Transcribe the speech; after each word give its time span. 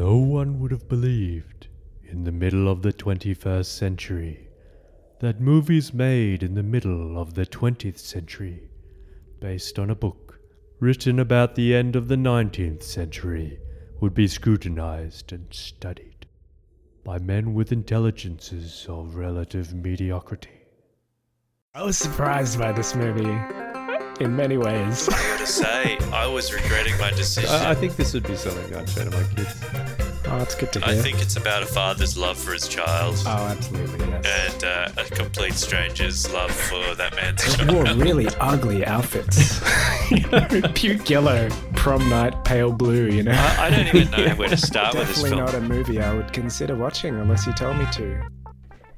No 0.00 0.16
one 0.16 0.58
would 0.60 0.70
have 0.70 0.88
believed, 0.88 1.66
in 2.04 2.24
the 2.24 2.32
middle 2.32 2.68
of 2.70 2.80
the 2.80 2.90
21st 2.90 3.66
century, 3.66 4.48
that 5.18 5.42
movies 5.42 5.92
made 5.92 6.42
in 6.42 6.54
the 6.54 6.62
middle 6.62 7.20
of 7.20 7.34
the 7.34 7.44
20th 7.44 7.98
century, 7.98 8.70
based 9.40 9.78
on 9.78 9.90
a 9.90 9.94
book 9.94 10.40
written 10.78 11.18
about 11.18 11.54
the 11.54 11.74
end 11.74 11.96
of 11.96 12.08
the 12.08 12.16
19th 12.16 12.82
century, 12.82 13.60
would 14.00 14.14
be 14.14 14.26
scrutinized 14.26 15.32
and 15.32 15.52
studied 15.52 16.24
by 17.04 17.18
men 17.18 17.52
with 17.52 17.70
intelligences 17.70 18.86
of 18.88 19.16
relative 19.16 19.74
mediocrity. 19.74 20.62
I 21.74 21.82
was 21.82 21.98
surprised 21.98 22.58
by 22.58 22.72
this 22.72 22.94
movie 22.94 23.38
in 24.20 24.36
many 24.36 24.56
ways. 24.56 25.08
I 25.08 25.12
gotta 25.12 25.46
say, 25.46 25.98
I 26.12 26.26
was 26.26 26.52
regretting 26.52 26.96
my 26.98 27.10
decision. 27.10 27.50
I, 27.50 27.70
I 27.70 27.74
think 27.74 27.96
this 27.96 28.14
would 28.14 28.26
be 28.26 28.36
something 28.36 28.74
I'd 28.74 28.88
show 28.88 29.04
to 29.04 29.10
my 29.10 29.24
kids. 29.34 29.99
Oh, 30.32 30.38
that's 30.38 30.54
good 30.54 30.72
to 30.74 30.80
hear. 30.80 30.88
I 30.94 30.96
think 30.96 31.20
it's 31.20 31.36
about 31.36 31.64
a 31.64 31.66
father's 31.66 32.16
love 32.16 32.38
for 32.38 32.52
his 32.52 32.68
child 32.68 33.16
Oh, 33.26 33.46
absolutely, 33.48 34.06
yes. 34.08 34.54
and 34.54 34.64
uh, 34.64 35.02
a 35.02 35.04
complete 35.06 35.54
stranger's 35.54 36.32
love 36.32 36.52
for 36.52 36.94
that 36.94 37.16
man's 37.16 37.44
They 37.56 37.64
child. 37.64 37.72
wore 37.72 37.84
really 38.06 38.28
ugly 38.38 38.86
outfits. 38.86 39.60
you 40.10 40.20
know, 40.30 40.46
puke 40.74 41.10
yellow, 41.10 41.48
prom 41.74 42.08
night, 42.08 42.44
pale 42.44 42.70
blue, 42.72 43.06
you 43.08 43.24
know. 43.24 43.32
I, 43.32 43.66
I 43.66 43.70
don't 43.70 43.86
even 43.94 44.10
know 44.12 44.34
where 44.36 44.48
to 44.48 44.56
start 44.56 44.94
with 44.94 45.08
this 45.08 45.22
film. 45.22 45.38
Definitely 45.38 45.60
not 45.60 45.64
a 45.72 45.74
movie 45.74 46.00
I 46.00 46.14
would 46.14 46.32
consider 46.32 46.76
watching 46.76 47.16
unless 47.16 47.44
you 47.46 47.52
tell 47.54 47.74
me 47.74 47.86
to. 47.94 48.22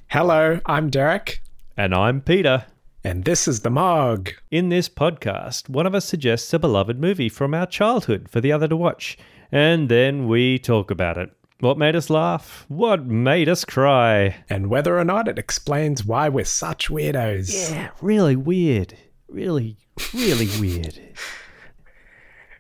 Hello, 0.09 0.61
I'm 0.67 0.91
Derek, 0.91 1.41
And 1.79 1.95
I'm 1.95 2.21
Peter. 2.21 2.67
and 3.03 3.25
this 3.25 3.49
is 3.49 3.61
The 3.61 3.71
Mog. 3.71 4.29
In 4.51 4.69
this 4.69 4.91
podcast, 4.91 5.71
one 5.71 5.87
of 5.87 5.95
us 5.95 6.05
suggests 6.05 6.53
a 6.53 6.59
beloved 6.59 7.01
movie 7.01 7.31
from 7.31 7.55
our 7.55 7.65
childhood 7.67 8.29
for 8.29 8.43
the 8.43 8.53
other 8.53 8.69
to 8.69 8.77
watch, 8.77 9.17
and 9.53 9.89
then 9.89 10.27
we 10.27 10.59
talk 10.59 10.91
about 10.91 11.19
it. 11.19 11.31
What 11.61 11.79
made 11.79 11.95
us 11.95 12.11
laugh? 12.11 12.65
What 12.67 13.07
made 13.07 13.49
us 13.49 13.65
cry? 13.65 14.45
And 14.51 14.69
whether 14.69 14.99
or 14.99 15.05
not 15.05 15.29
it 15.29 15.39
explains 15.39 16.05
why 16.05 16.29
we're 16.29 16.45
such 16.45 16.89
weirdos. 16.89 17.71
Yeah, 17.71 17.91
really 18.01 18.35
weird. 18.35 18.99
Really, 19.29 19.77
really 20.13 20.49
weird. 20.59 20.99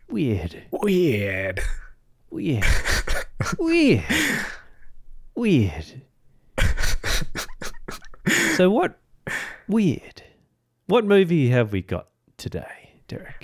Weird. 0.08 0.62
Weird. 0.70 1.60
Weird. 2.30 2.64
Weird. 3.58 4.04
Weird. 5.34 6.02
so, 8.56 8.70
what 8.70 9.00
weird? 9.66 10.22
What 10.86 11.04
movie 11.06 11.48
have 11.48 11.72
we 11.72 11.82
got 11.82 12.08
today, 12.36 13.00
Derek? 13.08 13.41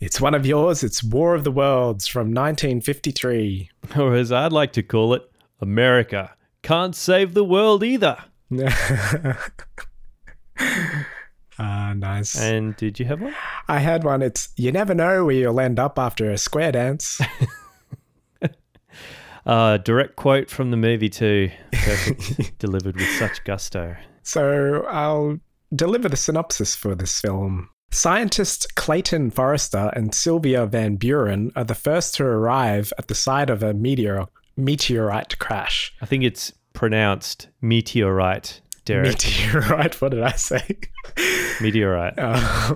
It's 0.00 0.20
one 0.20 0.34
of 0.34 0.46
yours. 0.46 0.84
It's 0.84 1.02
War 1.02 1.34
of 1.34 1.42
the 1.44 1.50
Worlds 1.50 2.06
from 2.06 2.28
1953. 2.28 3.70
Or 3.98 4.14
as 4.14 4.30
I'd 4.30 4.52
like 4.52 4.72
to 4.74 4.82
call 4.82 5.14
it, 5.14 5.22
America 5.60 6.34
can't 6.62 6.94
save 6.94 7.34
the 7.34 7.44
world 7.44 7.82
either. 7.82 8.16
Ah, 11.60 11.92
nice. 11.96 12.40
And 12.40 12.76
did 12.76 13.00
you 13.00 13.06
have 13.06 13.20
one? 13.20 13.34
I 13.66 13.80
had 13.80 14.04
one. 14.04 14.22
It's 14.22 14.48
you 14.56 14.70
never 14.70 14.94
know 14.94 15.24
where 15.24 15.34
you'll 15.34 15.58
end 15.58 15.80
up 15.80 15.98
after 15.98 16.30
a 16.30 16.38
square 16.38 16.72
dance. 16.72 17.20
Uh, 19.46 19.78
direct 19.78 20.14
quote 20.14 20.50
from 20.50 20.70
the 20.70 20.76
movie 20.76 21.08
too. 21.08 21.50
Perfect. 21.72 22.58
Delivered 22.58 22.96
with 22.96 23.08
such 23.18 23.42
gusto. 23.44 23.96
so 24.22 24.84
I'll 24.90 25.38
deliver 25.74 26.10
the 26.10 26.18
synopsis 26.18 26.76
for 26.76 26.94
this 26.94 27.18
film. 27.18 27.70
Scientist 27.90 28.74
Clayton 28.74 29.30
Forrester 29.30 29.90
and 29.94 30.14
Sylvia 30.14 30.66
Van 30.66 30.96
Buren 30.96 31.50
are 31.56 31.64
the 31.64 31.74
first 31.74 32.14
to 32.16 32.24
arrive 32.24 32.92
at 32.98 33.08
the 33.08 33.14
site 33.14 33.50
of 33.50 33.62
a 33.62 33.72
meteor 33.72 34.26
meteorite 34.56 35.38
crash. 35.38 35.94
I 36.00 36.06
think 36.06 36.24
it's 36.24 36.52
pronounced 36.72 37.48
meteorite, 37.60 38.60
Derek. 38.84 39.12
Meteorite? 39.24 40.00
What 40.00 40.10
did 40.10 40.22
I 40.22 40.32
say? 40.32 40.76
meteorite. 41.60 42.14
Uh, 42.18 42.74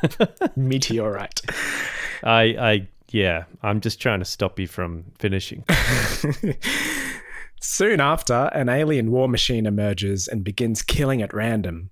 meteorite. 0.56 1.42
I, 2.22 2.42
I, 2.42 2.88
yeah, 3.10 3.44
I'm 3.62 3.80
just 3.80 4.00
trying 4.00 4.20
to 4.20 4.24
stop 4.24 4.60
you 4.60 4.66
from 4.66 5.04
finishing. 5.18 5.64
Soon 7.60 8.00
after, 8.00 8.50
an 8.54 8.68
alien 8.68 9.10
war 9.10 9.28
machine 9.28 9.66
emerges 9.66 10.28
and 10.28 10.42
begins 10.44 10.82
killing 10.82 11.22
at 11.22 11.32
random. 11.32 11.90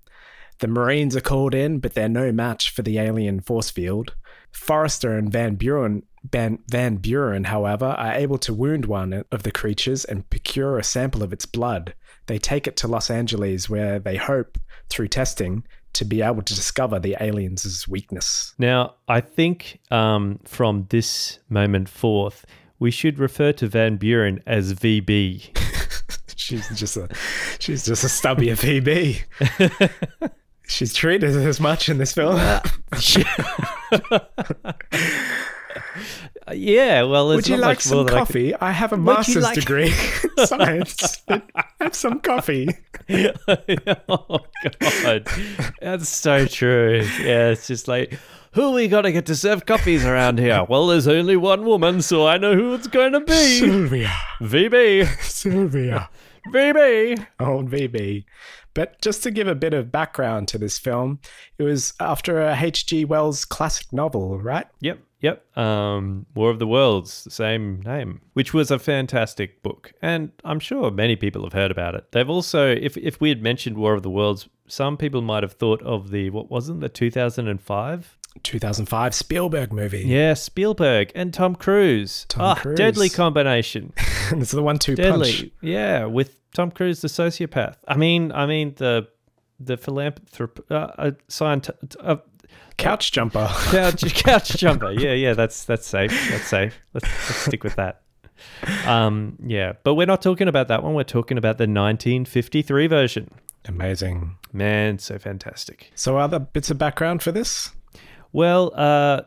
The 0.61 0.67
Marines 0.67 1.15
are 1.15 1.21
called 1.21 1.55
in, 1.55 1.79
but 1.79 1.95
they're 1.95 2.07
no 2.07 2.31
match 2.31 2.69
for 2.69 2.83
the 2.83 2.99
alien 2.99 3.41
force 3.41 3.71
field. 3.71 4.13
Forrester 4.51 5.17
and 5.17 5.31
Van 5.31 5.55
Buren, 5.55 6.03
Van, 6.31 6.59
Van 6.69 6.97
Buren, 6.97 7.45
however, 7.45 7.87
are 7.87 8.13
able 8.13 8.37
to 8.37 8.53
wound 8.53 8.85
one 8.85 9.23
of 9.31 9.41
the 9.41 9.51
creatures 9.51 10.05
and 10.05 10.29
procure 10.29 10.77
a 10.77 10.83
sample 10.83 11.23
of 11.23 11.33
its 11.33 11.47
blood. 11.47 11.95
They 12.27 12.37
take 12.37 12.67
it 12.67 12.77
to 12.77 12.87
Los 12.87 13.09
Angeles, 13.09 13.71
where 13.71 13.97
they 13.97 14.17
hope, 14.17 14.59
through 14.87 15.07
testing, 15.07 15.63
to 15.93 16.05
be 16.05 16.21
able 16.21 16.43
to 16.43 16.53
discover 16.53 16.99
the 16.99 17.17
aliens' 17.19 17.87
weakness. 17.87 18.53
Now, 18.59 18.93
I 19.07 19.19
think 19.19 19.79
um, 19.89 20.39
from 20.43 20.85
this 20.89 21.39
moment 21.49 21.89
forth, 21.89 22.45
we 22.77 22.91
should 22.91 23.17
refer 23.17 23.51
to 23.53 23.67
Van 23.67 23.97
Buren 23.97 24.43
as 24.45 24.75
VB. 24.75 25.57
She's 26.35 26.67
just 26.77 26.97
a 26.97 27.07
she's 27.59 27.85
just 27.85 28.03
a 28.03 28.09
stubby 28.09 28.47
VB. 28.47 29.21
she's 30.71 30.93
treated 30.93 31.35
as 31.35 31.59
much 31.59 31.89
in 31.89 31.97
this 31.97 32.13
film. 32.13 32.35
Uh, 32.37 32.61
yeah, 36.53 37.03
well, 37.03 37.31
it's 37.31 37.37
Would 37.37 37.47
you 37.47 37.57
not 37.57 37.67
like 37.67 37.81
some 37.81 37.99
than 37.99 38.07
I 38.07 38.09
could- 38.09 38.17
coffee? 38.17 38.55
I, 38.55 38.71
have 38.71 38.93
a 38.93 38.97
Would 38.97 39.03
master's 39.05 39.43
like- 39.43 39.55
degree 39.55 39.93
in 39.93 40.29
science. 40.45 41.21
have 41.79 41.95
some 41.95 42.19
coffee. 42.19 42.69
oh 43.09 44.39
god, 44.79 45.27
that's 45.81 46.09
so 46.09 46.45
true. 46.45 47.01
Yeah, 47.21 47.49
it's 47.49 47.67
just 47.67 47.87
like, 47.87 48.17
who 48.53 48.71
we 48.73 48.87
got 48.87 49.01
to 49.03 49.11
get 49.11 49.25
to 49.27 49.35
serve 49.35 49.65
coffees 49.65 50.05
around 50.05 50.39
here? 50.39 50.65
Well, 50.67 50.87
there's 50.87 51.07
only 51.07 51.37
one 51.37 51.63
woman, 51.65 52.01
so 52.01 52.27
I 52.27 52.37
know 52.37 52.55
who 52.55 52.73
it's 52.73 52.87
going 52.87 53.13
to 53.13 53.21
be. 53.21 53.59
Sylvia. 53.59 54.11
VB, 54.41 55.07
Sylvia. 55.21 56.09
VB. 56.51 57.25
Old 57.39 57.69
VB. 57.69 58.25
But 58.73 59.01
just 59.01 59.23
to 59.23 59.31
give 59.31 59.47
a 59.47 59.55
bit 59.55 59.73
of 59.73 59.91
background 59.91 60.47
to 60.49 60.57
this 60.57 60.77
film, 60.77 61.19
it 61.57 61.63
was 61.63 61.93
after 61.99 62.41
a 62.41 62.55
H.G. 62.55 63.05
Wells 63.05 63.45
classic 63.45 63.91
novel, 63.91 64.39
right? 64.39 64.67
Yep, 64.79 64.99
yep. 65.19 65.57
Um, 65.57 66.25
War 66.35 66.49
of 66.49 66.59
the 66.59 66.67
Worlds, 66.67 67.23
the 67.23 67.31
same 67.31 67.81
name, 67.81 68.21
which 68.33 68.53
was 68.53 68.71
a 68.71 68.79
fantastic 68.79 69.61
book, 69.63 69.93
and 70.01 70.31
I'm 70.43 70.59
sure 70.59 70.91
many 70.91 71.15
people 71.15 71.43
have 71.43 71.53
heard 71.53 71.71
about 71.71 71.95
it. 71.95 72.11
They've 72.11 72.29
also, 72.29 72.71
if 72.71 72.97
if 72.97 73.19
we 73.19 73.29
had 73.29 73.41
mentioned 73.41 73.77
War 73.77 73.93
of 73.93 74.03
the 74.03 74.09
Worlds, 74.09 74.47
some 74.67 74.97
people 74.97 75.21
might 75.21 75.43
have 75.43 75.53
thought 75.53 75.81
of 75.81 76.11
the 76.11 76.29
what 76.29 76.49
wasn't 76.49 76.81
the 76.81 76.89
2005 76.89 78.17
2005 78.43 79.13
Spielberg 79.13 79.73
movie. 79.73 80.03
Yeah, 80.05 80.33
Spielberg 80.33 81.11
and 81.15 81.33
Tom 81.33 81.55
Cruise. 81.55 82.25
Tom 82.29 82.41
ah, 82.41 82.55
Cruise. 82.55 82.77
deadly 82.77 83.09
combination. 83.21 83.93
it's 84.31 84.51
the 84.51 84.63
one-two 84.63 84.95
deadly. 84.95 85.31
punch. 85.31 85.51
Yeah, 85.61 86.05
with 86.05 86.39
Tom 86.53 86.71
Cruise, 86.71 87.01
the 87.01 87.07
sociopath. 87.07 87.75
I 87.87 87.97
mean, 87.97 88.31
I 88.31 88.45
mean 88.45 88.73
the 88.77 89.07
the 89.59 89.77
philanthrop, 89.77 90.59
uh, 90.71 90.73
uh, 90.73 91.11
scient- 91.29 91.69
uh, 91.99 92.17
Couch 92.77 93.11
jumper. 93.11 93.47
couch 93.71 94.13
couch 94.15 94.57
jumper. 94.57 94.91
Yeah, 94.91 95.13
yeah, 95.13 95.33
that's 95.33 95.65
that's 95.65 95.85
safe. 95.85 96.11
That's 96.31 96.47
safe. 96.47 96.79
Let's, 96.93 97.05
let's 97.05 97.35
stick 97.35 97.63
with 97.63 97.75
that. 97.75 98.01
Um, 98.87 99.37
yeah, 99.45 99.73
but 99.83 99.93
we're 99.93 100.07
not 100.07 100.21
talking 100.21 100.47
about 100.47 100.67
that 100.69 100.81
one. 100.83 100.95
We're 100.95 101.03
talking 101.03 101.37
about 101.37 101.57
the 101.57 101.63
1953 101.63 102.87
version. 102.87 103.31
Amazing. 103.65 104.37
Man, 104.51 104.97
so 104.97 105.19
fantastic. 105.19 105.91
So, 105.93 106.17
other 106.17 106.39
bits 106.39 106.71
of 106.71 106.79
background 106.79 107.21
for 107.21 107.31
this? 107.31 107.69
Well, 108.31 108.71
uh, 108.75 109.23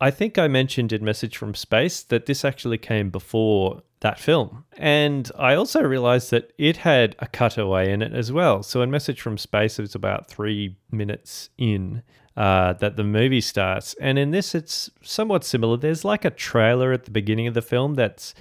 I 0.00 0.10
think 0.10 0.38
I 0.38 0.48
mentioned 0.48 0.92
in 0.92 1.04
Message 1.04 1.36
from 1.36 1.54
Space 1.54 2.02
that 2.02 2.26
this 2.26 2.44
actually 2.44 2.78
came 2.78 3.10
before 3.10 3.82
that 4.00 4.18
film. 4.18 4.64
And 4.76 5.30
I 5.38 5.54
also 5.54 5.82
realized 5.82 6.30
that 6.30 6.52
it 6.58 6.78
had 6.78 7.16
a 7.20 7.26
cutaway 7.26 7.90
in 7.90 8.02
it 8.02 8.12
as 8.12 8.30
well. 8.30 8.62
So 8.62 8.82
in 8.82 8.90
Message 8.90 9.20
from 9.20 9.38
Space, 9.38 9.78
it 9.78 9.82
was 9.82 9.94
about 9.94 10.28
three 10.28 10.76
minutes 10.90 11.48
in 11.56 12.02
uh, 12.36 12.74
that 12.74 12.96
the 12.96 13.04
movie 13.04 13.40
starts. 13.40 13.94
And 14.00 14.18
in 14.18 14.30
this, 14.30 14.54
it's 14.54 14.90
somewhat 15.02 15.44
similar. 15.44 15.76
There's 15.76 16.04
like 16.04 16.24
a 16.24 16.30
trailer 16.30 16.92
at 16.92 17.04
the 17.04 17.10
beginning 17.10 17.46
of 17.46 17.54
the 17.54 17.62
film 17.62 17.94
that's 17.94 18.34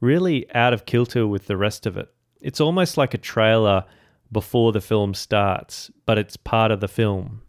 really 0.00 0.48
out 0.54 0.72
of 0.72 0.86
kilter 0.86 1.26
with 1.26 1.46
the 1.46 1.56
rest 1.56 1.84
of 1.86 1.96
it. 1.96 2.08
It's 2.40 2.60
almost 2.60 2.96
like 2.96 3.14
a 3.14 3.18
trailer 3.18 3.84
before 4.30 4.72
the 4.72 4.80
film 4.80 5.14
starts, 5.14 5.90
but 6.06 6.18
it's 6.18 6.36
part 6.36 6.70
of 6.70 6.80
the 6.80 6.86
film. 6.86 7.42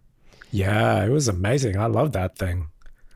Yeah, 0.51 1.03
it 1.05 1.09
was 1.09 1.27
amazing. 1.27 1.77
I 1.77 1.85
love 1.87 2.11
that 2.13 2.37
thing. 2.37 2.67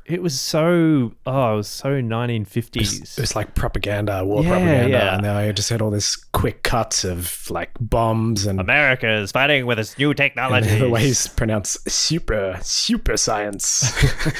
It 0.06 0.22
was 0.22 0.38
so 0.38 1.14
oh, 1.26 1.54
it 1.54 1.56
was 1.56 1.68
so 1.70 1.94
It 1.94 2.04
1950s. 2.04 2.78
was, 3.00 3.18
it 3.18 3.22
was 3.22 3.36
like 3.38 3.56
propaganda, 3.56 4.26
war 4.26 4.44
Yeah, 4.44 4.50
propaganda, 4.50 4.90
yeah. 4.90 5.16
and 5.16 5.24
then 5.24 5.34
I 5.34 5.50
just 5.54 5.70
had 5.70 5.82
all 5.82 5.92
this 5.92 6.18
quick 6.18 6.62
cuts 6.64 7.06
of 7.06 7.50
like 7.50 7.72
bombs 7.80 8.46
and, 8.46 8.60
America 8.60 9.10
is 9.10 9.32
fighting 9.32 9.66
with 9.66 9.80
its 9.80 9.98
new 9.98 10.14
technology. 10.14 10.78
the 10.80 10.90
way 10.90 11.04
he's 11.04 11.28
pronounced 11.28 11.90
super 11.90 12.60
super 12.62 13.16
science 13.16 13.94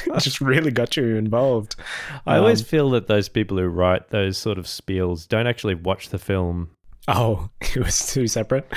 just 0.18 0.42
really 0.42 0.70
got 0.70 0.98
you 0.98 1.16
involved. 1.16 1.76
I 2.26 2.36
always 2.36 2.60
Um, 2.60 2.66
feel 2.66 2.90
that 2.90 3.06
those 3.06 3.30
people 3.30 3.56
who 3.56 3.64
write 3.68 4.10
those 4.10 4.36
sort 4.36 4.58
of 4.58 4.66
spiels 4.66 5.26
don't 5.26 5.46
actually 5.46 5.76
watch 5.76 6.10
the 6.10 6.18
film. 6.18 6.72
oh, 7.08 7.48
it 7.62 7.78
was 7.78 8.12
too 8.12 8.26
separate. 8.26 8.70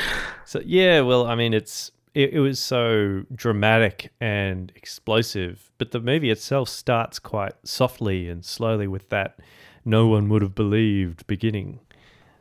So 0.45 0.61
yeah, 0.65 1.01
well, 1.01 1.27
I 1.27 1.35
mean, 1.35 1.53
it's 1.53 1.91
it, 2.21 2.33
it 2.33 2.39
was 2.39 2.59
so 2.59 3.23
dramatic 3.33 4.11
and 4.19 4.71
explosive, 4.75 5.69
but 5.77 5.91
the 5.91 5.99
movie 5.99 6.31
itself 6.31 6.67
starts 6.69 7.19
quite 7.19 7.53
softly 7.63 8.27
and 8.29 8.43
slowly 8.43 8.87
with 8.87 9.09
that 9.09 9.39
"no 9.85 10.07
one 10.07 10.27
would 10.29 10.41
have 10.41 10.55
believed" 10.55 11.25
beginning, 11.27 11.79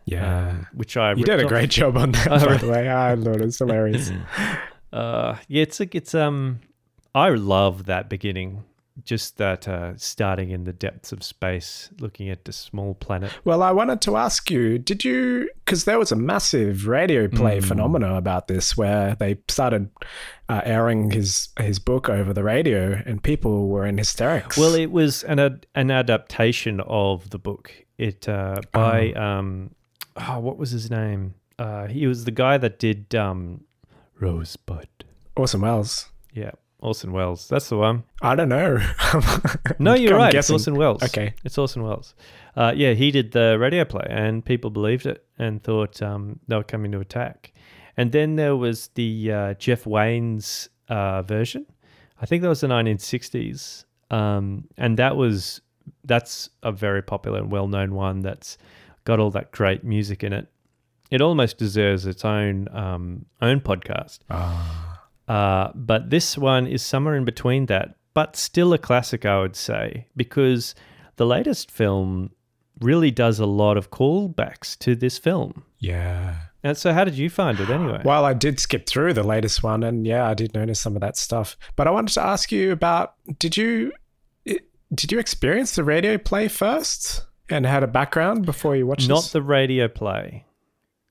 Yeah. 0.06 0.49
um, 0.50 0.67
which 0.75 0.96
I 0.96 1.11
you 1.12 1.25
did 1.25 1.28
a 1.28 1.37
ripped 1.37 1.44
off- 1.44 1.49
great 1.50 1.70
job 1.70 1.96
on 1.96 2.12
that, 2.12 2.28
by 2.46 2.56
the 2.56 2.69
way. 2.69 2.90
I 2.90 3.14
thought 3.17 3.37
it 3.40 3.44
was 3.44 3.58
hilarious. 3.58 4.11
Uh, 4.93 5.37
yeah, 5.49 5.62
it's 5.62 5.78
a, 5.81 5.87
it's 5.94 6.14
um, 6.14 6.61
I 7.14 7.28
love 7.31 7.84
that 7.84 8.08
beginning, 8.08 8.64
just 9.04 9.37
that 9.37 9.69
uh, 9.69 9.96
starting 9.96 10.50
in 10.50 10.64
the 10.64 10.72
depths 10.72 11.12
of 11.12 11.22
space, 11.22 11.90
looking 12.00 12.28
at 12.28 12.44
the 12.44 12.52
small 12.52 12.94
planet. 12.94 13.32
Well, 13.44 13.62
I 13.62 13.70
wanted 13.72 14.00
to 14.02 14.16
ask 14.16 14.50
you, 14.50 14.78
did 14.78 15.04
you, 15.04 15.50
because 15.64 15.84
there 15.84 15.98
was 15.98 16.12
a 16.12 16.16
massive 16.16 16.87
radio 16.87 17.28
play 17.28 17.60
phenomena 17.60 18.14
about 18.14 18.48
this 18.48 18.76
where 18.76 19.14
they 19.14 19.38
started 19.48 19.90
uh, 20.48 20.60
airing 20.64 21.10
his 21.10 21.48
his 21.58 21.78
book 21.78 22.08
over 22.08 22.32
the 22.32 22.43
radio 22.43 23.02
and 23.04 23.22
people 23.22 23.69
were 23.69 23.84
in 23.84 23.98
hysterics. 23.98 24.56
Well, 24.56 24.75
it 24.75 24.90
was 24.90 25.25
an 25.25 25.38
ad- 25.38 25.66
an 25.75 25.90
adaptation 25.90 26.81
of 26.81 27.31
the 27.31 27.38
book. 27.38 27.72
It 27.99 28.28
uh, 28.28 28.60
by 28.72 29.12
um, 29.12 29.75
oh, 30.16 30.38
what 30.38 30.56
was 30.56 30.70
his 30.70 30.90
name? 30.90 31.34
Uh, 31.58 31.87
he 31.87 32.06
was 32.06 32.25
the 32.25 32.31
guy 32.31 32.58
that 32.58 32.78
did 32.78 33.14
um, 33.14 33.64
Rosebud. 34.20 34.88
Orson 35.37 35.60
Welles. 35.62 36.10
Yeah, 36.32 36.52
Orson 36.81 37.12
Welles. 37.12 37.49
That's 37.49 37.69
the 37.69 37.76
one. 37.78 38.05
I 38.23 38.34
don't 38.34 38.49
know. 38.49 38.78
No, 39.78 39.94
you're 39.94 40.17
right. 40.17 40.32
guessing. 40.32 40.55
It's 40.56 40.62
Orson 40.62 40.76
Welles. 40.76 41.02
Okay. 41.02 41.34
it's 41.44 41.58
Orson 41.58 41.82
Welles. 41.82 42.14
Uh, 42.55 42.73
yeah, 42.75 42.93
he 42.93 43.11
did 43.11 43.32
the 43.32 43.58
radio 43.58 43.84
play, 43.84 44.06
and 44.08 44.44
people 44.44 44.70
believed 44.70 45.06
it 45.06 45.25
and 45.38 45.62
thought 45.62 46.00
um, 46.02 46.40
they 46.49 46.56
were 46.56 46.64
coming 46.64 46.93
to 46.93 47.00
attack. 47.00 47.52
And 47.96 48.12
then 48.12 48.37
there 48.37 48.56
was 48.56 48.88
the 48.94 49.32
uh, 49.32 49.55
Jeff 49.55 49.87
Wayne's 49.87 50.69
uh, 50.88 51.23
version. 51.23 51.67
I 52.20 52.26
think 52.26 52.43
that 52.43 52.49
was 52.49 52.61
the 52.61 52.69
1960s, 52.69 53.84
um, 54.11 54.64
and 54.78 54.99
that 54.99 55.17
was 55.17 55.61
that's 56.05 56.49
a 56.62 56.73
very 56.73 57.02
popular 57.02 57.38
and 57.40 57.50
well-known 57.50 57.94
one. 57.94 58.20
That's 58.20 58.56
got 59.05 59.20
all 59.20 59.31
that 59.32 59.50
great 59.52 59.84
music 59.84 60.25
in 60.25 60.32
it. 60.32 60.49
It 61.11 61.20
almost 61.20 61.58
deserves 61.58 62.06
its 62.06 62.25
own 62.25 62.69
um, 62.73 63.26
own 63.43 63.61
podcast. 63.61 64.20
Ah. 64.31 64.85
Uh, 65.28 65.70
but 65.75 66.11
this 66.11 66.38
one 66.38 66.67
is 66.67 66.82
somewhere 66.82 67.17
in 67.17 67.25
between 67.25 67.67
that, 67.67 67.96
but 68.14 68.37
still 68.37 68.73
a 68.73 68.78
classic, 68.78 69.25
I 69.26 69.40
would 69.40 69.56
say, 69.56 70.06
because 70.17 70.75
the 71.17 71.26
latest 71.26 71.70
film 71.70 72.31
really 72.81 73.11
does 73.11 73.38
a 73.40 73.46
lot 73.46 73.76
of 73.76 73.90
callbacks 73.90 74.78
to 74.81 74.94
this 74.94 75.19
film. 75.19 75.64
yeah. 75.78 76.37
And 76.62 76.76
so, 76.76 76.93
how 76.93 77.05
did 77.05 77.14
you 77.14 77.31
find 77.31 77.61
it 77.61 77.70
anyway? 77.70 78.02
Well, 78.05 78.25
I 78.25 78.32
did 78.32 78.58
skip 78.58 78.87
through 78.88 79.12
the 79.12 79.23
latest 79.23 79.62
one, 79.62 79.84
and 79.84 80.05
yeah, 80.05 80.28
I 80.28 80.34
did 80.34 80.52
notice 80.52 80.81
some 80.81 80.96
of 80.96 81.00
that 81.00 81.17
stuff. 81.17 81.56
But 81.76 81.87
I 81.87 81.93
wanted 81.93 82.12
to 82.14 82.23
ask 82.23 82.50
you 82.50 82.73
about: 82.73 83.14
did 83.38 83.56
you 83.56 83.93
did 84.93 85.12
you 85.12 85.20
experience 85.20 85.76
the 85.76 85.84
radio 85.84 86.19
play 86.19 86.49
first 86.49 87.25
and 87.49 87.64
had 87.67 87.84
a 87.84 87.87
background 87.87 88.44
before 88.46 88.75
you 88.75 88.84
watched 88.84 89.08
Not 89.08 89.23
this? 89.23 89.32
the 89.32 89.43
radio 89.43 89.87
play. 89.87 90.44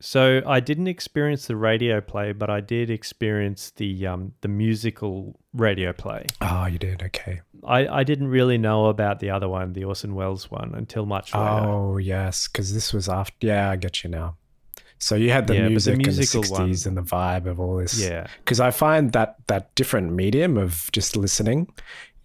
So 0.06 0.44
I 0.46 0.60
didn't 0.60 0.88
experience 0.88 1.48
the 1.48 1.56
radio 1.56 2.00
play, 2.00 2.31
but 2.31 2.48
I 2.48 2.62
did 2.62 2.92
experience 2.92 3.72
the 3.72 4.06
um, 4.06 4.34
the 4.42 4.48
musical 4.48 5.40
radio 5.54 5.94
play. 5.94 6.28
oh, 6.42 6.68
you 6.68 6.78
did. 6.78 7.02
Okay. 7.02 7.42
I, 7.63 7.88
I 7.88 8.04
didn't 8.04 8.28
really 8.28 8.60
know 8.60 8.86
about 8.86 9.19
the 9.19 9.31
other 9.31 9.50
one, 9.50 9.74
the 9.74 9.84
Orson 9.86 10.13
Welles 10.13 10.52
one, 10.52 10.75
until 10.75 11.07
much 11.07 11.34
later. 11.34 11.48
Oh 11.68 11.98
yes, 11.98 12.48
because 12.48 12.72
this 12.72 12.94
was 12.94 13.10
after. 13.10 13.48
Yeah, 13.48 13.72
I 13.72 13.78
get 13.78 14.04
you 14.04 14.12
now. 14.12 14.38
So 15.00 15.16
you 15.16 15.31
had 15.31 15.48
the 15.48 15.56
Yeah, 15.56 15.63
the 15.63 15.69
music 15.69 15.98
musical 15.98 16.44
in 16.44 16.48
the 16.50 16.54
one- 16.54 16.69
'60s 16.69 16.86
and 16.86 16.96
the 16.98 17.02
vibe 17.02 17.48
of 17.48 17.60
all 17.60 17.78
this. 17.78 18.00
Yeah. 18.00 18.28
Because 18.44 18.60
I 18.60 18.69
find 18.69 19.12
that 19.13 19.38
that 19.48 19.74
different 19.74 20.13
medium 20.13 20.56
of 20.56 20.88
just 20.92 21.18
listening, 21.18 21.68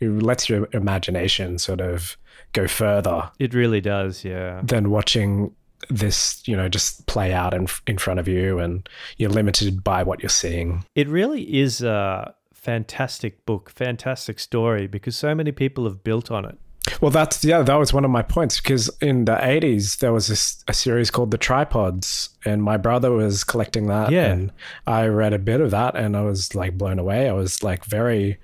it 0.01 0.09
lets 0.11 0.51
your 0.51 0.69
imagination 0.75 1.59
sort 1.59 1.81
of 1.81 2.19
go 2.53 2.67
further 2.69 3.31
It 3.39 3.55
really 3.55 3.81
does, 3.81 4.23
yeah. 4.25 4.61
than 4.65 4.91
watching 4.91 5.55
this, 5.91 6.43
you 6.47 6.57
know, 6.57 6.69
just 6.69 7.07
play 7.07 7.33
out 7.33 7.53
in 7.55 7.67
in 7.87 7.99
front 7.99 8.21
of 8.21 8.29
you, 8.29 8.59
and 8.59 8.89
you're 9.17 9.31
limited 9.31 9.85
by 9.85 10.03
what 10.03 10.21
you're 10.23 10.29
seeing. 10.29 10.85
It 10.95 11.09
really 11.09 11.59
is 11.59 11.83
a 11.83 12.35
fantastic 12.53 13.45
book, 13.47 13.71
fantastic 13.71 14.39
story 14.39 14.87
because 14.87 15.17
so 15.17 15.35
many 15.35 15.53
people 15.53 15.85
have 15.85 16.05
built 16.05 16.31
on 16.31 16.45
it. 16.45 16.59
Well, 17.01 17.11
that's 17.11 17.45
yeah, 17.45 17.63
that 17.63 17.75
was 17.75 17.93
one 17.93 18.05
of 18.05 18.11
my 18.11 18.23
points 18.23 18.61
because 18.61 18.91
in 19.01 19.25
the 19.25 19.37
'80s 19.37 19.99
there 19.99 20.13
was 20.13 20.29
this, 20.29 20.65
a 20.69 20.75
series 20.75 21.11
called 21.11 21.31
The 21.31 21.39
Tripods, 21.39 22.31
and 22.45 22.63
my 22.63 22.77
brother 22.77 23.11
was 23.11 23.45
collecting 23.45 23.87
that. 23.87 24.11
Yeah. 24.11 24.27
and 24.27 24.53
I 24.87 25.07
read 25.07 25.33
a 25.33 25.39
bit 25.39 25.61
of 25.61 25.71
that, 25.73 25.97
and 25.97 26.17
I 26.17 26.23
was 26.23 26.55
like 26.55 26.79
blown 26.79 26.99
away. 26.99 27.29
I 27.29 27.33
was 27.33 27.63
like 27.63 27.85
very 27.85 28.39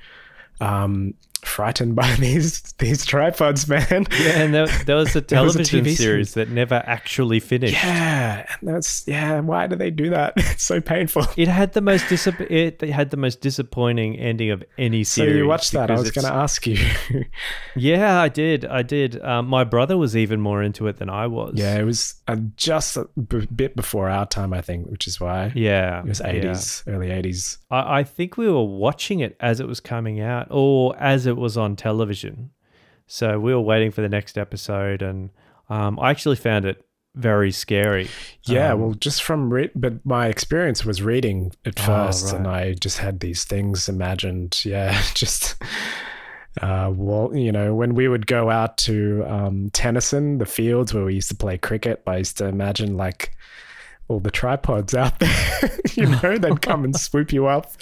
um, 0.60 1.14
frightened 1.44 1.94
by 1.94 2.12
these 2.18 2.60
these 2.78 3.04
tripods, 3.06 3.68
man. 3.68 4.06
Yeah, 4.10 4.40
and 4.42 4.54
there, 4.54 4.66
there 4.86 4.96
was 4.96 5.14
a 5.16 5.20
There 5.26 5.42
was 5.42 5.56
a 5.56 5.64
television 5.64 5.94
series 5.96 6.34
that 6.34 6.48
never 6.50 6.82
actually 6.86 7.40
finished. 7.40 7.74
Yeah, 7.74 8.46
and 8.60 8.68
that's 8.74 9.06
yeah. 9.06 9.40
Why 9.40 9.66
do 9.66 9.76
they 9.76 9.90
do 9.90 10.10
that? 10.10 10.34
It's 10.56 10.64
so 10.64 10.80
painful. 10.80 11.26
It 11.36 11.48
had 11.48 11.72
the 11.74 11.80
most 11.82 12.04
disapp- 12.06 12.50
it 12.50 12.80
had 12.80 13.10
the 13.10 13.16
most 13.18 13.40
disappointing 13.40 14.16
ending 14.18 14.50
of 14.50 14.64
any 14.78 15.04
series. 15.04 15.32
So 15.34 15.36
you 15.36 15.46
watched 15.46 15.72
that? 15.72 15.90
I 15.90 15.94
was 15.98 16.10
going 16.10 16.24
to 16.26 16.32
ask 16.32 16.66
you. 16.66 16.78
Yeah, 17.74 18.20
I 18.20 18.28
did. 18.28 18.64
I 18.64 18.82
did. 18.82 19.22
Um, 19.22 19.46
my 19.48 19.64
brother 19.64 19.96
was 19.98 20.16
even 20.16 20.40
more 20.40 20.62
into 20.62 20.86
it 20.88 20.96
than 20.96 21.10
I 21.10 21.26
was. 21.26 21.54
yeah, 21.56 21.76
it 21.78 21.84
was 21.84 22.14
uh, 22.28 22.36
just 22.56 22.96
a 22.96 23.04
b- 23.18 23.46
bit 23.54 23.76
before 23.76 24.08
our 24.08 24.26
time, 24.26 24.52
I 24.54 24.62
think, 24.62 24.86
which 24.88 25.06
is 25.06 25.20
why 25.20 25.52
Yeah. 25.54 26.00
it 26.00 26.06
was 26.06 26.20
yeah. 26.20 26.28
eighties, 26.28 26.82
early 26.86 27.10
eighties. 27.10 27.58
I, 27.70 27.98
I 28.00 28.04
think 28.04 28.36
we 28.36 28.48
were 28.48 28.64
watching 28.64 29.20
it 29.20 29.36
as 29.40 29.60
it 29.60 29.66
was 29.68 29.80
coming 29.80 30.20
out 30.20 30.48
or 30.50 30.96
as 30.98 31.25
it 31.26 31.36
was 31.36 31.56
on 31.56 31.76
television. 31.76 32.50
So 33.06 33.38
we 33.38 33.54
were 33.54 33.60
waiting 33.60 33.90
for 33.92 34.00
the 34.00 34.08
next 34.08 34.36
episode, 34.36 35.02
and 35.02 35.30
um, 35.68 35.98
I 36.00 36.10
actually 36.10 36.36
found 36.36 36.64
it 36.64 36.84
very 37.14 37.50
scary. 37.52 38.08
Yeah, 38.44 38.72
Um, 38.72 38.80
well, 38.80 38.90
just 38.94 39.22
from 39.22 39.52
re- 39.52 39.70
but 39.74 40.04
my 40.04 40.26
experience 40.26 40.84
was 40.84 41.02
reading 41.02 41.52
at 41.64 41.78
Oh, 41.80 41.84
first, 41.84 42.32
and. 42.34 42.46
I 42.46 42.74
just 42.74 42.98
had 42.98 43.20
these 43.20 43.44
things 43.44 43.88
imagined. 43.88 44.60
Yeah, 44.64 45.00
just 45.14 45.54
uh, 46.60 46.90
well, 46.94 47.30
you 47.34 47.52
know, 47.52 47.74
when 47.74 47.94
we 47.94 48.08
would 48.08 48.26
go 48.26 48.50
out 48.50 48.76
to 48.78 49.24
um, 49.26 49.70
Tennyson, 49.72 50.38
the 50.38 50.46
fields 50.46 50.92
where 50.94 51.04
we 51.04 51.14
used 51.14 51.28
to 51.28 51.36
play 51.36 51.58
cricket, 51.58 52.02
I 52.06 52.16
used 52.18 52.38
to 52.38 52.46
imagine 52.46 52.96
like 52.96 53.35
all 54.08 54.20
the 54.20 54.30
tripods 54.30 54.94
out 54.94 55.18
there. 55.20 55.70
you 55.94 56.06
know, 56.06 56.38
they'd 56.38 56.62
come 56.62 56.84
and 56.84 56.94
swoop 56.96 57.32
you 57.32 57.46
up. 57.46 57.72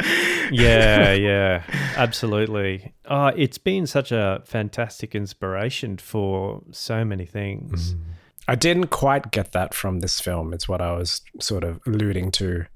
yeah, 0.50 1.12
yeah, 1.12 1.62
absolutely. 1.96 2.94
Oh, 3.06 3.26
it's 3.28 3.58
been 3.58 3.86
such 3.86 4.12
a 4.12 4.42
fantastic 4.44 5.14
inspiration 5.14 5.96
for 5.98 6.62
so 6.70 7.04
many 7.04 7.26
things. 7.26 7.94
Mm. 7.94 8.00
I 8.48 8.54
didn't 8.54 8.88
quite 8.88 9.30
get 9.30 9.52
that 9.52 9.72
from 9.74 10.00
this 10.00 10.20
film. 10.20 10.52
It's 10.52 10.68
what 10.68 10.80
I 10.80 10.92
was 10.92 11.22
sort 11.40 11.64
of 11.64 11.80
alluding 11.86 12.30
to. 12.32 12.66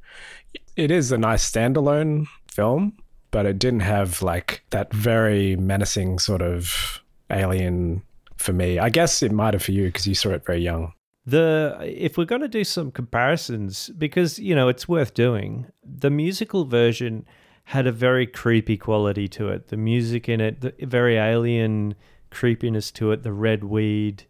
It 0.77 0.91
is 0.91 1.13
a 1.13 1.19
nice 1.19 1.51
standalone 1.51 2.27
film, 2.51 2.97
but 3.31 3.45
it 3.45 3.59
didn't 3.59 3.81
have 3.81 4.23
like 4.23 4.63
that 4.71 4.93
very 4.93 5.57
menacing 5.57 6.21
sort 6.21 6.41
of 6.41 7.03
alien 7.31 8.03
for 8.37 8.53
me. 8.55 8.79
I 8.79 8.89
guess 8.89 9.23
it 9.23 9.33
might 9.33 9.53
have 9.55 9.63
for 9.63 9.73
you 9.73 9.87
because 9.87 10.07
you 10.07 10.15
saw 10.15 10.31
it 10.31 10.47
very 10.47 10.61
young. 10.61 10.93
The 11.29 11.77
if 11.83 12.17
we're 12.17 12.25
going 12.25 12.41
to 12.41 12.49
do 12.49 12.65
some 12.65 12.91
comparisons, 12.91 13.91
because 13.91 14.39
you 14.39 14.55
know 14.55 14.69
it's 14.69 14.89
worth 14.89 15.13
doing, 15.13 15.67
the 15.85 16.09
musical 16.11 16.65
version 16.65 17.27
had 17.65 17.87
a 17.87 17.93
very 17.93 18.27
creepy 18.27 18.79
quality 18.79 19.29
to 19.29 19.49
it. 19.51 19.69
The 19.69 19.77
music 19.77 20.27
in 20.27 20.41
it, 20.41 20.63
the 20.63 20.73
very 20.87 21.17
alien 21.17 21.97
creepiness 22.31 22.91
to 22.93 23.13
it. 23.13 23.25
The 23.25 23.33
red 23.33 23.63
weed, 23.63 24.25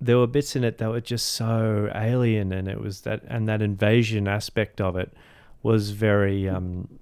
there 0.00 0.18
were 0.18 0.28
bits 0.28 0.54
in 0.54 0.62
it 0.62 0.78
that 0.78 0.88
were 0.88 1.00
just 1.00 1.32
so 1.32 1.90
alien, 1.92 2.52
and 2.52 2.68
it 2.68 2.80
was 2.80 3.00
that 3.00 3.22
and 3.26 3.48
that 3.48 3.60
invasion 3.60 4.28
aspect 4.28 4.80
of 4.80 4.94
it 4.96 5.12
was 5.64 5.90
very 5.90 6.48
um, 6.48 7.00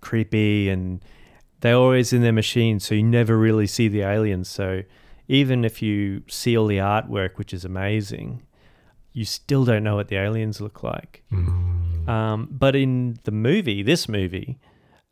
creepy, 0.00 0.68
and 0.68 1.04
they're 1.60 1.76
always 1.76 2.12
in 2.12 2.22
their 2.22 2.32
machines, 2.32 2.84
so 2.84 2.96
you 2.96 3.04
never 3.04 3.38
really 3.38 3.68
see 3.68 3.86
the 3.86 4.02
aliens. 4.02 4.48
So 4.48 4.82
even 5.28 5.64
if 5.64 5.80
you 5.82 6.24
see 6.26 6.56
all 6.58 6.66
the 6.66 6.78
artwork, 6.78 7.36
which 7.36 7.54
is 7.54 7.64
amazing, 7.64 8.42
you 9.12 9.24
still 9.24 9.64
don't 9.64 9.82
know 9.82 9.96
what 9.96 10.08
the 10.08 10.16
aliens 10.16 10.60
look 10.60 10.82
like. 10.82 11.22
Um, 12.08 12.48
but 12.50 12.74
in 12.74 13.18
the 13.24 13.30
movie, 13.30 13.82
this 13.82 14.08
movie, 14.08 14.58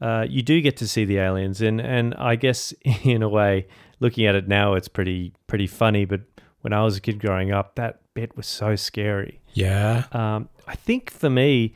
uh, 0.01 0.27
you 0.29 0.43
do 0.43 0.61
get 0.61 0.77
to 0.79 0.89
see 0.89 1.05
the 1.05 1.19
aliens, 1.19 1.61
and 1.61 1.81
and 1.81 2.15
I 2.15 2.37
guess 2.37 2.73
in 3.05 3.23
a 3.23 3.29
way, 3.29 3.67
looking 4.01 4.27
at 4.27 4.35
it 4.35 4.49
now, 4.49 4.75
it's 4.75 4.89
pretty 4.89 5.33
pretty 5.47 5.67
funny. 5.67 6.05
But 6.05 6.23
when 6.63 6.73
I 6.73 6.83
was 6.83 6.97
a 6.97 7.01
kid 7.01 7.21
growing 7.21 7.53
up, 7.53 7.77
that 7.77 8.01
bit 8.15 8.37
was 8.37 8.47
so 8.47 8.77
scary. 8.77 9.41
Yeah. 9.53 10.05
Um, 10.13 10.49
I 10.67 10.75
think 10.75 11.11
for 11.11 11.31
me, 11.31 11.75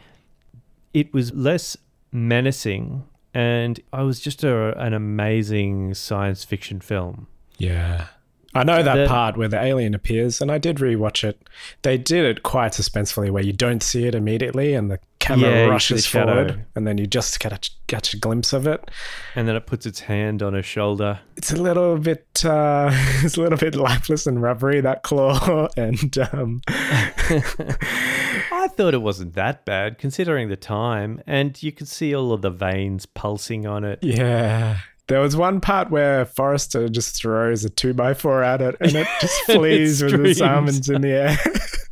it 0.92 1.12
was 1.12 1.32
less 1.32 1.76
menacing, 2.12 3.04
and 3.32 3.80
I 3.92 4.02
was 4.02 4.20
just 4.20 4.42
a, 4.44 4.78
an 4.78 4.94
amazing 4.94 5.94
science 5.94 6.44
fiction 6.44 6.80
film. 6.80 7.26
Yeah. 7.58 8.06
I 8.54 8.62
know 8.64 8.82
that 8.82 8.94
The- 8.94 9.06
part 9.08 9.36
where 9.36 9.48
the 9.48 9.62
alien 9.62 9.94
appears, 9.94 10.40
and 10.40 10.50
I 10.50 10.58
did 10.58 10.76
rewatch 10.76 11.24
it. 11.24 11.48
They 11.82 11.98
did 11.98 12.24
it 12.24 12.42
quite 12.42 12.72
suspensefully, 12.72 13.30
where 13.30 13.42
you 13.42 13.52
don't 13.52 13.82
see 13.82 14.06
it 14.06 14.14
immediately, 14.14 14.74
and 14.74 14.90
the 14.90 14.98
camera 15.18 15.50
Yeah, 15.50 15.64
rushes 15.66 16.06
forward, 16.06 16.64
and 16.76 16.86
then 16.86 16.98
you 16.98 17.06
just 17.06 17.40
get 17.40 17.52
a, 17.52 17.70
catch 17.86 18.14
a 18.14 18.18
glimpse 18.18 18.52
of 18.52 18.66
it. 18.66 18.90
And 19.34 19.48
then 19.48 19.56
it 19.56 19.66
puts 19.66 19.86
its 19.86 20.00
hand 20.00 20.42
on 20.42 20.52
her 20.54 20.62
shoulder. 20.62 21.20
It's 21.36 21.52
a 21.52 21.56
little 21.56 21.96
bit, 21.98 22.26
uh, 22.44 22.90
it's 23.22 23.36
a 23.36 23.40
little 23.40 23.58
bit 23.58 23.74
lifeless 23.74 24.26
and 24.26 24.40
rubbery 24.42 24.80
that 24.82 25.02
claw, 25.02 25.68
and 25.76 26.16
um, 26.32 26.60
I 26.68 28.68
thought 28.76 28.94
it 28.94 29.02
wasn't 29.02 29.34
that 29.34 29.64
bad 29.64 29.98
considering 29.98 30.48
the 30.48 30.56
time, 30.56 31.22
and 31.26 31.60
you 31.62 31.72
could 31.72 31.88
see 31.88 32.14
all 32.14 32.32
of 32.32 32.42
the 32.42 32.50
veins 32.50 33.06
pulsing 33.06 33.66
on 33.66 33.84
it. 33.84 33.98
yeah. 34.02 34.78
There 35.06 35.20
was 35.20 35.36
one 35.36 35.60
part 35.60 35.90
where 35.90 36.24
Forrester 36.24 36.88
just 36.88 37.16
throws 37.16 37.64
a 37.64 37.70
two 37.70 37.92
by 37.92 38.14
four 38.14 38.42
at 38.42 38.62
it, 38.62 38.76
and 38.80 38.94
it 38.94 39.06
just 39.20 39.40
flees 39.46 40.02
with 40.02 40.14
its 40.14 40.38
screams. 40.38 40.40
almonds 40.40 40.88
in 40.88 41.02
the 41.02 41.10
air. 41.10 41.36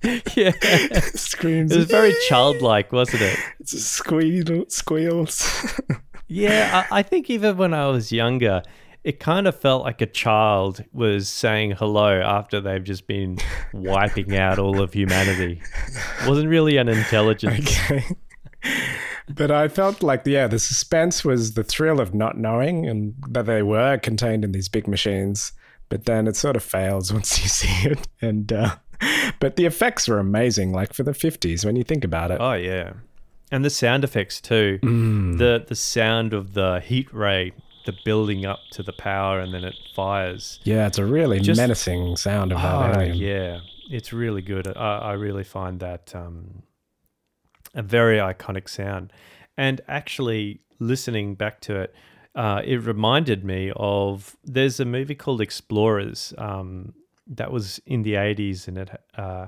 yeah. 0.35 1.01
Screams. 1.15 1.73
It 1.73 1.77
was 1.77 1.87
very 1.87 2.15
childlike, 2.29 2.91
wasn't 2.93 3.23
it? 3.23 3.39
It 3.61 3.67
just 3.67 3.93
squeal, 3.93 4.65
squeals. 4.69 5.47
Yeah, 6.27 6.87
I, 6.91 7.01
I 7.01 7.03
think 7.03 7.29
even 7.29 7.59
when 7.59 7.75
I 7.75 7.87
was 7.89 8.11
younger, 8.11 8.63
it 9.05 9.21
kind 9.21 9.47
of 9.47 9.59
felt 9.61 9.85
like 9.85 10.01
a 10.01 10.07
child 10.07 10.83
was 10.93 11.29
saying 11.29 11.73
hello 11.73 12.21
after 12.21 12.61
they've 12.61 12.83
just 12.83 13.07
been 13.07 13.39
wiping 13.73 14.37
out 14.37 14.59
all 14.59 14.81
of 14.81 14.95
humanity. 14.95 15.61
wasn't 16.27 16.49
really 16.49 16.79
an 16.79 16.89
intelligence. 16.89 17.79
Okay. 17.91 18.05
But 19.35 19.51
I 19.51 19.69
felt 19.69 20.03
like, 20.03 20.23
yeah, 20.27 20.47
the 20.47 20.59
suspense 20.59 21.25
was 21.25 21.55
the 21.55 21.65
thrill 21.65 22.01
of 22.01 22.15
not 22.15 22.37
knowing 22.39 22.87
and 22.89 23.15
that 23.29 23.47
they 23.47 23.63
were 23.63 23.99
contained 23.99 24.45
in 24.45 24.53
these 24.53 24.69
big 24.69 24.87
machines. 24.89 25.53
But 25.89 26.07
then 26.07 26.27
it 26.27 26.37
sort 26.37 26.57
of 26.57 26.63
fails 26.63 27.13
once 27.19 27.41
you 27.43 27.49
see 27.49 27.89
it. 27.91 28.09
And, 28.21 28.53
uh, 28.53 28.77
but 29.41 29.57
the 29.57 29.67
effects 29.67 30.09
were 30.09 30.19
amazing, 30.19 30.73
like 30.73 30.93
for 30.95 31.03
the 31.03 31.13
50s 31.13 31.65
when 31.65 31.77
you 31.77 31.85
think 31.85 32.05
about 32.05 32.31
it. 32.31 32.39
Oh 32.41 32.55
yeah, 32.55 32.93
and 33.51 33.65
the 33.65 33.71
sound 33.71 34.05
effects 34.05 34.41
too. 34.41 34.79
Mm. 34.83 35.37
The 35.39 35.65
the 35.69 35.75
sound 35.75 36.33
of 36.33 36.55
the 36.55 36.81
heat 36.81 37.13
ray, 37.13 37.53
the 37.85 37.93
building 38.05 38.47
up 38.47 38.61
to 38.71 38.83
the 38.83 38.93
power, 38.93 39.41
and 39.41 39.53
then 39.53 39.65
it 39.65 39.75
fires. 39.95 40.61
Yeah, 40.63 40.87
it's 40.87 40.99
a 40.99 41.05
really 41.05 41.41
Just- 41.41 41.61
menacing 41.61 42.17
sound 42.17 42.53
of 42.53 42.63
that 42.63 42.97
Oh, 42.97 43.01
alien. 43.01 43.17
yeah, 43.17 43.61
it's 43.91 44.13
really 44.13 44.41
good. 44.41 44.69
I, 44.69 44.99
I 44.99 45.13
really 45.15 45.45
find 45.45 45.81
that 45.81 46.15
um, 46.15 46.63
a 47.75 47.83
very 47.83 48.19
iconic 48.19 48.69
sound. 48.69 49.13
And 49.57 49.81
actually, 49.89 50.61
listening 50.79 51.35
back 51.35 51.61
to 51.63 51.81
it, 51.81 51.95
uh, 52.35 52.63
it 52.65 52.79
reminded 52.79 53.45
me 53.45 53.73
of 53.77 54.37
there's 54.45 54.81
a 54.81 54.85
movie 54.85 55.15
called 55.15 55.41
Explorers 55.41 56.33
um, 56.39 56.95
that 57.27 57.53
was 57.53 57.81
in 57.87 58.03
the 58.03 58.15
80s, 58.15 58.69
and 58.69 58.79
it 58.79 58.91
uh, 59.17 59.47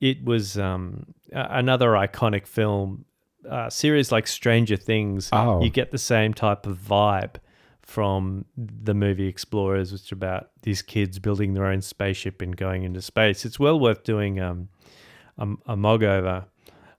it 0.00 0.24
was 0.24 0.58
um, 0.58 1.06
another 1.32 1.90
iconic 1.90 2.46
film. 2.46 3.04
Uh, 3.48 3.68
series 3.68 4.10
like 4.10 4.26
Stranger 4.26 4.76
Things, 4.76 5.28
Oh. 5.30 5.62
you 5.62 5.68
get 5.68 5.90
the 5.90 5.98
same 5.98 6.32
type 6.32 6.66
of 6.66 6.78
vibe 6.78 7.34
from 7.82 8.46
the 8.56 8.94
movie 8.94 9.28
Explorers, 9.28 9.92
which 9.92 10.04
is 10.04 10.12
about 10.12 10.48
these 10.62 10.80
kids 10.80 11.18
building 11.18 11.52
their 11.52 11.66
own 11.66 11.82
spaceship 11.82 12.40
and 12.40 12.56
going 12.56 12.84
into 12.84 13.02
space. 13.02 13.44
It's 13.44 13.58
well 13.60 13.78
worth 13.78 14.02
doing 14.02 14.40
um, 14.40 14.68
a, 15.36 15.46
a 15.66 15.76
mog 15.76 16.02
over. 16.02 16.46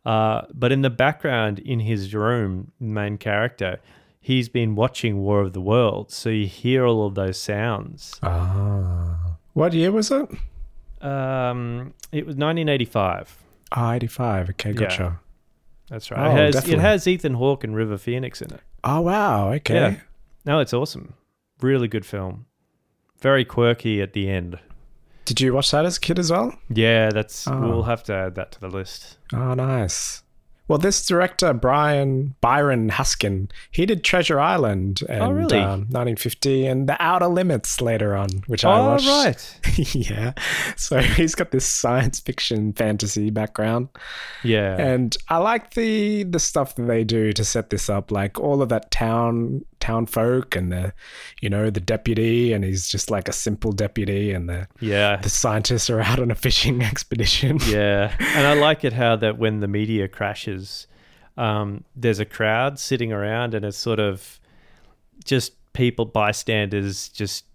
Uh, 0.05 0.41
but 0.53 0.71
in 0.71 0.81
the 0.81 0.89
background, 0.89 1.59
in 1.59 1.79
his 1.79 2.13
room, 2.13 2.71
main 2.79 3.17
character, 3.17 3.79
he's 4.19 4.49
been 4.49 4.75
watching 4.75 5.17
War 5.17 5.41
of 5.41 5.53
the 5.53 5.61
Worlds, 5.61 6.15
so 6.15 6.29
you 6.29 6.45
hear 6.47 6.85
all 6.85 7.07
of 7.07 7.15
those 7.15 7.39
sounds. 7.39 8.19
Ah. 8.21 9.37
What 9.53 9.73
year 9.73 9.91
was 9.91 10.11
it? 10.11 10.29
Um, 11.01 11.93
it 12.11 12.25
was 12.25 12.35
1985. 12.35 13.37
Ah, 13.71 13.93
85. 13.93 14.49
Okay, 14.51 14.73
gotcha. 14.73 15.19
That's 15.89 16.09
right. 16.11 16.19
Oh, 16.19 16.35
it, 16.35 16.55
has, 16.55 16.67
it 16.67 16.79
has 16.79 17.07
Ethan 17.07 17.35
Hawke 17.35 17.63
and 17.63 17.75
River 17.75 17.97
Phoenix 17.97 18.41
in 18.41 18.53
it. 18.53 18.61
Oh, 18.83 19.01
wow. 19.01 19.51
Okay. 19.53 19.75
Yeah. 19.75 19.95
No, 20.45 20.59
it's 20.59 20.73
awesome. 20.73 21.13
Really 21.61 21.87
good 21.87 22.05
film. 22.05 22.45
Very 23.19 23.45
quirky 23.45 24.01
at 24.01 24.13
the 24.13 24.29
end. 24.29 24.59
Did 25.25 25.41
you 25.41 25.53
watch 25.53 25.71
that 25.71 25.85
as 25.85 25.97
a 25.97 25.99
kid 25.99 26.19
as 26.19 26.31
well? 26.31 26.55
Yeah, 26.69 27.09
that's 27.09 27.47
Oh. 27.47 27.59
we'll 27.59 27.81
ah. 27.81 27.85
have 27.87 28.03
to 28.03 28.13
add 28.13 28.35
that 28.35 28.51
to 28.53 28.59
the 28.61 28.69
list. 28.69 29.17
Oh, 29.33 29.53
nice. 29.55 30.21
Well, 30.67 30.79
this 30.79 31.05
director, 31.05 31.53
Brian 31.53 32.35
Byron 32.41 32.89
Haskin, 32.89 33.49
he 33.71 33.85
did 33.85 34.03
Treasure 34.03 34.39
Island 34.39 35.01
and 35.07 35.21
Oh, 35.23 35.31
really? 35.31 35.57
um, 35.59 35.81
1950 35.91 36.65
and 36.65 36.89
The 36.89 36.97
Outer 36.99 37.27
Limits 37.27 37.81
later 37.81 38.15
on, 38.15 38.29
which 38.47 38.65
I 38.65 38.79
watched. 38.79 39.07
oh, 39.07 39.23
right. 39.25 39.59
yeah. 39.95 40.33
So 40.75 40.99
he's 41.19 41.35
got 41.35 41.51
this 41.51 41.65
science 41.65 42.19
fiction 42.19 42.73
fantasy 42.73 43.29
background. 43.29 43.89
Yeah. 44.43 44.75
And 44.77 45.15
I 45.29 45.37
like 45.37 45.75
the 45.75 46.23
the 46.23 46.39
stuff 46.39 46.75
that 46.75 46.87
they 46.87 47.03
do 47.03 47.31
to 47.33 47.43
set 47.45 47.69
this 47.69 47.89
up, 47.89 48.11
like 48.11 48.39
all 48.39 48.61
of 48.61 48.69
that 48.69 48.89
town 48.91 49.63
town 49.79 50.05
folk 50.07 50.55
and 50.55 50.71
the 50.71 50.91
you 51.41 51.49
know, 51.49 51.69
the 51.69 51.79
deputy 51.79 52.53
and 52.53 52.63
he's 52.63 52.87
just 52.87 53.11
like 53.11 53.27
a 53.29 53.33
simple 53.33 53.71
deputy 53.71 54.31
and 54.31 54.49
the 54.49 54.67
yeah. 54.79 55.17
the 55.17 55.29
scientists 55.29 55.89
are 55.91 56.01
out 56.01 56.19
on 56.19 56.31
a 56.31 56.35
fishing 56.35 56.81
expedition. 56.91 57.59
Yeah. 57.67 58.15
And 58.19 58.47
I 58.47 58.53
like 58.53 58.83
it 58.83 58.93
how 58.93 59.15
that 59.17 59.37
when 59.37 59.59
the 59.59 59.67
meteor 59.67 60.07
crashes, 60.07 60.54
um, 61.37 61.83
there's 61.95 62.19
a 62.19 62.25
crowd 62.25 62.79
sitting 62.79 63.11
around 63.11 63.53
and 63.53 63.65
it's 63.65 63.77
sort 63.77 63.99
of 63.99 64.39
just 65.23 65.53
people, 65.73 66.05
bystanders, 66.05 67.09
just 67.09 67.45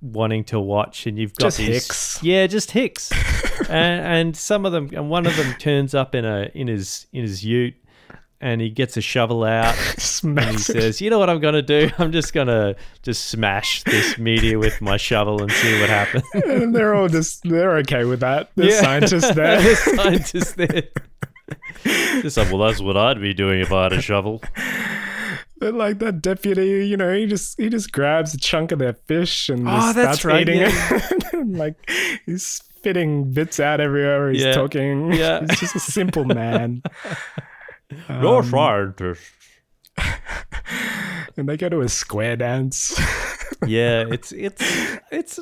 wanting 0.00 0.44
to 0.44 0.60
watch. 0.60 1.06
And 1.06 1.18
you've 1.18 1.34
got 1.34 1.46
Just 1.46 1.58
these, 1.58 1.68
hicks. 1.68 2.22
Yeah, 2.22 2.46
just 2.46 2.70
hicks. 2.70 3.12
and, 3.68 4.00
and 4.00 4.36
some 4.36 4.64
of 4.64 4.72
them, 4.72 4.90
and 4.94 5.10
one 5.10 5.26
of 5.26 5.36
them 5.36 5.54
turns 5.54 5.94
up 5.94 6.14
in 6.14 6.24
a 6.24 6.50
in 6.54 6.68
his 6.68 7.06
in 7.12 7.22
his 7.22 7.44
ute, 7.44 7.74
and 8.40 8.60
he 8.60 8.70
gets 8.70 8.96
a 8.96 9.00
shovel 9.00 9.44
out. 9.44 9.76
And 10.22 10.38
he 10.38 10.58
says, 10.58 11.00
"You 11.00 11.08
know 11.08 11.18
what 11.18 11.30
I'm 11.30 11.40
going 11.40 11.54
to 11.54 11.62
do? 11.62 11.90
I'm 11.96 12.12
just 12.12 12.34
going 12.34 12.48
to 12.48 12.76
just 13.02 13.28
smash 13.28 13.82
this 13.84 14.18
meteor 14.18 14.58
with 14.58 14.82
my 14.82 14.98
shovel 14.98 15.40
and 15.40 15.50
see 15.50 15.80
what 15.80 15.88
happens." 15.88 16.24
and 16.34 16.74
they're 16.74 16.94
all 16.94 17.08
just 17.08 17.42
they're 17.42 17.78
okay 17.78 18.04
with 18.04 18.20
that. 18.20 18.50
The 18.54 18.70
scientists 18.70 19.34
there. 19.34 19.62
There's 19.62 19.78
scientists 19.78 20.52
there. 20.52 20.82
Just 22.22 22.36
like, 22.36 22.50
well, 22.52 22.66
that's 22.68 22.80
what 22.80 22.96
I'd 22.96 23.20
be 23.20 23.32
doing 23.34 23.60
if 23.60 23.72
I 23.72 23.84
had 23.84 23.92
a 23.92 24.00
shovel. 24.02 24.42
But 25.58 25.74
like 25.74 25.98
that 25.98 26.22
deputy, 26.22 26.86
you 26.86 26.96
know, 26.96 27.14
he 27.14 27.26
just 27.26 27.60
he 27.60 27.68
just 27.68 27.92
grabs 27.92 28.32
a 28.34 28.38
chunk 28.38 28.72
of 28.72 28.78
their 28.78 28.94
fish 28.94 29.48
and 29.50 29.68
Oh, 29.68 29.72
just 29.72 29.94
that's 29.96 30.20
starts 30.20 30.24
right, 30.24 30.42
eating 30.48 30.60
yeah. 30.60 30.70
it. 31.10 31.24
And, 31.34 31.56
like 31.58 31.90
he's 32.26 32.46
spitting 32.46 33.30
bits 33.32 33.60
out 33.60 33.80
everywhere 33.80 34.30
he's 34.30 34.42
Yeah, 34.42 34.52
talking. 34.52 35.12
yeah. 35.12 35.40
he's 35.48 35.60
just 35.60 35.76
a 35.76 35.80
simple 35.80 36.24
man. 36.24 36.82
You're 38.08 38.36
Um, 38.38 38.44
scientist. 38.50 39.22
and 41.36 41.48
they 41.48 41.56
go 41.56 41.68
to 41.68 41.80
a 41.80 41.88
square 41.88 42.36
dance. 42.36 42.98
Yeah, 43.66 44.04
it's 44.10 44.32
it's 44.32 44.62
it's. 45.10 45.38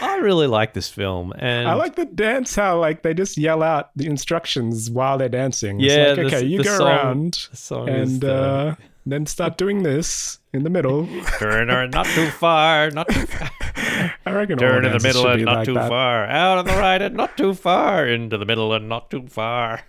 I 0.00 0.16
really 0.16 0.46
like 0.46 0.74
this 0.74 0.88
film, 0.88 1.32
and 1.38 1.68
I 1.68 1.74
like 1.74 1.94
the 1.96 2.04
dance 2.04 2.54
how 2.56 2.78
like 2.80 3.02
they 3.02 3.14
just 3.14 3.38
yell 3.38 3.62
out 3.62 3.90
the 3.96 4.06
instructions 4.06 4.90
while 4.90 5.18
they're 5.18 5.28
dancing. 5.28 5.80
It's 5.80 5.94
Yeah, 5.94 6.06
like, 6.08 6.16
the- 6.16 6.26
okay, 6.26 6.44
you 6.44 6.62
go 6.62 6.78
song- 6.78 6.86
around 6.86 7.48
and 7.88 8.20
the- 8.20 8.34
uh, 8.34 8.74
then 9.06 9.24
start 9.26 9.56
doing 9.56 9.82
this 9.84 10.38
in 10.52 10.64
the 10.64 10.70
middle. 10.70 11.06
Turn 11.38 11.70
or 11.70 11.86
not 11.86 12.06
too 12.06 12.26
far, 12.30 12.90
not 12.90 13.08
too 13.08 13.26
far. 13.26 13.50
I 14.26 14.32
reckon 14.32 14.58
Turn 14.58 14.84
in 14.84 14.92
the 14.92 15.00
middle 15.00 15.26
and 15.26 15.44
not 15.44 15.56
like 15.58 15.66
too 15.66 15.74
that. 15.74 15.88
far. 15.88 16.26
Out 16.26 16.58
on 16.58 16.64
the 16.66 16.72
right 16.72 17.00
and 17.00 17.16
not 17.16 17.36
too 17.36 17.54
far. 17.54 18.06
Into 18.06 18.36
the 18.36 18.44
middle 18.44 18.72
and 18.74 18.88
not 18.88 19.10
too 19.10 19.26
far. 19.28 19.82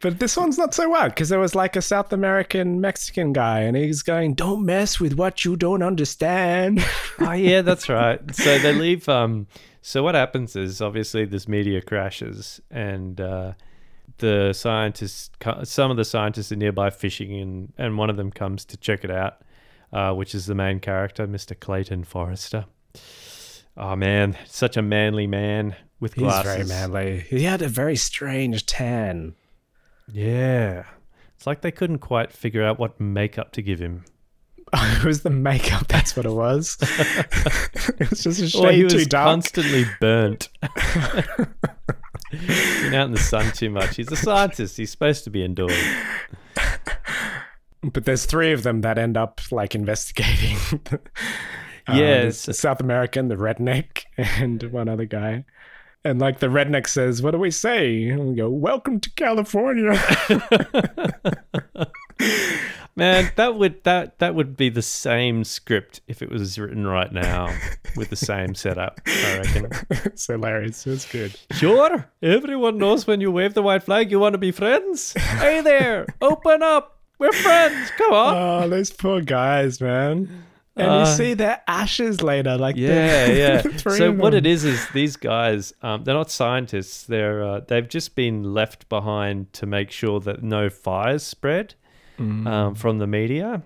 But 0.00 0.18
this 0.18 0.36
one's 0.36 0.58
not 0.58 0.74
so 0.74 0.88
wild 0.88 1.10
because 1.10 1.28
there 1.28 1.38
was 1.38 1.54
like 1.54 1.74
a 1.74 1.82
South 1.82 2.12
American 2.12 2.80
Mexican 2.80 3.32
guy, 3.32 3.60
and 3.60 3.76
he's 3.76 4.02
going, 4.02 4.34
"Don't 4.34 4.64
mess 4.64 5.00
with 5.00 5.14
what 5.14 5.44
you 5.44 5.56
don't 5.56 5.82
understand." 5.82 6.84
Oh 7.18 7.32
yeah, 7.32 7.62
that's 7.62 7.88
right. 7.88 8.20
So 8.34 8.58
they 8.58 8.74
leave. 8.74 9.08
Um, 9.08 9.46
so 9.80 10.02
what 10.02 10.14
happens 10.14 10.54
is 10.54 10.82
obviously 10.82 11.24
this 11.24 11.48
meteor 11.48 11.80
crashes, 11.80 12.60
and 12.70 13.18
uh, 13.18 13.54
the 14.18 14.52
scientists, 14.52 15.30
some 15.64 15.90
of 15.90 15.96
the 15.96 16.04
scientists 16.04 16.52
are 16.52 16.56
nearby 16.56 16.90
fishing, 16.90 17.32
and 17.40 17.72
and 17.78 17.96
one 17.96 18.10
of 18.10 18.18
them 18.18 18.30
comes 18.30 18.66
to 18.66 18.76
check 18.76 19.02
it 19.02 19.10
out, 19.10 19.40
uh, 19.94 20.12
which 20.12 20.34
is 20.34 20.44
the 20.44 20.54
main 20.54 20.78
character, 20.78 21.26
Mr. 21.26 21.58
Clayton 21.58 22.04
Forrester. 22.04 22.66
Oh 23.78 23.96
man, 23.96 24.36
such 24.46 24.76
a 24.76 24.82
manly 24.82 25.26
man 25.26 25.74
with 26.00 26.16
glasses. 26.16 26.54
He's 26.56 26.68
very 26.68 26.80
manly. 26.80 27.20
He 27.30 27.44
had 27.44 27.62
a 27.62 27.68
very 27.68 27.96
strange 27.96 28.66
tan. 28.66 29.34
Yeah. 30.12 30.84
It's 31.36 31.46
like 31.46 31.60
they 31.60 31.70
couldn't 31.70 31.98
quite 31.98 32.32
figure 32.32 32.62
out 32.64 32.78
what 32.78 32.98
makeup 33.00 33.52
to 33.52 33.62
give 33.62 33.78
him. 33.78 34.04
it 34.72 35.04
was 35.04 35.22
the 35.22 35.30
makeup. 35.30 35.86
That's 35.88 36.16
what 36.16 36.26
it 36.26 36.32
was. 36.32 36.76
it 36.80 38.10
was 38.10 38.22
just 38.22 38.40
a 38.40 38.48
shade 38.48 38.64
Or 38.64 38.72
he 38.72 38.86
too 38.86 38.96
was 38.96 39.06
dark. 39.06 39.26
constantly 39.26 39.84
burnt. 40.00 40.48
Been 42.32 42.94
out 42.94 43.06
in 43.06 43.12
the 43.12 43.18
sun 43.18 43.52
too 43.52 43.70
much. 43.70 43.96
He's 43.96 44.10
a 44.10 44.16
scientist. 44.16 44.76
He's 44.76 44.90
supposed 44.90 45.24
to 45.24 45.30
be 45.30 45.44
indoors. 45.44 45.72
but 47.82 48.04
there's 48.04 48.26
three 48.26 48.52
of 48.52 48.62
them 48.64 48.80
that 48.80 48.98
end 48.98 49.16
up 49.16 49.40
like 49.50 49.74
investigating. 49.74 50.56
Uh, 51.88 51.94
Yes. 51.94 52.46
the 52.46 52.52
South 52.54 52.80
American, 52.80 53.28
the 53.28 53.36
redneck, 53.36 54.02
and 54.18 54.60
one 54.72 54.88
other 54.88 55.04
guy. 55.04 55.44
And 56.04 56.20
like 56.20 56.38
the 56.38 56.46
redneck 56.46 56.86
says, 56.86 57.20
"What 57.22 57.32
do 57.32 57.38
we 57.38 57.50
say?" 57.50 58.04
And 58.08 58.28
we 58.28 58.34
go, 58.36 58.48
"Welcome 58.48 59.00
to 59.00 59.10
California." 59.10 59.92
Man, 62.98 63.30
that 63.36 63.56
would 63.56 63.84
that 63.84 64.18
that 64.20 64.34
would 64.34 64.56
be 64.56 64.70
the 64.70 64.80
same 64.80 65.44
script 65.44 66.00
if 66.08 66.22
it 66.22 66.30
was 66.30 66.58
written 66.58 66.86
right 66.86 67.12
now 67.12 67.54
with 67.94 68.08
the 68.08 68.16
same 68.16 68.54
setup. 68.54 69.00
I 69.06 69.38
reckon. 69.38 69.70
it's 69.90 70.26
hilarious. 70.26 70.86
It's 70.86 71.10
good. 71.10 71.38
Sure, 71.50 72.10
everyone 72.22 72.78
knows 72.78 73.06
when 73.06 73.20
you 73.20 73.30
wave 73.30 73.52
the 73.52 73.62
white 73.62 73.82
flag, 73.82 74.10
you 74.10 74.18
want 74.18 74.32
to 74.32 74.38
be 74.38 74.50
friends. 74.50 75.12
Hey 75.12 75.60
there, 75.60 76.06
open 76.22 76.62
up. 76.62 77.00
We're 77.18 77.32
friends. 77.32 77.90
Come 77.98 78.12
on. 78.12 78.36
Oh, 78.36 78.68
those 78.68 78.90
poor 78.90 79.20
guys, 79.20 79.80
man. 79.80 80.44
And 80.76 80.90
Uh, 80.90 80.98
you 81.00 81.06
see 81.06 81.34
their 81.34 81.62
ashes 81.66 82.22
later, 82.22 82.58
like 82.58 82.76
Yeah, 82.76 83.26
yeah. 83.42 83.62
so 83.78 84.12
what 84.12 84.30
them. 84.32 84.38
it 84.38 84.46
is 84.46 84.64
is 84.64 84.86
these 84.92 85.16
guys, 85.16 85.72
um, 85.82 86.04
they're 86.04 86.14
not 86.14 86.30
scientists. 86.30 87.04
They're 87.04 87.42
uh, 87.42 87.60
they've 87.60 87.88
just 87.88 88.14
been 88.14 88.52
left 88.54 88.88
behind 88.90 89.52
to 89.54 89.64
make 89.66 89.90
sure 89.90 90.20
that 90.20 90.42
no 90.42 90.68
fires 90.70 91.22
spread 91.22 91.74
Mm. 92.18 92.46
um, 92.46 92.74
from 92.74 92.98
the 92.98 93.06
meteor. 93.06 93.62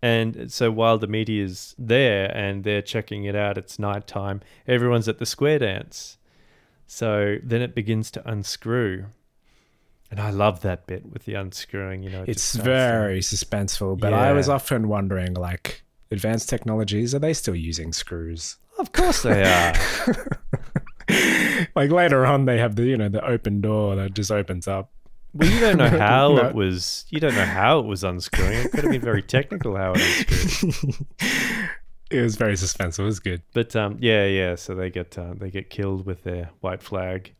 And 0.00 0.52
so 0.52 0.70
while 0.70 0.96
the 0.98 1.08
meteor 1.08 1.44
is 1.44 1.74
there 1.76 2.30
and 2.36 2.62
they're 2.62 2.82
checking 2.82 3.24
it 3.24 3.34
out, 3.34 3.58
it's 3.58 3.80
nighttime. 3.80 4.40
Everyone's 4.68 5.08
at 5.08 5.18
the 5.18 5.26
square 5.26 5.58
dance. 5.58 6.18
So 6.86 7.38
then 7.42 7.60
it 7.60 7.74
begins 7.74 8.10
to 8.12 8.28
unscrew. 8.30 9.06
And 10.10 10.20
I 10.20 10.30
love 10.30 10.60
that 10.60 10.86
bit 10.86 11.04
with 11.12 11.24
the 11.24 11.34
unscrewing. 11.34 12.04
You 12.04 12.10
know, 12.10 12.22
it 12.22 12.28
It's 12.28 12.42
just 12.42 12.52
starts 12.52 12.64
to- 12.64 12.70
very 12.70 13.18
suspenseful, 13.20 13.98
but 13.98 14.12
I 14.14 14.32
was 14.32 14.48
often 14.48 14.86
wondering, 14.88 15.34
like, 15.34 15.82
advanced 16.10 16.48
technologies 16.48 17.14
are 17.14 17.18
they 17.18 17.32
still 17.34 17.54
using 17.56 17.92
screws? 17.92 18.56
Of 18.78 18.92
course 18.92 19.22
they 19.22 19.42
are. 19.42 19.74
like 21.74 21.90
later 21.90 22.24
on, 22.26 22.44
they 22.44 22.58
have 22.58 22.76
the 22.76 22.84
you 22.84 22.96
know 22.96 23.08
the 23.08 23.24
open 23.26 23.60
door 23.60 23.96
that 23.96 24.14
just 24.14 24.30
opens 24.30 24.68
up. 24.68 24.90
Well, 25.34 25.48
you 25.50 25.60
don't 25.60 25.76
know 25.78 25.88
how 25.98 26.34
No. 26.34 26.46
it 26.46 26.54
was. 26.54 27.04
You 27.10 27.20
don't 27.20 27.34
know 27.34 27.44
how 27.44 27.78
it 27.80 27.86
was 27.86 28.04
unscrewing. 28.04 28.52
It 28.52 28.70
could 28.72 28.84
have 28.84 28.92
been 28.92 29.00
very 29.02 29.22
technical 29.22 29.76
how 29.76 29.92
it 29.96 30.30
unscrewed. 30.30 31.06
It 32.10 32.22
was 32.22 32.36
very 32.36 32.54
suspenseful. 32.54 33.00
It 33.00 33.04
was 33.04 33.20
good. 33.20 33.42
But 33.52 33.76
um, 33.76 33.98
yeah, 34.00 34.24
yeah. 34.24 34.54
So 34.54 34.74
they 34.74 34.88
get 34.88 35.18
uh, 35.18 35.34
they 35.36 35.50
get 35.50 35.68
killed 35.68 36.06
with 36.06 36.22
their 36.24 36.48
white 36.60 36.82
flag. 36.82 37.34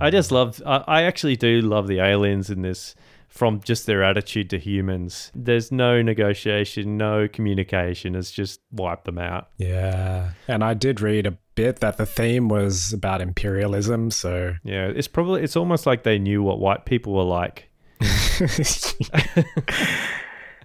I 0.00 0.10
just 0.10 0.32
love. 0.32 0.60
I, 0.66 0.82
I 0.88 1.02
actually 1.02 1.36
do 1.36 1.60
love 1.60 1.86
the 1.86 2.00
aliens 2.00 2.50
in 2.50 2.62
this. 2.62 2.96
From 3.28 3.60
just 3.60 3.86
their 3.86 4.02
attitude 4.02 4.48
to 4.50 4.58
humans, 4.58 5.30
there's 5.34 5.70
no 5.70 6.00
negotiation, 6.00 6.96
no 6.96 7.28
communication. 7.28 8.14
It's 8.14 8.30
just 8.30 8.60
wipe 8.72 9.04
them 9.04 9.18
out. 9.18 9.48
Yeah, 9.58 10.30
and 10.48 10.64
I 10.64 10.72
did 10.74 11.00
read 11.00 11.26
a 11.26 11.36
bit 11.54 11.80
that 11.80 11.98
the 11.98 12.06
theme 12.06 12.48
was 12.48 12.92
about 12.92 13.20
imperialism. 13.20 14.10
So 14.10 14.54
Yeah, 14.62 14.86
it's 14.86 15.08
probably 15.08 15.42
it's 15.42 15.56
almost 15.56 15.84
like 15.86 16.02
they 16.02 16.18
knew 16.18 16.42
what 16.42 16.60
white 16.60 16.86
people 16.86 17.12
were 17.12 17.24
like. 17.24 17.68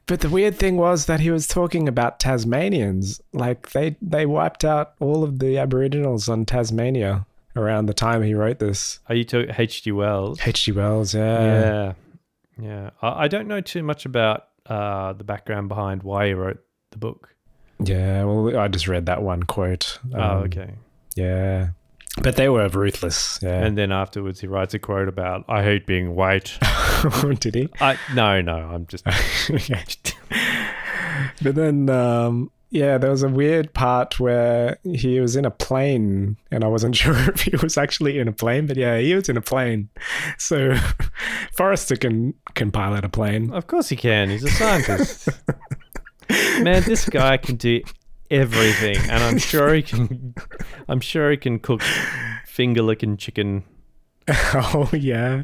But 0.07 0.19
the 0.19 0.29
weird 0.29 0.57
thing 0.57 0.75
was 0.75 1.05
that 1.05 1.21
he 1.21 1.29
was 1.29 1.47
talking 1.47 1.87
about 1.87 2.19
Tasmanians. 2.19 3.21
Like 3.31 3.69
they 3.71 3.95
they 4.01 4.25
wiped 4.25 4.65
out 4.65 4.93
all 4.99 5.23
of 5.23 5.39
the 5.39 5.57
Aboriginals 5.57 6.27
on 6.27 6.43
Tasmania 6.45 7.25
around 7.55 7.85
the 7.85 7.93
time 7.93 8.21
he 8.21 8.33
wrote 8.33 8.59
this. 8.59 8.99
Are 9.07 9.15
you 9.15 9.23
talking 9.23 9.55
H.G. 9.57 9.91
Wells? 9.93 10.39
H.G. 10.45 10.73
Wells, 10.73 11.13
yeah. 11.13 11.41
Yeah, 11.41 11.93
yeah. 12.61 12.91
I, 13.01 13.23
I 13.23 13.27
don't 13.27 13.47
know 13.47 13.61
too 13.61 13.83
much 13.83 14.05
about 14.05 14.47
uh, 14.67 15.13
the 15.13 15.23
background 15.23 15.67
behind 15.69 16.03
why 16.03 16.27
he 16.27 16.33
wrote 16.33 16.59
the 16.91 16.97
book. 16.97 17.35
Yeah, 17.83 18.23
well, 18.25 18.57
I 18.59 18.67
just 18.67 18.87
read 18.87 19.07
that 19.07 19.23
one 19.23 19.43
quote. 19.43 19.97
oh, 20.13 20.19
Um, 20.21 20.37
okay. 20.43 20.75
Yeah. 21.15 21.69
But 22.21 22.35
they 22.35 22.47
were 22.49 22.67
ruthless. 22.67 23.39
Yeah. 23.41 23.63
And 23.63 23.77
then 23.77 23.91
afterwards, 23.91 24.39
he 24.41 24.47
writes 24.47 24.73
a 24.73 24.79
quote 24.79 25.07
about 25.07 25.45
"I 25.47 25.63
hate 25.63 25.87
being 25.87 26.13
white." 26.13 26.57
Did 27.39 27.55
he? 27.55 27.69
I 27.79 27.97
no, 28.13 28.41
no. 28.41 28.55
I'm 28.55 28.85
just. 28.87 29.05
But 31.41 31.55
then, 31.55 31.89
um, 31.89 32.51
yeah, 32.71 32.97
there 32.97 33.11
was 33.11 33.21
a 33.21 33.29
weird 33.29 33.73
part 33.73 34.19
where 34.19 34.79
he 34.83 35.19
was 35.19 35.35
in 35.35 35.45
a 35.45 35.51
plane, 35.51 36.37
and 36.49 36.63
I 36.63 36.67
wasn't 36.67 36.95
sure 37.01 37.29
if 37.29 37.41
he 37.41 37.55
was 37.57 37.77
actually 37.77 38.17
in 38.17 38.27
a 38.27 38.33
plane, 38.33 38.65
but 38.65 38.77
yeah, 38.77 38.97
he 38.97 39.13
was 39.13 39.29
in 39.29 39.37
a 39.37 39.41
plane. 39.41 39.89
So 40.37 40.75
Forrester 41.55 41.95
can 41.95 42.33
can 42.55 42.71
pilot 42.71 43.05
a 43.05 43.09
plane. 43.09 43.51
Of 43.51 43.67
course 43.67 43.89
he 43.89 43.95
can. 43.95 44.29
He's 44.29 44.43
a 44.43 44.49
scientist. 44.49 45.29
Man, 46.61 46.81
this 46.83 47.09
guy 47.09 47.35
can 47.35 47.57
do 47.57 47.81
everything, 48.29 48.97
and 49.09 49.21
I'm 49.21 49.37
sure 49.37 49.73
he 49.73 49.81
can. 49.81 50.33
I'm 50.87 51.01
sure 51.01 51.29
he 51.29 51.37
can 51.37 51.59
cook 51.59 51.81
finger 52.45 52.81
licking 52.81 53.17
chicken 53.17 53.65
oh 54.53 54.89
yeah, 54.93 55.43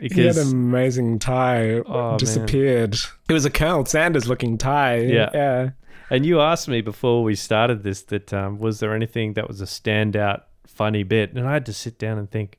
he 0.00 0.26
had 0.26 0.36
an 0.36 0.48
amazing 0.48 1.18
tie. 1.18 1.80
Oh, 1.80 2.10
man. 2.10 2.18
disappeared. 2.18 2.96
It 3.28 3.32
was 3.32 3.44
a 3.44 3.50
Colonel 3.50 3.84
Sanders 3.86 4.28
looking 4.28 4.58
tie. 4.58 4.98
Yeah. 4.98 5.30
yeah. 5.34 5.70
And 6.10 6.24
you 6.24 6.40
asked 6.40 6.68
me 6.68 6.80
before 6.80 7.22
we 7.22 7.34
started 7.34 7.82
this 7.82 8.02
that 8.02 8.32
um, 8.32 8.58
was 8.58 8.80
there 8.80 8.94
anything 8.94 9.34
that 9.34 9.46
was 9.46 9.60
a 9.60 9.66
standout 9.66 10.42
funny 10.66 11.02
bit, 11.02 11.34
and 11.34 11.46
I 11.46 11.52
had 11.54 11.66
to 11.66 11.72
sit 11.72 11.98
down 11.98 12.18
and 12.18 12.30
think. 12.30 12.58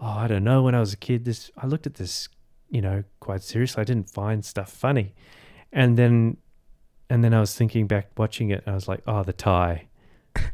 Oh, 0.00 0.18
I 0.18 0.26
don't 0.26 0.42
know. 0.42 0.62
When 0.64 0.74
I 0.74 0.80
was 0.80 0.92
a 0.92 0.96
kid, 0.96 1.24
this 1.24 1.50
I 1.56 1.66
looked 1.66 1.86
at 1.86 1.94
this, 1.94 2.28
you 2.68 2.80
know, 2.80 3.04
quite 3.20 3.42
seriously. 3.42 3.80
I 3.80 3.84
didn't 3.84 4.10
find 4.10 4.44
stuff 4.44 4.70
funny, 4.70 5.14
and 5.72 5.96
then, 5.96 6.38
and 7.08 7.22
then 7.22 7.32
I 7.32 7.40
was 7.40 7.54
thinking 7.54 7.86
back 7.86 8.10
watching 8.16 8.50
it, 8.50 8.64
and 8.66 8.72
I 8.72 8.74
was 8.74 8.88
like, 8.88 9.02
oh, 9.06 9.22
the 9.22 9.32
tie, 9.32 9.86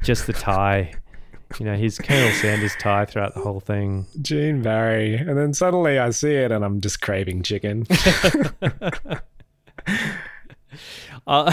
just 0.03 0.27
the 0.27 0.35
tie. 0.35 0.92
You 1.59 1.64
know, 1.64 1.77
his 1.77 1.98
Colonel 1.98 2.31
Sanders 2.33 2.77
tie 2.79 3.07
throughout 3.07 3.33
the 3.33 3.40
whole 3.40 3.61
thing. 3.61 4.05
Gene 4.20 4.61
Barry, 4.61 5.16
and 5.16 5.35
then 5.38 5.55
suddenly 5.55 5.98
I 5.98 6.11
see 6.11 6.35
it, 6.35 6.53
and 6.53 6.62
I'm 6.62 6.83
just 6.83 7.01
craving 7.01 7.42
chicken. 7.42 7.87
Uh, 11.27 11.53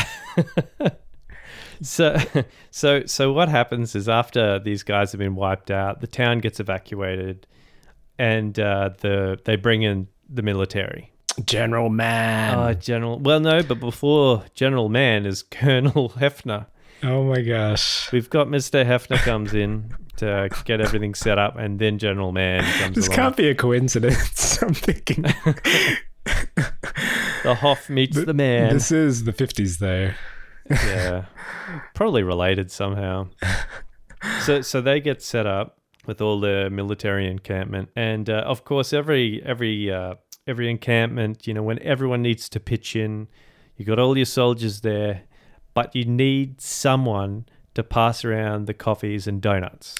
so, 1.81 2.17
so, 2.71 3.05
so 3.05 3.33
what 3.33 3.49
happens 3.49 3.95
is 3.95 4.07
after 4.07 4.59
these 4.59 4.83
guys 4.83 5.11
have 5.11 5.19
been 5.19 5.35
wiped 5.35 5.69
out, 5.71 6.01
the 6.01 6.07
town 6.07 6.39
gets 6.39 6.59
evacuated, 6.59 7.45
and 8.17 8.57
uh, 8.59 8.89
the 8.99 9.37
they 9.45 9.55
bring 9.55 9.83
in 9.83 10.07
the 10.29 10.41
military. 10.41 11.11
General 11.45 11.89
Man. 11.89 12.57
Uh, 12.57 12.73
General, 12.73 13.19
well, 13.19 13.39
no, 13.41 13.61
but 13.63 13.79
before 13.79 14.45
General 14.53 14.87
Man 14.89 15.25
is 15.25 15.43
Colonel 15.51 16.09
Hefner. 16.09 16.67
oh 17.03 17.23
my 17.25 17.41
gosh. 17.41 18.09
We've 18.11 18.29
got 18.29 18.49
Mister 18.49 18.85
Hefner 18.85 19.17
comes 19.17 19.53
in 19.53 19.93
to 20.17 20.49
get 20.63 20.79
everything 20.79 21.13
set 21.13 21.37
up, 21.37 21.57
and 21.57 21.77
then 21.79 21.97
General 21.97 22.31
Man 22.31 22.63
comes 22.79 22.95
This 22.95 23.07
along. 23.07 23.15
can't 23.17 23.37
be 23.37 23.49
a 23.49 23.55
coincidence. 23.55 24.61
I'm 24.61 24.73
thinking 24.73 25.25
the 27.43 27.55
Hoff 27.55 27.89
meets 27.89 28.23
the 28.23 28.33
man. 28.33 28.73
this 28.73 28.91
is 28.91 29.23
the 29.23 29.33
50s, 29.33 29.79
though. 29.79 30.11
yeah, 30.69 31.25
probably 31.93 32.23
related 32.23 32.71
somehow. 32.71 33.27
So, 34.41 34.61
so 34.61 34.81
they 34.81 34.99
get 34.99 35.21
set 35.21 35.45
up 35.45 35.77
with 36.07 36.21
all 36.21 36.39
the 36.39 36.69
military 36.71 37.29
encampment, 37.29 37.89
and 37.95 38.29
uh, 38.29 38.43
of 38.45 38.63
course, 38.63 38.93
every 38.93 39.41
every 39.45 39.91
uh, 39.91 40.15
every 40.47 40.69
encampment, 40.69 41.47
you 41.47 41.53
know, 41.53 41.63
when 41.63 41.79
everyone 41.79 42.21
needs 42.21 42.49
to 42.49 42.59
pitch 42.59 42.95
in, 42.95 43.27
you 43.77 43.85
got 43.85 43.99
all 43.99 44.17
your 44.17 44.25
soldiers 44.25 44.81
there, 44.81 45.23
but 45.73 45.95
you 45.95 46.05
need 46.05 46.61
someone 46.61 47.45
to 47.73 47.83
pass 47.83 48.23
around 48.23 48.65
the 48.65 48.73
coffees 48.73 49.27
and 49.27 49.41
donuts. 49.41 49.95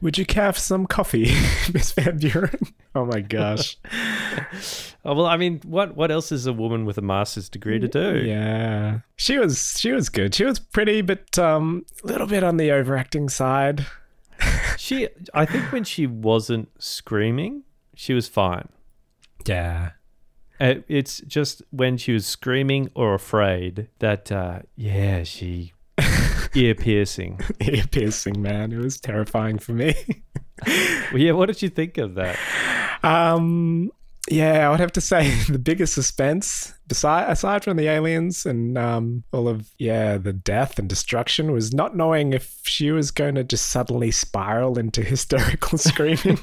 Would 0.00 0.18
you 0.18 0.24
have 0.34 0.56
some 0.58 0.86
coffee, 0.86 1.24
Miss 1.72 1.92
Van 1.92 2.18
Buren? 2.18 2.58
Oh 2.94 3.04
my 3.04 3.20
gosh. 3.20 3.76
Oh, 5.04 5.14
well, 5.16 5.26
I 5.26 5.36
mean, 5.36 5.60
what 5.64 5.96
what 5.96 6.12
else 6.12 6.30
is 6.30 6.46
a 6.46 6.52
woman 6.52 6.84
with 6.84 6.96
a 6.96 7.02
master's 7.02 7.48
degree 7.48 7.80
to 7.80 7.88
do? 7.88 8.22
Yeah. 8.24 9.00
She 9.16 9.36
was 9.36 9.76
she 9.80 9.90
was 9.90 10.08
good. 10.08 10.32
She 10.32 10.44
was 10.44 10.60
pretty, 10.60 11.00
but 11.02 11.36
um 11.40 11.84
a 12.04 12.06
little 12.06 12.28
bit 12.28 12.44
on 12.44 12.56
the 12.56 12.70
overacting 12.70 13.28
side. 13.28 13.84
She, 14.78 15.08
I 15.34 15.44
think, 15.44 15.70
when 15.72 15.84
she 15.84 16.06
wasn't 16.06 16.68
screaming, 16.82 17.62
she 17.94 18.14
was 18.14 18.26
fine. 18.28 18.68
Yeah. 19.46 19.90
Uh, 20.60 20.76
It's 20.88 21.20
just 21.20 21.62
when 21.70 21.96
she 21.98 22.12
was 22.12 22.26
screaming 22.26 22.90
or 22.94 23.14
afraid 23.14 23.88
that, 24.00 24.32
uh, 24.32 24.60
yeah, 24.76 25.22
she 25.24 25.72
ear 26.54 26.74
piercing. 26.74 27.38
Ear 27.60 27.84
piercing, 27.90 28.40
man. 28.42 28.72
It 28.72 28.78
was 28.78 28.98
terrifying 29.00 29.58
for 29.58 29.72
me. 29.72 29.94
Well, 30.66 31.20
yeah, 31.20 31.32
what 31.32 31.46
did 31.46 31.62
you 31.62 31.68
think 31.68 31.98
of 31.98 32.14
that? 32.14 32.38
Um, 33.02 33.90
Yeah, 34.30 34.66
I 34.66 34.70
would 34.70 34.80
have 34.80 34.92
to 34.92 35.00
say 35.00 35.34
the 35.48 35.58
biggest 35.58 35.94
suspense, 35.94 36.72
beside 36.86 37.28
aside 37.30 37.64
from 37.64 37.76
the 37.76 37.88
aliens 37.88 38.46
and 38.46 38.78
um, 38.78 39.24
all 39.32 39.48
of 39.48 39.68
yeah 39.78 40.16
the 40.16 40.32
death 40.32 40.78
and 40.78 40.88
destruction, 40.88 41.50
was 41.52 41.74
not 41.74 41.96
knowing 41.96 42.32
if 42.32 42.60
she 42.62 42.92
was 42.92 43.10
going 43.10 43.34
to 43.34 43.44
just 43.44 43.66
suddenly 43.70 44.10
spiral 44.12 44.78
into 44.78 45.02
hysterical 45.12 45.76
screaming. 45.76 46.38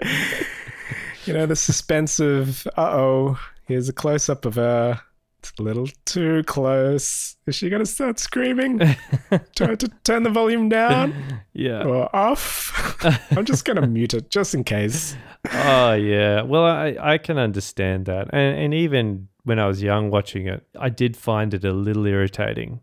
you 1.24 1.32
know, 1.32 1.46
the 1.46 1.56
suspense 1.56 2.20
of 2.20 2.66
uh 2.76 2.90
oh, 2.92 3.38
here's 3.66 3.88
a 3.88 3.92
close 3.92 4.28
up 4.28 4.44
of 4.44 4.56
her. 4.56 5.00
It's 5.40 5.52
a 5.58 5.62
little 5.62 5.86
too 6.04 6.42
close. 6.44 7.36
Is 7.46 7.54
she 7.54 7.68
going 7.70 7.84
to 7.84 7.90
start 7.90 8.18
screaming? 8.18 8.78
Try 9.56 9.74
to 9.76 9.88
turn 10.02 10.24
the 10.24 10.30
volume 10.30 10.68
down 10.68 11.14
Yeah. 11.52 11.84
or 11.84 12.14
off. 12.14 12.96
I'm 13.36 13.44
just 13.44 13.64
going 13.64 13.80
to 13.80 13.86
mute 13.86 14.14
it 14.14 14.30
just 14.30 14.54
in 14.54 14.64
case. 14.64 15.16
oh 15.52 15.92
yeah. 15.92 16.42
Well, 16.42 16.64
I 16.64 16.96
I 17.00 17.18
can 17.18 17.38
understand 17.38 18.06
that, 18.06 18.28
and 18.32 18.58
and 18.58 18.74
even 18.74 19.28
when 19.44 19.58
I 19.60 19.66
was 19.68 19.80
young 19.82 20.10
watching 20.10 20.48
it, 20.48 20.66
I 20.78 20.88
did 20.88 21.16
find 21.16 21.54
it 21.54 21.64
a 21.64 21.72
little 21.72 22.06
irritating. 22.06 22.80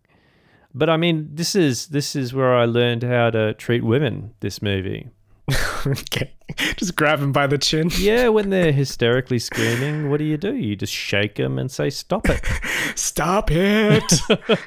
But 0.74 0.90
I 0.90 0.96
mean, 0.98 1.30
this 1.34 1.56
is 1.56 1.88
this 1.88 2.16
is 2.16 2.34
where 2.34 2.56
I 2.56 2.66
learned 2.66 3.04
how 3.04 3.30
to 3.32 3.54
treat 3.56 3.84
women. 3.84 4.34
This 4.40 4.62
movie. 4.62 5.10
okay. 5.86 6.34
Just 6.78 6.96
grab 6.96 7.20
him 7.20 7.32
by 7.32 7.48
the 7.48 7.58
chin. 7.58 7.90
Yeah, 7.98 8.30
when 8.30 8.50
they're 8.50 8.72
hysterically 8.84 9.40
screaming, 9.40 10.10
what 10.10 10.18
do 10.18 10.24
you 10.24 10.38
do? 10.38 10.56
You 10.56 10.76
just 10.76 10.94
shake 10.94 11.36
them 11.36 11.60
and 11.60 11.70
say, 11.70 11.90
"Stop 11.90 12.30
it." 12.30 12.46
Stop 12.96 13.52
it! 13.52 14.04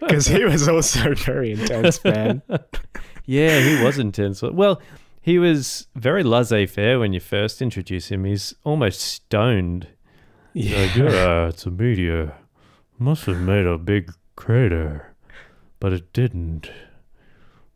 Because 0.01 0.27
he 0.27 0.45
was 0.45 0.69
also 0.69 1.15
very 1.15 1.53
intense, 1.53 2.03
man. 2.05 2.43
Yeah, 3.25 3.61
he 3.61 3.83
was 3.83 3.99
intense. 3.99 4.43
Well, 4.43 4.81
he 5.21 5.39
was 5.39 5.87
very 5.95 6.23
laissez-faire 6.23 6.99
when 6.99 7.13
you 7.13 7.21
first 7.21 7.63
introduce 7.63 8.09
him. 8.09 8.25
He's 8.25 8.55
almost 8.65 9.01
stoned. 9.01 9.89
Like, 10.55 10.97
yeah, 10.97 11.49
it's 11.49 11.67
a 11.67 11.71
meteor. 11.71 12.35
Must 12.99 13.27
have 13.27 13.41
made 13.41 13.67
a 13.67 13.77
big 13.79 14.13
crater, 14.37 15.15
but 15.81 15.93
it 15.93 16.13
didn't. 16.13 16.71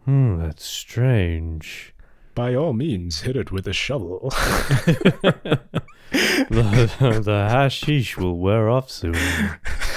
Hmm, 0.04 0.38
that's 0.38 0.64
strange. 0.64 1.94
By 2.34 2.54
all 2.54 2.72
means, 2.72 3.22
hit 3.22 3.36
it 3.36 3.50
with 3.50 3.66
a 3.66 3.72
shovel. 3.72 4.30
the, 6.50 7.20
the 7.24 7.48
hashish 7.50 8.16
will 8.16 8.38
wear 8.38 8.70
off 8.70 8.90
soon. 8.90 9.14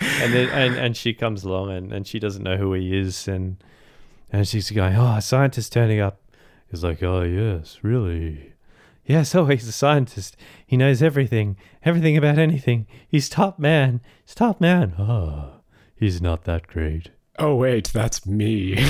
and 0.00 0.32
then 0.32 0.48
and, 0.48 0.76
and 0.76 0.96
she 0.96 1.12
comes 1.12 1.44
along 1.44 1.70
and, 1.70 1.92
and 1.92 2.06
she 2.06 2.18
doesn't 2.18 2.42
know 2.42 2.56
who 2.56 2.72
he 2.72 2.98
is 2.98 3.28
and 3.28 3.62
and 4.32 4.48
she's 4.48 4.70
going, 4.70 4.96
Oh, 4.96 5.16
a 5.16 5.22
scientist 5.22 5.72
turning 5.72 6.00
up. 6.00 6.20
He's 6.70 6.82
like, 6.82 7.02
Oh 7.02 7.22
yes, 7.22 7.78
really? 7.82 8.54
Yes, 9.04 9.34
oh 9.34 9.44
he's 9.44 9.68
a 9.68 9.72
scientist. 9.72 10.36
He 10.66 10.78
knows 10.78 11.02
everything. 11.02 11.56
Everything 11.84 12.16
about 12.16 12.38
anything. 12.38 12.86
He's 13.06 13.28
top 13.28 13.58
man. 13.58 14.00
He's 14.24 14.34
top 14.34 14.60
man. 14.60 14.94
Oh 14.98 15.60
he's 15.94 16.20
not 16.20 16.44
that 16.44 16.66
great. 16.66 17.10
Oh, 17.38 17.54
wait, 17.56 17.88
that's 17.92 18.26
me. 18.26 18.76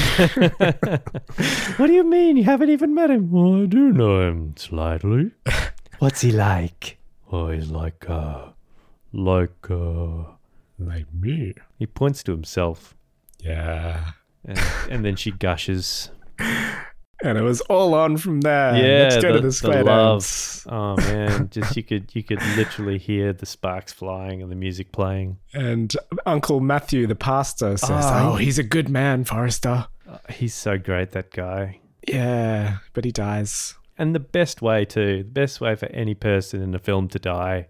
What 1.77 1.87
do 1.89 1.93
you 1.93 2.05
mean? 2.05 2.37
You 2.37 2.45
haven't 2.45 2.71
even 2.71 2.95
met 2.95 3.11
him? 3.11 3.31
Well, 3.33 3.63
I 3.63 3.67
do 3.67 3.93
know 3.93 4.21
him 4.29 4.55
slightly. 4.57 5.33
What's 5.99 6.21
he 6.21 6.31
like? 6.33 6.99
Oh, 7.33 7.49
he's 7.51 7.69
like, 7.71 8.09
uh, 8.09 8.51
like, 9.13 9.71
uh, 9.71 10.25
like 10.79 11.07
me. 11.13 11.55
he 11.79 11.87
points 11.87 12.23
to 12.25 12.33
himself, 12.33 12.95
Yeah. 13.41 14.13
and, 14.45 14.59
and 14.91 15.05
then 15.05 15.17
she 15.17 15.31
gushes. 15.33 16.11
And 17.23 17.39
it 17.39 17.43
was 17.43 17.61
all 17.63 17.95
on 17.95 18.17
from 18.17 18.41
there. 18.43 18.77
Yeah, 18.77 19.03
Let's 19.05 19.17
go 19.17 19.21
the- 19.21 19.29
to 19.29 19.41
the 19.41 19.47
the 19.49 19.53
square 19.53 19.85
love. 19.85 20.67
Oh 20.69 20.97
man, 20.97 21.49
just 21.51 21.77
you 21.77 21.83
could 21.83 22.15
you 22.15 22.23
could 22.23 22.43
literally 22.57 22.99
hear 22.99 23.33
the 23.33 23.47
sparks 23.47 23.93
flying 23.93 24.43
and 24.43 24.51
the 24.51 24.57
music 24.57 24.93
playing. 24.93 25.39
And 25.55 25.95
Uncle 26.27 26.61
Matthew, 26.61 27.07
the 27.07 27.15
pastor, 27.15 27.77
says, 27.77 28.05
Oh. 28.07 28.33
Oh, 28.33 28.37
he's 28.37 28.59
a 28.59 28.63
good 28.65 28.89
man, 28.89 29.25
Forrester. 29.25 29.87
Uh, 30.09 30.19
He's 30.31 30.55
so 30.55 30.77
great, 30.77 31.13
that 31.13 31.31
guy. 31.31 31.79
Yeah, 32.07 32.79
but 32.93 33.05
he 33.05 33.13
dies. 33.13 33.75
And 33.97 34.15
the 34.15 34.21
best 34.21 34.61
way 34.61 34.85
to, 34.87 35.19
the 35.19 35.23
best 35.23 35.61
way 35.61 35.77
for 35.77 35.87
any 35.87 36.15
person 36.15 36.61
in 36.61 36.75
a 36.75 36.79
film 36.79 37.09
to 37.09 37.19
die, 37.19 37.69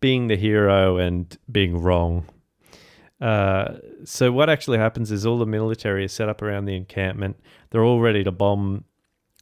being 0.00 0.28
the 0.28 0.36
hero 0.36 0.98
and 0.98 1.36
being 1.50 1.80
wrong. 1.80 2.26
Uh, 3.20 3.78
so 4.04 4.30
what 4.30 4.48
actually 4.48 4.78
happens 4.78 5.10
is 5.10 5.26
all 5.26 5.38
the 5.38 5.46
military 5.46 6.04
is 6.04 6.12
set 6.12 6.28
up 6.28 6.40
around 6.42 6.66
the 6.66 6.76
encampment. 6.76 7.36
They're 7.70 7.84
all 7.84 8.00
ready 8.00 8.22
to 8.24 8.30
bomb 8.30 8.84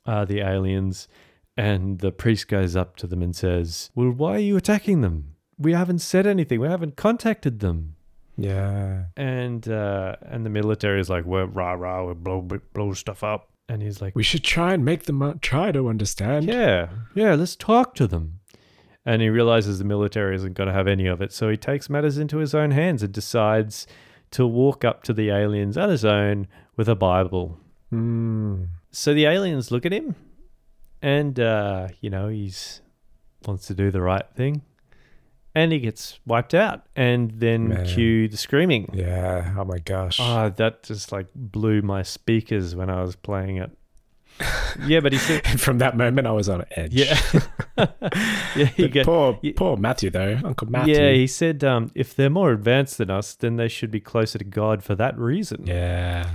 uh, 0.07 0.25
the 0.25 0.41
aliens, 0.41 1.09
and 1.57 1.99
the 1.99 2.13
priest 2.13 2.49
goes 2.49 2.75
up 2.77 2.97
to 2.97 3.07
them 3.07 3.23
and 3.23 3.35
says, 3.37 3.91
"Well, 3.95 4.11
why 4.11 4.37
are 4.37 4.39
you 4.39 4.57
attacking 4.57 5.01
them? 5.03 5.35
We 5.59 5.73
haven't 5.73 5.99
said 6.01 6.27
anything. 6.27 6.61
We 6.61 6.69
haven't 6.69 6.97
contacted 6.97 7.61
them." 7.61 7.97
Yeah. 8.37 9.05
And 9.17 9.69
uh, 9.69 10.17
and 10.23 10.45
the 10.45 10.51
military 10.51 11.01
is 11.01 11.11
like, 11.11 11.25
"We're 11.25 11.47
rah 11.47 11.73
rah, 11.73 12.05
we 12.05 12.15
blow 12.15 12.41
blow 12.73 12.93
stuff 12.95 13.23
up," 13.25 13.51
and 13.69 13.83
he's 13.83 14.01
like, 14.01 14.15
We 14.15 14.23
should 14.23 14.45
try 14.45 14.75
and 14.75 14.85
make 14.85 15.05
them 15.05 15.23
uh, 15.23 15.35
try 15.41 15.73
to 15.73 15.89
understand. 15.89 16.45
yeah, 16.47 16.89
yeah, 17.15 17.35
let's 17.35 17.57
talk 17.57 17.95
to 17.97 18.07
them. 18.07 18.41
And 19.07 19.23
he 19.23 19.29
realizes 19.29 19.79
the 19.79 19.85
military 19.85 20.35
isn't 20.35 20.55
going 20.55 20.67
to 20.67 20.75
have 20.75 20.89
any 20.89 21.07
of 21.07 21.23
it. 21.23 21.33
So 21.33 21.49
he 21.49 21.57
takes 21.57 21.89
matters 21.89 22.19
into 22.19 22.39
his 22.39 22.55
own 22.55 22.73
hands 22.73 23.03
and 23.03 23.13
decides 23.13 23.87
to 24.33 24.47
walk 24.47 24.85
up 24.85 25.05
to 25.05 25.13
the 25.13 25.31
aliens 25.31 25.79
on 25.79 25.89
his 25.89 26.05
own 26.05 26.49
with 26.77 26.89
a 26.89 26.97
Bible. 26.97 27.59
Mm. 27.93 28.67
So 28.91 29.15
the 29.15 29.27
aliens 29.27 29.71
look 29.71 29.87
at 29.87 29.93
him 29.93 30.17
and, 31.01 31.39
uh, 31.39 31.89
you 32.01 32.11
know, 32.11 32.29
he's 32.29 32.83
wants 33.47 33.67
to 33.69 33.75
do 33.75 33.91
the 33.91 34.03
right 34.03 34.25
thing. 34.35 34.63
And 35.55 35.73
he 35.73 35.79
gets 35.79 36.19
wiped 36.27 36.53
out. 36.53 36.83
And 36.95 37.31
then 37.31 37.69
Man. 37.69 37.87
cue 37.87 38.29
the 38.29 38.37
screaming. 38.37 38.91
Yeah. 38.93 39.55
Oh 39.57 39.65
my 39.65 39.79
gosh. 39.79 40.19
Ah, 40.21 40.51
that 40.51 40.83
just 40.83 41.13
like 41.13 41.29
blew 41.35 41.81
my 41.81 42.03
speakers 42.03 42.75
when 42.75 42.91
I 42.91 43.03
was 43.03 43.17
playing 43.17 43.57
it. 43.59 43.71
yeah, 44.87 45.01
but 45.01 45.13
he 45.13 45.19
said, 45.19 45.47
From 45.61 45.79
that 45.79 45.97
moment, 45.97 46.27
I 46.27 46.33
was 46.33 46.49
on 46.49 46.65
edge. 46.73 46.93
yeah. 46.93 47.19
yeah, 48.57 48.67
he 48.67 48.89
poor, 49.03 49.39
poor 49.57 49.77
Matthew, 49.77 50.11
though. 50.11 50.41
Uncle 50.45 50.71
Matthew. 50.71 50.95
Yeah, 50.95 51.13
he 51.13 51.27
said 51.27 51.65
um, 51.65 51.91
if 51.95 52.15
they're 52.15 52.31
more 52.31 52.53
advanced 52.53 52.99
than 52.99 53.11
us, 53.11 53.35
then 53.35 53.57
they 53.57 53.69
should 53.69 53.91
be 53.91 54.01
closer 54.01 54.39
to 54.39 54.45
God 54.45 54.83
for 54.83 54.95
that 54.95 55.19
reason. 55.19 55.67
Yeah. 55.67 56.29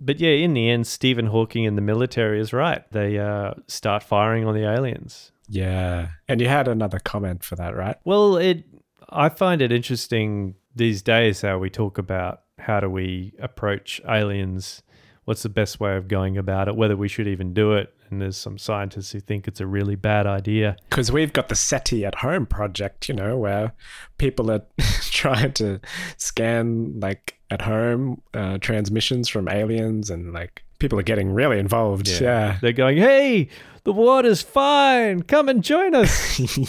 But 0.00 0.18
yeah, 0.18 0.30
in 0.30 0.54
the 0.54 0.68
end, 0.68 0.86
Stephen 0.86 1.26
Hawking 1.26 1.66
and 1.66 1.78
the 1.78 1.82
military 1.82 2.40
is 2.40 2.52
right. 2.52 2.90
They 2.90 3.18
uh, 3.18 3.54
start 3.68 4.02
firing 4.02 4.44
on 4.44 4.54
the 4.54 4.64
aliens. 4.64 5.30
Yeah. 5.48 6.08
And 6.28 6.40
you 6.40 6.48
had 6.48 6.66
another 6.66 6.98
comment 6.98 7.44
for 7.44 7.56
that, 7.56 7.76
right? 7.76 7.96
Well, 8.04 8.36
it 8.36 8.64
I 9.08 9.28
find 9.28 9.60
it 9.62 9.70
interesting 9.70 10.56
these 10.74 11.02
days 11.02 11.42
how 11.42 11.58
we 11.58 11.70
talk 11.70 11.98
about 11.98 12.40
how 12.58 12.80
do 12.80 12.88
we 12.88 13.34
approach 13.38 14.00
aliens. 14.08 14.82
What's 15.24 15.42
the 15.42 15.48
best 15.48 15.78
way 15.78 15.96
of 15.96 16.08
going 16.08 16.36
about 16.36 16.68
it? 16.68 16.76
Whether 16.76 16.96
we 16.96 17.08
should 17.08 17.28
even 17.28 17.54
do 17.54 17.72
it. 17.72 17.94
And 18.10 18.20
there's 18.20 18.36
some 18.36 18.58
scientists 18.58 19.12
who 19.12 19.20
think 19.20 19.46
it's 19.46 19.60
a 19.60 19.66
really 19.66 19.94
bad 19.94 20.26
idea. 20.26 20.76
Because 20.90 21.12
we've 21.12 21.32
got 21.32 21.48
the 21.48 21.54
SETI 21.54 22.04
at 22.04 22.16
home 22.16 22.44
project, 22.44 23.08
you 23.08 23.14
know, 23.14 23.38
where 23.38 23.72
people 24.18 24.50
are 24.50 24.62
trying 25.02 25.52
to 25.54 25.80
scan, 26.16 26.98
like, 27.00 27.38
at 27.50 27.62
home 27.62 28.20
uh, 28.34 28.58
transmissions 28.58 29.28
from 29.28 29.48
aliens 29.48 30.10
and, 30.10 30.32
like, 30.32 30.62
people 30.78 30.98
are 30.98 31.04
getting 31.04 31.32
really 31.32 31.58
involved. 31.58 32.08
Yeah. 32.08 32.20
yeah. 32.20 32.58
They're 32.60 32.72
going, 32.72 32.98
hey, 32.98 33.48
the 33.84 33.92
water's 33.92 34.42
fine. 34.42 35.22
Come 35.22 35.48
and 35.48 35.62
join 35.62 35.94
us. 35.94 36.40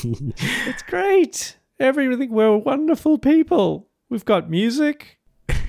It's 0.66 0.84
great. 0.84 1.58
Everything. 1.80 2.32
We're 2.32 2.58
wonderful 2.58 3.18
people. 3.18 3.90
We've 4.10 4.26
got 4.26 4.50
music. 4.50 5.18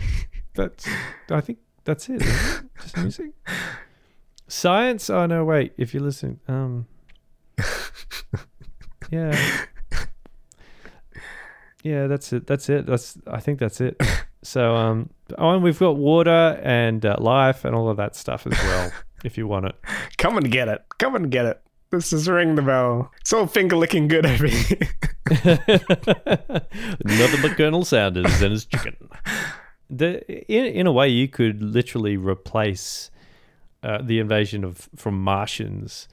That's. 0.54 0.86
I 1.30 1.40
think 1.40 1.58
that's 1.84 2.08
it. 2.08 2.22
isn't 2.22 2.64
it? 2.64 2.70
Just 2.82 2.96
music. 2.96 3.30
Science. 4.48 5.10
Oh 5.10 5.26
no! 5.26 5.44
Wait. 5.44 5.72
If 5.76 5.94
you're 5.94 6.02
listening, 6.02 6.40
um. 6.48 6.86
Yeah. 9.10 9.38
Yeah, 11.82 12.06
that's 12.06 12.32
it. 12.32 12.46
That's 12.46 12.68
it. 12.70 12.86
That's. 12.86 13.18
I 13.26 13.40
think 13.40 13.58
that's 13.58 13.80
it. 13.80 14.00
So 14.42 14.74
um. 14.74 15.10
Oh, 15.38 15.50
and 15.50 15.62
we've 15.62 15.78
got 15.78 15.96
water 15.96 16.60
and 16.62 17.04
uh, 17.04 17.16
life 17.18 17.64
and 17.64 17.74
all 17.74 17.88
of 17.88 17.96
that 17.98 18.16
stuff 18.16 18.46
as 18.46 18.52
well. 18.64 18.92
if 19.24 19.36
you 19.38 19.46
want 19.46 19.66
it. 19.66 19.74
Come 20.18 20.36
and 20.36 20.50
get 20.50 20.68
it. 20.68 20.84
Come 20.98 21.14
and 21.16 21.30
get 21.30 21.46
it. 21.46 21.60
This 21.90 22.12
is 22.12 22.28
Ring 22.28 22.54
the 22.54 22.62
Bell. 22.62 23.10
It's 23.20 23.32
all 23.32 23.46
finger 23.46 23.76
licking 23.76 24.08
good 24.08 24.26
over 24.26 24.46
here. 24.46 24.78
Nothing 27.04 27.42
but 27.42 27.56
Colonel 27.56 27.84
Sanders 27.84 28.42
and 28.42 28.52
his 28.52 28.66
chicken. 28.66 28.96
The 29.96 30.24
in 30.52 30.64
in 30.64 30.86
a 30.86 30.92
way, 30.92 31.08
you 31.08 31.28
could 31.28 31.62
literally 31.62 32.16
replace 32.16 33.10
uh, 33.82 34.00
the 34.02 34.18
invasion 34.18 34.64
of 34.64 34.88
from 34.96 35.22
Martians 35.22 36.08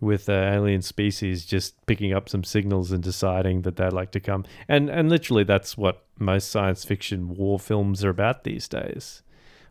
with 0.00 0.28
uh, 0.28 0.32
alien 0.32 0.82
species 0.82 1.46
just 1.46 1.74
picking 1.86 2.12
up 2.12 2.28
some 2.28 2.44
signals 2.44 2.92
and 2.92 3.02
deciding 3.02 3.62
that 3.62 3.76
they'd 3.76 3.92
like 3.92 4.10
to 4.12 4.20
come. 4.20 4.44
And 4.68 4.90
and 4.90 5.08
literally, 5.08 5.44
that's 5.44 5.76
what 5.76 6.04
most 6.18 6.50
science 6.50 6.84
fiction 6.84 7.34
war 7.36 7.58
films 7.58 8.04
are 8.04 8.10
about 8.10 8.44
these 8.44 8.68
days. 8.68 9.22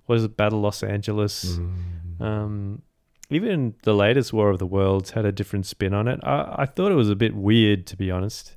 What 0.05 0.17
is 0.17 0.23
it? 0.23 0.37
Battle 0.37 0.61
Los 0.61 0.83
Angeles. 0.83 1.57
Um, 2.19 2.81
even 3.29 3.75
the 3.83 3.93
latest 3.93 4.33
War 4.33 4.51
of 4.51 4.59
the 4.59 4.67
Worlds 4.67 5.11
had 5.11 5.25
a 5.25 5.31
different 5.31 5.65
spin 5.65 5.93
on 5.93 6.07
it. 6.07 6.19
I, 6.23 6.55
I 6.59 6.65
thought 6.65 6.91
it 6.91 6.95
was 6.95 7.09
a 7.09 7.15
bit 7.15 7.35
weird, 7.35 7.87
to 7.87 7.97
be 7.97 8.11
honest. 8.11 8.55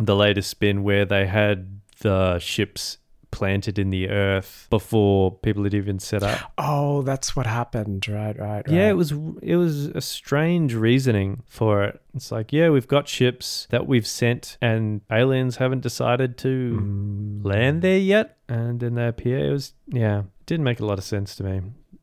The 0.00 0.16
latest 0.16 0.50
spin 0.50 0.82
where 0.82 1.04
they 1.04 1.26
had 1.26 1.80
the 2.00 2.38
ships 2.40 2.98
planted 3.32 3.76
in 3.80 3.90
the 3.90 4.08
earth 4.08 4.68
before 4.70 5.32
people 5.38 5.64
had 5.64 5.74
even 5.74 5.98
set 5.98 6.22
up. 6.22 6.52
Oh, 6.56 7.02
that's 7.02 7.34
what 7.34 7.46
happened. 7.46 8.06
Right, 8.06 8.38
right, 8.38 8.62
right. 8.64 8.68
Yeah, 8.68 8.88
it 8.90 8.92
was 8.96 9.10
it 9.42 9.56
was 9.56 9.86
a 9.86 10.00
strange 10.00 10.74
reasoning 10.74 11.42
for 11.48 11.82
it. 11.82 12.00
It's 12.14 12.30
like, 12.30 12.52
yeah, 12.52 12.68
we've 12.70 12.86
got 12.86 13.08
ships 13.08 13.66
that 13.70 13.86
we've 13.88 14.06
sent, 14.06 14.56
and 14.62 15.00
aliens 15.10 15.56
haven't 15.56 15.80
decided 15.80 16.38
to 16.38 16.78
Mm. 16.80 17.44
land 17.44 17.82
there 17.82 17.98
yet, 17.98 18.36
and 18.48 18.78
then 18.78 18.94
they 18.94 19.08
appear. 19.08 19.48
It 19.48 19.52
was 19.52 19.72
yeah, 19.88 20.20
it 20.20 20.46
didn't 20.46 20.64
make 20.64 20.78
a 20.78 20.86
lot 20.86 20.98
of 20.98 21.04
sense 21.04 21.34
to 21.36 21.42
me. 21.42 21.60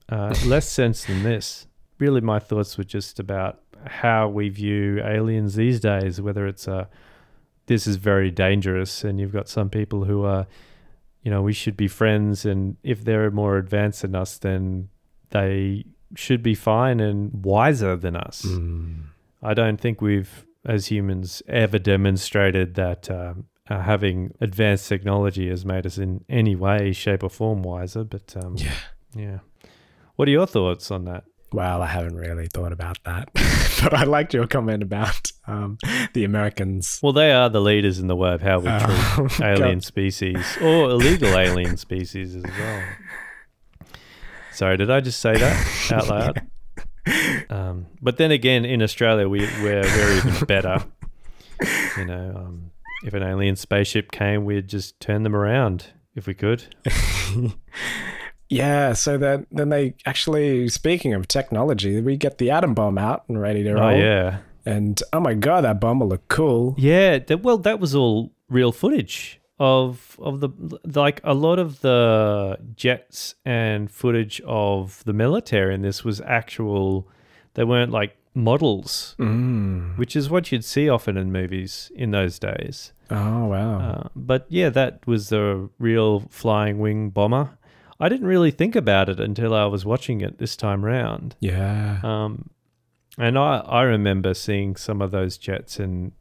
Uh, 0.09 0.35
less 0.45 0.67
sense 0.67 1.05
than 1.05 1.23
this. 1.23 1.67
Really, 1.99 2.21
my 2.21 2.39
thoughts 2.39 2.77
were 2.77 2.83
just 2.83 3.19
about 3.19 3.59
how 3.85 4.27
we 4.27 4.49
view 4.49 4.99
aliens 5.03 5.55
these 5.55 5.79
days. 5.79 6.19
Whether 6.19 6.47
it's 6.47 6.67
a 6.67 6.89
this 7.67 7.85
is 7.85 7.97
very 7.97 8.31
dangerous, 8.31 9.03
and 9.03 9.19
you've 9.19 9.31
got 9.31 9.47
some 9.47 9.69
people 9.69 10.05
who 10.05 10.23
are, 10.23 10.47
you 11.23 11.31
know, 11.31 11.41
we 11.41 11.53
should 11.53 11.75
be 11.77 11.87
friends, 11.87 12.45
and 12.45 12.77
if 12.83 13.03
they're 13.03 13.31
more 13.31 13.57
advanced 13.57 14.01
than 14.03 14.15
us, 14.15 14.37
then 14.37 14.89
they 15.31 15.85
should 16.15 16.41
be 16.41 16.55
fine 16.55 16.99
and 16.99 17.43
wiser 17.45 17.95
than 17.95 18.15
us. 18.15 18.41
Mm. 18.43 19.03
I 19.43 19.53
don't 19.53 19.79
think 19.79 20.01
we've, 20.01 20.45
as 20.65 20.87
humans, 20.87 21.41
ever 21.47 21.77
demonstrated 21.79 22.75
that 22.75 23.09
um, 23.11 23.45
uh, 23.69 23.81
having 23.81 24.33
advanced 24.41 24.87
technology 24.89 25.49
has 25.49 25.65
made 25.65 25.85
us 25.85 25.97
in 25.97 26.23
any 26.29 26.55
way, 26.55 26.91
shape, 26.93 27.23
or 27.23 27.29
form 27.29 27.61
wiser. 27.61 28.03
But 28.03 28.35
um, 28.43 28.55
Yeah. 28.57 28.73
yeah. 29.15 29.39
What 30.15 30.27
are 30.27 30.31
your 30.31 30.47
thoughts 30.47 30.89
on 30.91 31.05
that? 31.05 31.23
Well, 31.51 31.81
I 31.81 31.87
haven't 31.87 32.15
really 32.15 32.47
thought 32.47 32.71
about 32.71 32.97
that, 33.05 33.29
but 33.83 33.93
I 33.93 34.03
liked 34.03 34.33
your 34.33 34.45
comment 34.47 34.83
about 34.83 35.31
um, 35.47 35.77
the 36.13 36.23
Americans. 36.23 36.99
Well, 37.01 37.13
they 37.13 37.31
are 37.31 37.49
the 37.49 37.61
leaders 37.61 37.99
in 37.99 38.07
the 38.07 38.15
way 38.15 38.33
of 38.33 38.41
how 38.41 38.59
we 38.59 38.67
Oh, 38.69 39.27
treat 39.29 39.47
alien 39.47 39.81
species 39.81 40.45
or 40.61 40.89
illegal 40.91 41.37
alien 41.37 41.77
species 41.77 42.35
as 42.35 42.43
well. 42.43 42.83
Sorry, 44.51 44.77
did 44.77 44.91
I 44.91 44.99
just 44.99 45.19
say 45.21 45.37
that 45.37 45.91
out 45.91 46.07
loud? 46.09 46.47
Um, 47.49 47.87
but 48.01 48.17
then 48.17 48.29
again, 48.31 48.65
in 48.65 48.81
Australia, 48.83 49.27
we, 49.27 49.39
we're, 49.63 49.81
we're 49.81 50.17
even 50.17 50.45
better. 50.45 50.83
You 51.97 52.05
know, 52.05 52.33
um, 52.35 52.71
if 53.03 53.13
an 53.13 53.23
alien 53.23 53.55
spaceship 53.55 54.11
came, 54.11 54.45
we'd 54.45 54.67
just 54.67 54.99
turn 54.99 55.23
them 55.23 55.35
around 55.35 55.87
if 56.15 56.27
we 56.27 56.33
could. 56.33 56.63
Yeah, 58.49 58.93
so 58.93 59.17
that 59.19 59.45
then 59.51 59.69
they 59.69 59.93
actually, 60.05 60.67
speaking 60.69 61.13
of 61.13 61.27
technology, 61.27 62.01
we 62.01 62.17
get 62.17 62.37
the 62.39 62.49
atom 62.51 62.73
bomb 62.73 62.97
out 62.97 63.23
and 63.27 63.39
ready 63.39 63.63
to 63.63 63.73
roll. 63.75 63.83
Oh, 63.93 63.95
yeah. 63.95 64.37
And 64.65 65.01
oh 65.13 65.19
my 65.19 65.33
god, 65.35 65.63
that 65.63 65.79
bomb 65.79 65.99
will 65.99 66.09
look 66.09 66.27
cool. 66.27 66.75
Yeah, 66.77 67.19
that, 67.19 67.41
well, 67.41 67.57
that 67.59 67.79
was 67.79 67.95
all 67.95 68.31
real 68.49 68.71
footage 68.71 69.39
of 69.59 70.15
of 70.19 70.39
the 70.39 70.49
like 70.95 71.19
a 71.23 71.33
lot 71.33 71.59
of 71.59 71.81
the 71.81 72.57
jets 72.75 73.35
and 73.45 73.91
footage 73.91 74.41
of 74.45 75.03
the 75.05 75.13
military 75.13 75.73
in 75.75 75.81
this 75.81 76.03
was 76.03 76.19
actual. 76.21 77.07
They 77.55 77.63
weren't 77.63 77.91
like 77.91 78.15
models, 78.35 79.15
Mm. 79.19 79.97
which 79.97 80.15
is 80.15 80.29
what 80.29 80.51
you'd 80.51 80.63
see 80.63 80.87
often 80.87 81.17
in 81.17 81.31
movies 81.31 81.91
in 81.95 82.11
those 82.11 82.39
days. 82.39 82.93
Oh 83.11 83.45
wow. 83.45 83.79
Uh, 83.79 84.07
but 84.15 84.45
yeah, 84.49 84.69
that 84.69 85.05
was 85.07 85.29
the 85.29 85.69
real 85.79 86.21
flying 86.29 86.79
wing 86.79 87.09
bomber. 87.09 87.57
I 87.99 88.07
didn't 88.09 88.27
really 88.27 88.51
think 88.51 88.75
about 88.75 89.09
it 89.09 89.19
until 89.19 89.53
I 89.53 89.65
was 89.65 89.85
watching 89.85 90.21
it 90.21 90.37
this 90.37 90.55
time 90.55 90.85
round. 90.85 91.35
yeah. 91.39 91.99
Um, 92.03 92.49
and 93.17 93.37
I, 93.37 93.57
I 93.67 93.81
remember 93.83 94.33
seeing 94.33 94.75
some 94.77 95.01
of 95.01 95.11
those 95.11 95.37
jets 95.37 95.77
and 95.79 96.13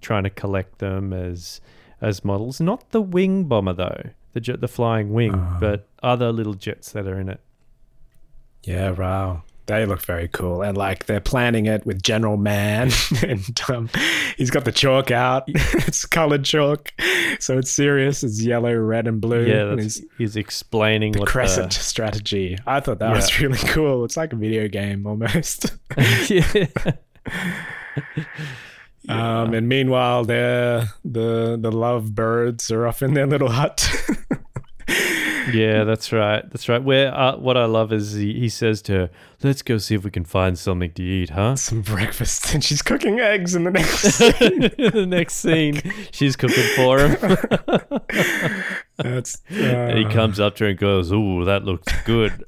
trying 0.00 0.22
to 0.24 0.30
collect 0.30 0.78
them 0.78 1.12
as 1.12 1.60
as 2.00 2.24
models. 2.24 2.60
Not 2.60 2.90
the 2.90 3.02
wing 3.02 3.44
bomber 3.44 3.74
though, 3.74 4.10
the 4.32 4.40
jet, 4.40 4.60
the 4.62 4.68
flying 4.68 5.12
wing, 5.12 5.34
Oh. 5.34 5.56
but 5.60 5.88
other 6.02 6.32
little 6.32 6.54
jets 6.54 6.92
that 6.92 7.06
are 7.06 7.18
in 7.20 7.28
it. 7.28 7.40
Yeah, 8.62 8.90
wow. 8.92 9.42
They 9.66 9.86
look 9.86 10.02
very 10.02 10.28
cool. 10.28 10.62
And 10.62 10.76
like 10.76 11.06
they're 11.06 11.20
planning 11.20 11.66
it 11.66 11.86
with 11.86 12.02
General 12.02 12.36
Man 12.36 12.90
and 13.26 13.60
um, 13.68 13.88
he's 14.36 14.50
got 14.50 14.64
the 14.66 14.72
chalk 14.72 15.10
out. 15.10 15.44
it's 15.48 16.04
colored 16.04 16.44
chalk. 16.44 16.92
So 17.40 17.56
it's 17.58 17.70
serious. 17.70 18.22
It's 18.22 18.42
yellow, 18.42 18.74
red, 18.74 19.06
and 19.06 19.20
blue. 19.20 19.46
Yeah, 19.46 19.70
and 19.72 19.80
he's 19.80 20.04
he's 20.18 20.36
explaining 20.36 21.12
the 21.12 21.24
crescent 21.24 21.72
strategy. 21.72 22.58
I 22.66 22.80
thought 22.80 22.98
that 22.98 23.10
Yeah. 23.10 23.16
was 23.16 23.40
really 23.40 23.58
cool. 23.68 24.04
It's 24.04 24.16
like 24.16 24.32
a 24.32 24.36
video 24.36 24.68
game 24.68 25.06
almost. 25.06 25.72
The, 25.96 26.68
yeah. 26.74 26.92
Um, 29.06 29.52
and 29.52 29.68
meanwhile, 29.68 30.24
they're, 30.24 30.86
the 31.04 31.58
the 31.60 31.70
love 31.70 32.14
birds 32.14 32.70
are 32.70 32.86
off 32.86 33.02
in 33.02 33.12
their 33.14 33.26
little 33.26 33.50
hut. 33.50 33.88
Yeah, 35.52 35.84
that's 35.84 36.12
right. 36.12 36.48
That's 36.50 36.68
right. 36.68 36.82
Where 36.82 37.14
uh, 37.14 37.36
what 37.36 37.56
I 37.56 37.64
love 37.66 37.92
is 37.92 38.12
he, 38.14 38.38
he 38.38 38.48
says 38.48 38.80
to 38.82 38.92
her, 38.92 39.10
"Let's 39.42 39.62
go 39.62 39.78
see 39.78 39.94
if 39.94 40.04
we 40.04 40.10
can 40.10 40.24
find 40.24 40.58
something 40.58 40.92
to 40.92 41.02
eat, 41.02 41.30
huh?" 41.30 41.56
Some 41.56 41.82
breakfast, 41.82 42.54
and 42.54 42.62
she's 42.64 42.82
cooking 42.82 43.20
eggs 43.20 43.54
in 43.54 43.64
the 43.64 43.70
next 43.72 43.98
scene. 44.14 44.60
the 44.60 45.06
next 45.06 45.34
scene, 45.34 45.80
she's 46.12 46.36
cooking 46.36 46.64
for 46.76 46.98
him. 46.98 47.16
That's 48.96 49.42
and 49.48 49.98
he 49.98 50.04
uh, 50.04 50.10
comes 50.10 50.38
up 50.40 50.56
to 50.56 50.64
her 50.64 50.70
and 50.70 50.78
goes, 50.78 51.12
"Ooh, 51.12 51.44
that 51.44 51.64
looks 51.64 51.92
good." 52.04 52.44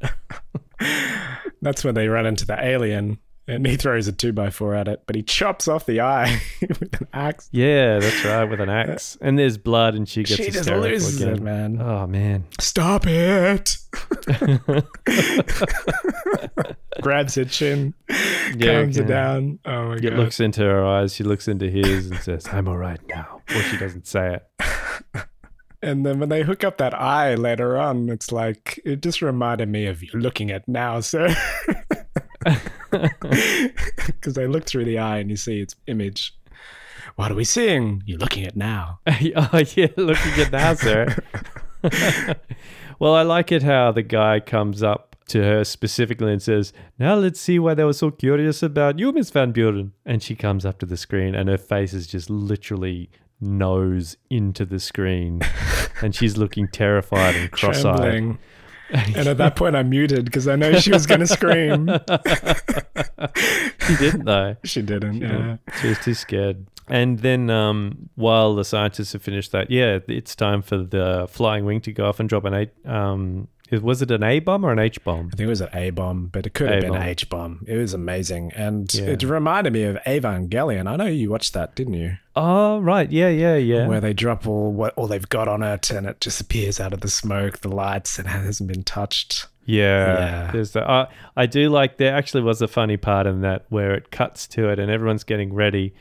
That's 1.62 1.84
when 1.84 1.94
they 1.94 2.08
run 2.08 2.26
into 2.26 2.46
the 2.46 2.62
alien, 2.64 3.18
and 3.48 3.66
he 3.66 3.76
throws 3.76 4.08
a 4.08 4.12
two 4.12 4.32
by 4.32 4.50
four 4.50 4.74
at 4.74 4.88
it, 4.88 5.02
but 5.06 5.16
he 5.16 5.22
chops 5.22 5.68
off 5.68 5.86
the 5.86 6.00
eye 6.00 6.40
with 6.60 7.00
an 7.00 7.08
axe. 7.12 7.48
yeah, 7.52 7.98
that's 7.98 8.24
right, 8.24 8.44
with 8.44 8.60
an 8.60 8.68
uh, 8.68 8.72
axe. 8.88 9.16
And 9.20 9.38
there's 9.38 9.58
blood, 9.58 9.94
and 9.94 10.08
she 10.08 10.22
gets 10.22 10.36
She 10.36 10.44
just 10.46 10.58
hysterical 10.58 10.90
loses 10.90 11.20
again. 11.22 11.34
it, 11.36 11.42
man. 11.42 11.80
Oh 11.80 12.06
man. 12.06 12.44
Stop 12.60 13.06
it! 13.06 13.76
Grabs 17.02 17.34
her 17.34 17.44
chin, 17.44 17.94
Yeah, 18.56 18.80
calms 18.82 18.96
her 18.96 19.04
down. 19.04 19.58
Oh 19.64 19.88
my 19.88 19.94
It 19.96 20.02
god! 20.02 20.12
looks 20.14 20.40
into 20.40 20.62
her 20.62 20.84
eyes. 20.84 21.14
She 21.14 21.24
looks 21.24 21.46
into 21.48 21.68
his 21.70 22.10
and 22.10 22.20
says, 22.20 22.46
"I'm 22.50 22.68
all 22.68 22.76
right 22.78 23.00
now." 23.08 23.42
Or 23.50 23.60
she 23.62 23.76
doesn't 23.76 24.06
say 24.06 24.36
it. 24.36 25.24
And 25.82 26.04
then 26.06 26.18
when 26.18 26.30
they 26.30 26.42
hook 26.42 26.64
up 26.64 26.78
that 26.78 26.94
eye 26.94 27.34
later 27.34 27.76
on, 27.78 28.08
it's 28.08 28.32
like 28.32 28.80
it 28.84 29.02
just 29.02 29.20
reminded 29.22 29.68
me 29.68 29.86
of 29.86 30.02
you 30.02 30.08
looking 30.14 30.50
at 30.50 30.66
now, 30.66 30.98
sir. 31.00 31.28
Because 34.06 34.34
they 34.34 34.46
look 34.46 34.64
through 34.64 34.84
the 34.84 34.98
eye 34.98 35.18
and 35.18 35.28
you 35.28 35.36
see 35.36 35.60
its 35.60 35.74
image. 35.86 36.34
What 37.16 37.30
are 37.30 37.34
we 37.34 37.44
seeing? 37.44 38.02
You're 38.06 38.18
looking 38.18 38.46
at 38.46 38.56
now. 38.56 39.00
oh 39.06 39.62
yeah, 39.74 39.88
looking 39.96 40.42
at 40.42 40.52
now, 40.52 40.74
sir. 40.74 41.16
well, 42.98 43.14
I 43.14 43.22
like 43.22 43.52
it 43.52 43.62
how 43.62 43.92
the 43.92 44.02
guy 44.02 44.40
comes 44.40 44.82
up 44.82 45.16
to 45.28 45.42
her 45.42 45.64
specifically 45.64 46.32
and 46.32 46.42
says, 46.42 46.72
"Now 46.98 47.14
let's 47.16 47.40
see 47.40 47.58
why 47.58 47.74
they 47.74 47.84
were 47.84 47.92
so 47.92 48.10
curious 48.10 48.62
about 48.62 48.98
you, 48.98 49.12
Miss 49.12 49.30
Van 49.30 49.52
Buren." 49.52 49.92
And 50.04 50.22
she 50.22 50.34
comes 50.34 50.64
up 50.64 50.78
to 50.80 50.86
the 50.86 50.96
screen, 50.96 51.34
and 51.34 51.48
her 51.48 51.58
face 51.58 51.92
is 51.92 52.06
just 52.06 52.30
literally 52.30 53.10
nose 53.40 54.16
into 54.30 54.64
the 54.64 54.78
screen, 54.78 55.40
and 56.02 56.14
she's 56.14 56.36
looking 56.36 56.68
terrified 56.68 57.34
and 57.34 57.50
cross-eyed. 57.50 57.96
Trembling. 57.96 58.38
And 58.90 59.16
at 59.28 59.38
that 59.38 59.56
point, 59.56 59.76
I 59.76 59.82
muted 59.82 60.24
because 60.24 60.46
I 60.48 60.56
know 60.56 60.74
she 60.78 60.90
was 60.92 61.06
going 61.06 61.20
to 61.20 61.26
scream. 61.26 61.88
She 63.86 63.96
didn't 63.96 64.24
though. 64.24 64.56
She 64.64 64.82
didn't. 64.82 65.20
Yeah. 65.20 65.56
She 65.80 65.88
was 65.88 65.98
too 66.00 66.14
scared. 66.14 66.66
And 66.88 67.18
then, 67.18 67.50
um, 67.50 68.10
while 68.14 68.54
the 68.54 68.64
scientists 68.64 69.12
have 69.12 69.22
finished 69.22 69.50
that, 69.52 69.70
yeah, 69.72 69.98
it's 70.06 70.36
time 70.36 70.62
for 70.62 70.78
the 70.78 71.26
flying 71.28 71.64
wing 71.64 71.80
to 71.80 71.92
go 71.92 72.06
off 72.08 72.20
and 72.20 72.28
drop 72.28 72.44
an 72.44 72.54
eight, 72.54 72.70
Um, 72.86 73.48
was 73.82 74.02
it 74.02 74.10
an 74.10 74.22
A 74.22 74.38
bomb 74.40 74.64
or 74.64 74.72
an 74.72 74.78
H 74.78 75.02
bomb? 75.04 75.26
I 75.32 75.36
think 75.36 75.40
it 75.40 75.46
was 75.46 75.60
an 75.60 75.68
A 75.72 75.90
bomb, 75.90 76.26
but 76.28 76.46
it 76.46 76.54
could 76.54 76.70
have 76.70 76.82
been 76.82 76.94
an 76.94 77.02
H 77.02 77.28
bomb. 77.28 77.64
It 77.66 77.76
was 77.76 77.92
amazing. 77.94 78.52
And 78.54 78.92
Yeah. 78.94 79.06
it 79.06 79.22
reminded 79.22 79.72
me 79.72 79.82
of 79.84 79.96
Evangelion. 80.06 80.86
I 80.88 80.96
know 80.96 81.06
you 81.06 81.30
watched 81.30 81.52
that, 81.54 81.74
didn't 81.74 81.94
you? 81.94 82.12
Oh, 82.36 82.78
right. 82.80 83.10
Yeah, 83.10 83.28
yeah, 83.28 83.56
yeah. 83.56 83.86
Where 83.86 84.00
they 84.00 84.12
drop 84.12 84.46
all 84.46 84.72
what 84.72 84.94
all 84.96 85.06
they've 85.06 85.28
got 85.28 85.48
on 85.48 85.62
it 85.62 85.90
and 85.90 86.06
it 86.06 86.20
just 86.20 86.40
appears 86.40 86.78
out 86.80 86.92
of 86.92 87.00
the 87.00 87.08
smoke, 87.08 87.58
the 87.60 87.68
lights, 87.68 88.18
and 88.18 88.28
hasn't 88.28 88.70
been 88.70 88.84
touched. 88.84 89.46
yeah. 89.64 90.18
Yeah. 90.46 90.50
There's 90.52 90.70
the. 90.72 90.88
Uh, 90.88 91.06
I 91.36 91.46
do 91.46 91.68
like. 91.68 91.96
There 91.96 92.14
actually 92.14 92.42
was 92.42 92.62
a 92.62 92.68
funny 92.68 92.96
part 92.96 93.26
in 93.26 93.40
that 93.40 93.64
where 93.68 93.94
it 93.94 94.10
cuts 94.10 94.46
to 94.48 94.68
it 94.68 94.78
and 94.78 94.90
everyone's 94.90 95.24
getting 95.24 95.52
ready, 95.52 95.92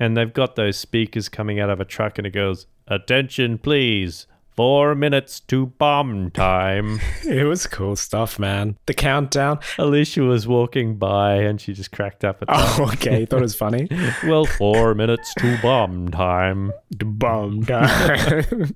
and 0.00 0.16
they've 0.16 0.32
got 0.32 0.56
those 0.56 0.76
speakers 0.76 1.28
coming 1.28 1.60
out 1.60 1.70
of 1.70 1.78
a 1.78 1.84
truck, 1.84 2.18
and 2.18 2.26
it 2.26 2.30
goes, 2.32 2.66
"Attention, 2.88 3.58
please." 3.58 4.26
Four 4.56 4.94
minutes 4.94 5.40
to 5.40 5.66
bomb 5.66 6.30
time. 6.30 7.00
It 7.24 7.44
was 7.44 7.66
cool 7.66 7.96
stuff, 7.96 8.38
man. 8.38 8.76
The 8.86 8.94
countdown. 8.94 9.60
Alicia 9.78 10.22
was 10.22 10.46
walking 10.46 10.96
by 10.96 11.36
and 11.36 11.60
she 11.60 11.72
just 11.72 11.92
cracked 11.92 12.24
up 12.24 12.42
at 12.42 12.48
that. 12.48 12.78
Oh, 12.78 12.90
okay. 12.92 13.20
You 13.20 13.26
thought 13.26 13.38
it 13.38 13.42
was 13.42 13.54
funny. 13.54 13.88
Well, 14.24 14.44
four 14.44 14.94
minutes 14.94 15.32
to 15.38 15.58
bomb 15.62 16.10
time. 16.10 16.72
The 16.90 17.04
bomb 17.04 17.64
time. 17.64 18.74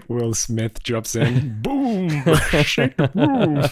Will 0.08 0.34
Smith 0.34 0.82
drops 0.82 1.14
in. 1.14 1.60
Boom! 1.62 2.08
Shake 2.64 2.96
the 2.96 3.10
room. 3.14 3.62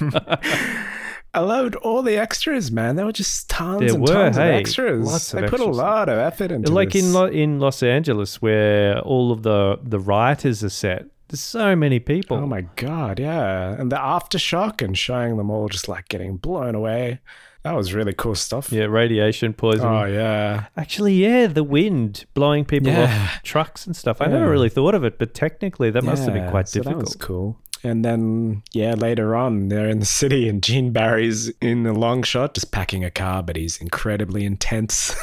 I 1.38 1.42
loved 1.42 1.74
all 1.76 2.02
the 2.02 2.16
extras, 2.16 2.70
man. 2.72 2.96
There 2.96 3.06
were 3.06 3.12
just 3.12 3.48
tons 3.48 3.80
There 3.80 3.90
and 3.94 4.00
were, 4.00 4.06
tons 4.12 4.36
hey, 4.36 4.54
of 4.54 4.60
extras. 4.60 5.06
lots 5.06 5.32
of 5.34 5.40
they 5.42 5.48
put 5.48 5.60
a 5.60 5.64
lot 5.64 6.08
of 6.08 6.18
effort 6.18 6.50
into 6.50 6.72
like 6.72 6.92
this. 6.92 7.04
in 7.04 7.12
Lo- 7.12 7.26
in 7.26 7.60
Los 7.60 7.82
Angeles, 7.82 8.42
where 8.42 8.98
all 9.00 9.30
of 9.32 9.42
the 9.42 9.78
the 9.82 10.00
rioters 10.00 10.64
are 10.64 10.68
set. 10.70 11.06
There's 11.28 11.40
so 11.40 11.76
many 11.76 12.00
people. 12.00 12.38
Oh 12.38 12.46
my 12.46 12.62
god, 12.76 13.20
yeah. 13.20 13.76
And 13.78 13.92
the 13.92 13.96
aftershock 13.96 14.82
and 14.82 14.96
showing 14.96 15.36
them 15.36 15.50
all 15.50 15.68
just 15.68 15.86
like 15.88 16.08
getting 16.08 16.38
blown 16.38 16.74
away. 16.74 17.20
That 17.64 17.74
was 17.76 17.92
really 17.92 18.14
cool 18.14 18.34
stuff. 18.34 18.72
Yeah, 18.72 18.84
radiation 18.84 19.52
poisoning. 19.52 19.92
Oh 19.92 20.04
yeah. 20.06 20.66
Actually, 20.76 21.14
yeah, 21.14 21.46
the 21.48 21.64
wind 21.64 22.24
blowing 22.32 22.64
people 22.64 22.88
Yeah. 22.92 23.04
off 23.04 23.42
trucks 23.42 23.86
and 23.86 23.94
stuff. 23.94 24.20
I 24.22 24.24
Yeah. 24.26 24.38
never 24.38 24.50
really 24.50 24.70
thought 24.70 24.94
of 24.94 25.04
it, 25.04 25.18
but 25.18 25.34
technically 25.34 25.90
that 25.90 26.02
must 26.02 26.24
have 26.24 26.32
been 26.34 26.44
Yeah, 26.44 26.50
quite 26.50 26.68
so 26.68 26.80
difficult. 26.80 26.98
That 27.00 27.04
was 27.04 27.16
cool. 27.16 27.58
And 27.84 28.04
then, 28.04 28.62
yeah, 28.72 28.94
later 28.94 29.36
on, 29.36 29.68
they're 29.68 29.88
in 29.88 30.00
the 30.00 30.06
city, 30.06 30.48
and 30.48 30.62
Gene 30.62 30.92
Barry's 30.92 31.48
in 31.60 31.84
the 31.84 31.92
long 31.92 32.22
shot, 32.22 32.54
just 32.54 32.72
packing 32.72 33.04
a 33.04 33.10
car, 33.10 33.42
but 33.42 33.56
he's 33.56 33.76
incredibly 33.76 34.44
intense, 34.44 35.14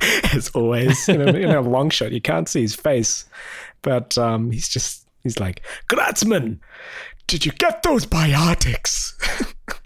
as 0.32 0.48
always. 0.50 1.08
In 1.08 1.20
a, 1.20 1.32
in 1.32 1.50
a 1.50 1.60
long 1.60 1.90
shot, 1.90 2.12
you 2.12 2.20
can't 2.20 2.48
see 2.48 2.62
his 2.62 2.76
face, 2.76 3.24
but 3.82 4.16
um, 4.16 4.52
he's 4.52 4.68
just, 4.68 5.06
he's 5.24 5.40
like, 5.40 5.62
Kratzman, 5.88 6.60
did 7.26 7.44
you 7.44 7.52
get 7.52 7.82
those 7.82 8.06
biotics? 8.06 9.14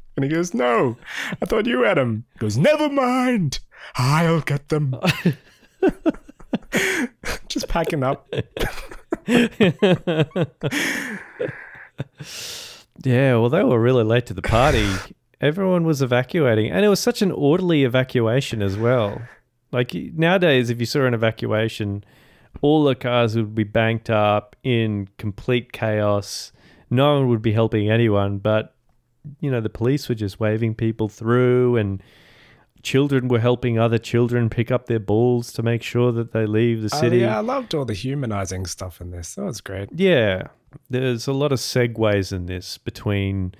and 0.16 0.24
he 0.24 0.30
goes, 0.30 0.52
No, 0.52 0.96
I 1.40 1.46
thought 1.46 1.66
you 1.66 1.82
had 1.82 1.96
them. 1.96 2.24
He 2.34 2.38
goes, 2.40 2.58
Never 2.58 2.90
mind, 2.90 3.60
I'll 3.96 4.42
get 4.42 4.68
them. 4.68 4.94
just 7.48 7.68
packing 7.68 8.02
up. 8.02 8.28
Yeah, 13.02 13.36
well, 13.36 13.48
they 13.48 13.64
were 13.64 13.80
really 13.80 14.04
late 14.04 14.26
to 14.26 14.34
the 14.34 14.42
party. 14.42 14.86
Everyone 15.40 15.84
was 15.84 16.02
evacuating, 16.02 16.70
and 16.70 16.84
it 16.84 16.88
was 16.88 17.00
such 17.00 17.22
an 17.22 17.32
orderly 17.32 17.84
evacuation 17.84 18.60
as 18.60 18.76
well. 18.76 19.22
Like 19.72 19.94
nowadays, 19.94 20.68
if 20.68 20.80
you 20.80 20.84
saw 20.86 21.06
an 21.06 21.14
evacuation, 21.14 22.04
all 22.60 22.84
the 22.84 22.94
cars 22.94 23.36
would 23.36 23.54
be 23.54 23.64
banked 23.64 24.10
up 24.10 24.54
in 24.62 25.08
complete 25.16 25.72
chaos. 25.72 26.52
No 26.90 27.14
one 27.14 27.28
would 27.28 27.40
be 27.40 27.52
helping 27.52 27.90
anyone, 27.90 28.36
but 28.38 28.74
you 29.40 29.50
know, 29.50 29.62
the 29.62 29.70
police 29.70 30.06
were 30.10 30.14
just 30.14 30.38
waving 30.40 30.74
people 30.74 31.08
through, 31.08 31.76
and 31.76 32.02
children 32.82 33.28
were 33.28 33.40
helping 33.40 33.78
other 33.78 33.98
children 33.98 34.50
pick 34.50 34.70
up 34.70 34.86
their 34.86 34.98
balls 34.98 35.54
to 35.54 35.62
make 35.62 35.82
sure 35.82 36.12
that 36.12 36.32
they 36.32 36.44
leave 36.44 36.82
the 36.82 36.90
Oh, 36.92 37.00
city. 37.00 37.18
yeah, 37.18 37.38
I 37.38 37.40
loved 37.40 37.74
all 37.74 37.86
the 37.86 37.94
humanizing 37.94 38.66
stuff 38.66 39.00
in 39.00 39.10
this. 39.10 39.36
That 39.36 39.44
was 39.44 39.60
great. 39.62 39.88
Yeah, 39.94 40.48
there's 40.88 41.26
a 41.26 41.32
lot 41.32 41.52
of 41.52 41.58
segues 41.58 42.32
in 42.32 42.46
this 42.46 42.78
between 42.78 43.54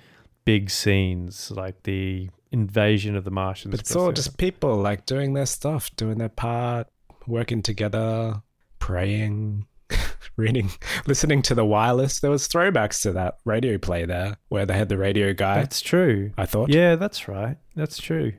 big 0.45 0.69
scenes, 0.69 1.51
like 1.51 1.83
the 1.83 2.29
invasion 2.51 3.15
of 3.15 3.23
the 3.23 3.31
Martians. 3.31 3.71
But 3.71 3.79
it's 3.79 3.95
all 3.95 4.11
just 4.11 4.37
people 4.37 4.75
like 4.75 5.05
doing 5.05 5.33
their 5.33 5.45
stuff, 5.45 5.95
doing 5.95 6.17
their 6.17 6.29
part, 6.29 6.87
working 7.27 7.61
together, 7.61 8.41
praying, 8.79 9.65
reading, 10.35 10.71
listening 11.07 11.41
to 11.43 11.55
the 11.55 11.65
wireless. 11.65 12.19
There 12.19 12.31
was 12.31 12.47
throwbacks 12.47 13.01
to 13.03 13.13
that 13.13 13.37
radio 13.45 13.77
play 13.77 14.05
there, 14.05 14.37
where 14.49 14.65
they 14.65 14.77
had 14.77 14.89
the 14.89 14.97
radio 14.97 15.33
guy. 15.33 15.55
That's 15.55 15.81
true. 15.81 16.31
I 16.37 16.45
thought. 16.45 16.69
Yeah, 16.69 16.95
that's 16.95 17.27
right. 17.27 17.57
That's 17.75 17.97
true. 17.97 18.33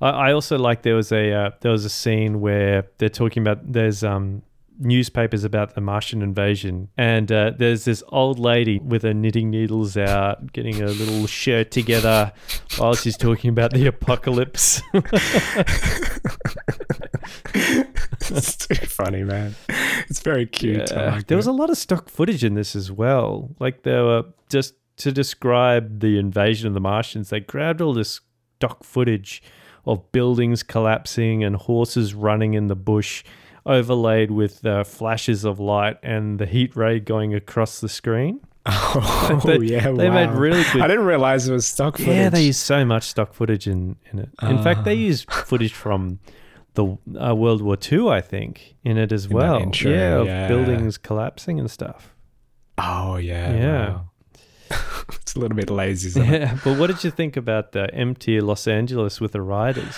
I, 0.00 0.10
I 0.10 0.32
also 0.32 0.58
like 0.58 0.82
there 0.82 0.96
was 0.96 1.12
a 1.12 1.32
uh, 1.32 1.50
there 1.60 1.72
was 1.72 1.84
a 1.84 1.90
scene 1.90 2.40
where 2.40 2.88
they're 2.98 3.08
talking 3.08 3.42
about 3.42 3.72
there's 3.72 4.04
um 4.04 4.42
newspapers 4.78 5.44
about 5.44 5.74
the 5.74 5.80
Martian 5.80 6.22
invasion, 6.22 6.88
and 6.96 7.30
uh, 7.30 7.52
there's 7.56 7.84
this 7.84 8.02
old 8.08 8.38
lady 8.38 8.78
with 8.78 9.02
her 9.02 9.14
knitting 9.14 9.50
needles 9.50 9.96
out, 9.96 10.52
getting 10.52 10.82
a 10.82 10.86
little 10.86 11.26
shirt 11.26 11.70
together 11.70 12.32
while 12.76 12.94
she's 12.94 13.16
talking 13.16 13.50
about 13.50 13.72
the 13.72 13.86
apocalypse. 13.86 14.82
it's 17.54 18.56
too 18.56 18.86
funny, 18.86 19.24
man. 19.24 19.54
It's 20.08 20.20
very 20.20 20.46
cute. 20.46 20.90
Yeah. 20.90 21.14
like 21.14 21.26
there 21.26 21.36
was 21.36 21.46
a 21.46 21.52
lot 21.52 21.70
of 21.70 21.78
stock 21.78 22.08
footage 22.08 22.44
in 22.44 22.54
this 22.54 22.74
as 22.74 22.90
well. 22.90 23.54
Like 23.58 23.82
there 23.82 24.04
were 24.04 24.24
just 24.48 24.74
to 24.98 25.12
describe 25.12 26.00
the 26.00 26.18
invasion 26.18 26.68
of 26.68 26.74
the 26.74 26.80
Martians, 26.80 27.30
they 27.30 27.40
grabbed 27.40 27.80
all 27.80 27.94
this 27.94 28.20
stock 28.58 28.84
footage 28.84 29.42
of 29.84 30.12
buildings 30.12 30.62
collapsing 30.62 31.42
and 31.42 31.56
horses 31.56 32.14
running 32.14 32.54
in 32.54 32.68
the 32.68 32.76
bush, 32.76 33.24
overlaid 33.66 34.30
with 34.30 34.64
uh, 34.66 34.84
flashes 34.84 35.44
of 35.44 35.58
light 35.60 35.96
and 36.02 36.38
the 36.38 36.46
heat 36.46 36.74
ray 36.76 36.98
going 37.00 37.34
across 37.34 37.80
the 37.80 37.88
screen. 37.88 38.40
Oh 38.94 39.40
They- 39.44 39.58
yeah, 39.66 39.90
they 39.90 40.10
made 40.10 40.30
really 40.30 40.62
good- 40.72 40.82
I 40.82 40.86
didn't 40.86 41.06
realize 41.06 41.48
it 41.48 41.52
was 41.52 41.66
stock 41.66 41.96
footage. 41.96 42.14
Yeah, 42.14 42.28
they 42.28 42.44
use 42.44 42.58
so 42.58 42.84
much 42.84 43.04
stock 43.04 43.34
footage 43.34 43.66
in, 43.66 43.96
in 44.12 44.18
it. 44.20 44.28
In 44.42 44.62
fact, 44.62 44.84
they 44.84 44.92
Ah. 44.92 45.08
use 45.10 45.22
footage 45.24 45.72
from 45.72 46.20
the 46.74 46.96
uh, 47.20 47.34
World 47.34 47.60
War 47.62 47.76
II, 47.90 48.08
I 48.08 48.20
think, 48.20 48.76
in 48.84 48.98
it 48.98 49.10
as 49.12 49.28
that 49.28 49.34
well. 49.34 49.56
intro, 49.60 49.90
yeah, 49.90 50.42
of 50.44 50.48
buildings 50.48 50.96
collapsing 50.98 51.58
and 51.58 51.70
stuff. 51.70 52.14
Oh 52.78 53.16
yeah, 53.16 53.52
Yeah. 53.54 53.88
wow. 53.88 54.08
it's 55.20 55.34
a 55.34 55.38
little 55.38 55.56
bit 55.56 55.68
lazy. 55.70 56.20
Yeah, 56.20 56.56
but 56.64 56.78
what 56.78 56.86
did 56.88 57.02
you 57.04 57.10
think 57.10 57.36
about 57.36 57.72
the 57.72 57.92
empty 57.94 58.40
Los 58.40 58.66
Angeles 58.68 59.20
with 59.20 59.32
the 59.32 59.42
riders? 59.42 59.96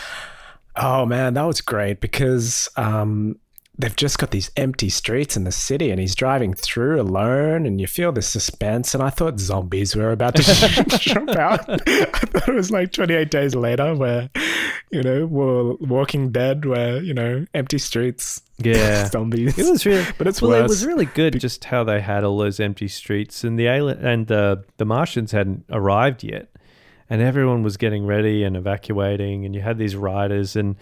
Oh 0.77 1.05
man, 1.07 1.35
that 1.35 1.45
was 1.45 1.61
great 1.61 2.01
because 2.01 2.69
um, 2.77 3.37
they've 3.79 3.97
just 3.97 4.19
got 4.19 4.31
these 4.31 4.51
empty 4.57 4.89
streets 4.89 5.37
in 5.37 5.45
the 5.45 5.53
city, 5.53 5.91
and 5.91 5.99
he's 6.01 6.15
driving 6.15 6.55
through 6.55 7.01
alone, 7.01 7.67
and 7.67 7.81
you 7.81 7.87
feel 7.87 8.13
the 8.13 8.23
suspense. 8.23 8.95
And 8.95 9.03
I 9.03 9.11
thought 9.11 9.39
zombies 9.41 9.97
were 9.97 10.13
about 10.13 10.37
to 10.37 10.43
jump 10.99 11.31
out. 11.31 11.69
I 11.89 12.05
thought 12.07 12.49
it 12.49 12.55
was 12.55 12.71
like 12.71 12.93
28 12.93 13.31
days 13.31 13.55
later, 13.55 13.95
where 13.95 14.31
you 14.91 15.03
know 15.03 15.27
we're 15.27 15.75
Walking 15.75 16.31
Dead, 16.31 16.65
where 16.65 17.03
you 17.03 17.15
know 17.15 17.45
empty 17.55 17.79
streets, 17.79 18.43
Yeah. 18.59 19.09
zombies. 19.09 19.59
It 19.59 19.69
was 19.71 19.85
really, 19.85 20.07
But 20.19 20.29
it's 20.29 20.41
well. 20.41 20.53
It 20.55 20.63
was 20.69 20.87
really 20.87 21.07
good, 21.07 21.39
just 21.41 21.65
how 21.65 21.83
they 21.85 22.01
had 22.01 22.23
all 22.25 22.39
those 22.39 22.61
empty 22.61 22.89
streets, 22.89 23.43
and 23.45 23.59
the 23.59 23.67
alien 23.67 24.05
and 24.05 24.27
the 24.29 24.65
the 24.77 24.85
Martians 24.85 25.33
hadn't 25.33 25.65
arrived 25.71 26.23
yet, 26.23 26.49
and 27.11 27.21
everyone 27.21 27.63
was 27.65 27.77
getting 27.77 28.07
ready 28.07 28.45
and 28.45 28.57
evacuating, 28.57 29.45
and 29.45 29.55
you 29.55 29.61
had 29.63 29.79
these 29.79 29.97
riders 29.97 30.55
and 30.55 30.77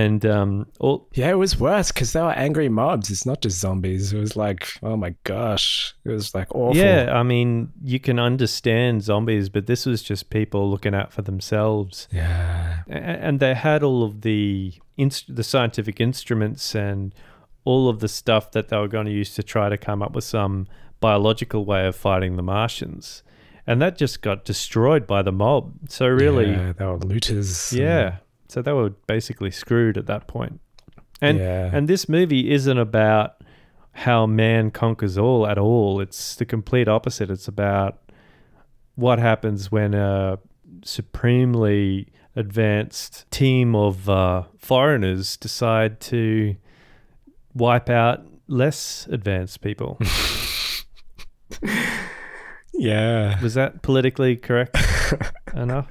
and 0.00 0.24
um 0.24 0.66
all 0.80 1.06
Yeah, 1.12 1.30
it 1.30 1.38
was 1.38 1.60
worse 1.60 1.92
because 1.92 2.12
they 2.14 2.22
were 2.22 2.32
angry 2.46 2.68
mobs. 2.70 3.10
It's 3.10 3.26
not 3.26 3.42
just 3.42 3.60
zombies. 3.60 4.12
It 4.14 4.18
was 4.18 4.36
like, 4.36 4.62
oh 4.82 4.96
my 4.96 5.14
gosh, 5.24 5.94
it 6.04 6.10
was 6.10 6.34
like 6.34 6.48
awful. 6.54 6.76
yeah. 6.76 7.10
I 7.12 7.22
mean, 7.22 7.72
you 7.82 8.00
can 8.00 8.18
understand 8.18 9.02
zombies, 9.02 9.48
but 9.50 9.66
this 9.66 9.84
was 9.84 10.02
just 10.02 10.30
people 10.30 10.70
looking 10.70 10.94
out 10.94 11.12
for 11.12 11.22
themselves. 11.22 12.08
yeah. 12.10 12.82
And 12.88 13.38
they 13.38 13.54
had 13.54 13.82
all 13.82 14.02
of 14.02 14.22
the 14.22 14.72
inst- 14.96 15.34
the 15.36 15.44
scientific 15.44 16.00
instruments 16.00 16.74
and 16.74 17.14
all 17.64 17.88
of 17.88 18.00
the 18.00 18.08
stuff 18.08 18.50
that 18.52 18.68
they 18.68 18.76
were 18.78 18.88
going 18.88 19.06
to 19.06 19.12
use 19.12 19.34
to 19.34 19.42
try 19.42 19.68
to 19.68 19.76
come 19.76 20.02
up 20.02 20.12
with 20.14 20.24
some 20.24 20.66
biological 21.00 21.64
way 21.64 21.86
of 21.86 21.94
fighting 21.96 22.36
the 22.36 22.42
Martians, 22.42 23.22
and 23.66 23.80
that 23.82 23.96
just 23.98 24.22
got 24.22 24.44
destroyed 24.44 25.06
by 25.06 25.20
the 25.22 25.32
mob. 25.32 25.72
So 25.88 26.06
really, 26.08 26.50
yeah, 26.50 26.66
yeah, 26.66 26.72
they 26.72 26.84
were 26.86 26.98
looters. 26.98 27.72
and- 27.72 27.80
so 28.52 28.60
they 28.62 28.72
were 28.72 28.90
basically 29.06 29.50
screwed 29.50 29.96
at 29.96 30.06
that 30.06 30.26
point. 30.26 30.60
And 31.20 31.38
Yeah. 31.38 31.70
and 31.72 31.88
this 31.88 32.08
movie 32.08 32.50
isn't 32.52 32.78
about 32.78 33.36
how 33.92 34.26
man 34.26 34.70
conquers 34.70 35.16
all 35.18 35.46
at 35.46 35.58
all. 35.58 36.00
It's 36.00 36.34
the 36.36 36.44
complete 36.44 36.88
opposite. 36.88 37.30
It's 37.30 37.48
about 37.48 37.98
what 38.94 39.18
happens 39.18 39.70
when 39.72 39.94
a 39.94 40.38
supremely 40.84 42.08
advanced 42.36 43.30
team 43.30 43.74
of 43.74 44.08
uh, 44.08 44.44
foreigners 44.58 45.36
decide 45.36 46.00
to 46.00 46.56
wipe 47.54 47.88
out 47.90 48.24
less 48.48 49.06
advanced 49.10 49.60
people. 49.60 49.98
yeah. 52.74 53.40
Was 53.42 53.54
that 53.54 53.82
politically 53.82 54.36
correct 54.36 54.76
enough? 55.54 55.88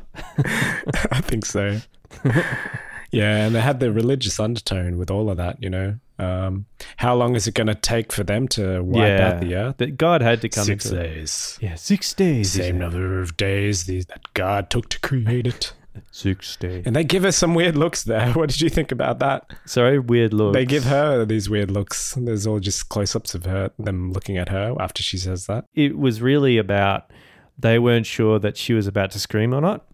I 1.11 1.21
think 1.21 1.45
so. 1.45 1.79
yeah, 3.11 3.45
and 3.45 3.55
they 3.55 3.61
had 3.61 3.79
the 3.79 3.91
religious 3.91 4.39
undertone 4.39 4.97
with 4.97 5.11
all 5.11 5.29
of 5.29 5.37
that, 5.37 5.61
you 5.61 5.69
know. 5.69 5.95
Um, 6.19 6.65
how 6.97 7.15
long 7.15 7.35
is 7.35 7.47
it 7.47 7.55
going 7.55 7.67
to 7.67 7.75
take 7.75 8.11
for 8.11 8.23
them 8.23 8.47
to 8.49 8.81
wipe 8.83 9.19
out 9.19 9.41
the 9.41 9.55
earth? 9.55 9.77
That 9.77 9.97
God 9.97 10.21
had 10.21 10.41
to 10.41 10.49
come 10.49 10.65
Six 10.65 10.85
into 10.85 10.99
it. 10.99 11.03
days. 11.15 11.57
Yeah, 11.61 11.75
six 11.75 12.13
days. 12.13 12.51
Same 12.51 12.77
number 12.77 13.19
of 13.19 13.35
days 13.37 13.85
that 13.87 14.21
God 14.35 14.69
took 14.69 14.89
to 14.89 14.99
create 14.99 15.47
it. 15.47 15.73
Six 16.11 16.55
days. 16.55 16.83
And 16.85 16.95
they 16.95 17.03
give 17.03 17.23
her 17.23 17.33
some 17.33 17.53
weird 17.53 17.75
looks 17.75 18.03
there. 18.03 18.31
What 18.33 18.49
did 18.49 18.61
you 18.61 18.69
think 18.69 18.91
about 18.93 19.19
that? 19.19 19.51
Sorry, 19.65 19.99
weird 19.99 20.33
look. 20.33 20.53
They 20.53 20.65
give 20.65 20.85
her 20.85 21.25
these 21.25 21.49
weird 21.49 21.69
looks. 21.69 22.13
There's 22.17 22.47
all 22.47 22.59
just 22.61 22.87
close 22.87 23.13
ups 23.13 23.35
of 23.35 23.43
her, 23.45 23.71
them 23.77 24.13
looking 24.13 24.37
at 24.37 24.47
her 24.49 24.73
after 24.79 25.03
she 25.03 25.17
says 25.17 25.47
that. 25.47 25.65
It 25.73 25.97
was 25.97 26.21
really 26.21 26.57
about 26.57 27.11
they 27.59 27.77
weren't 27.77 28.05
sure 28.05 28.39
that 28.39 28.55
she 28.57 28.73
was 28.73 28.87
about 28.87 29.11
to 29.11 29.19
scream 29.19 29.53
or 29.53 29.59
not. 29.59 29.85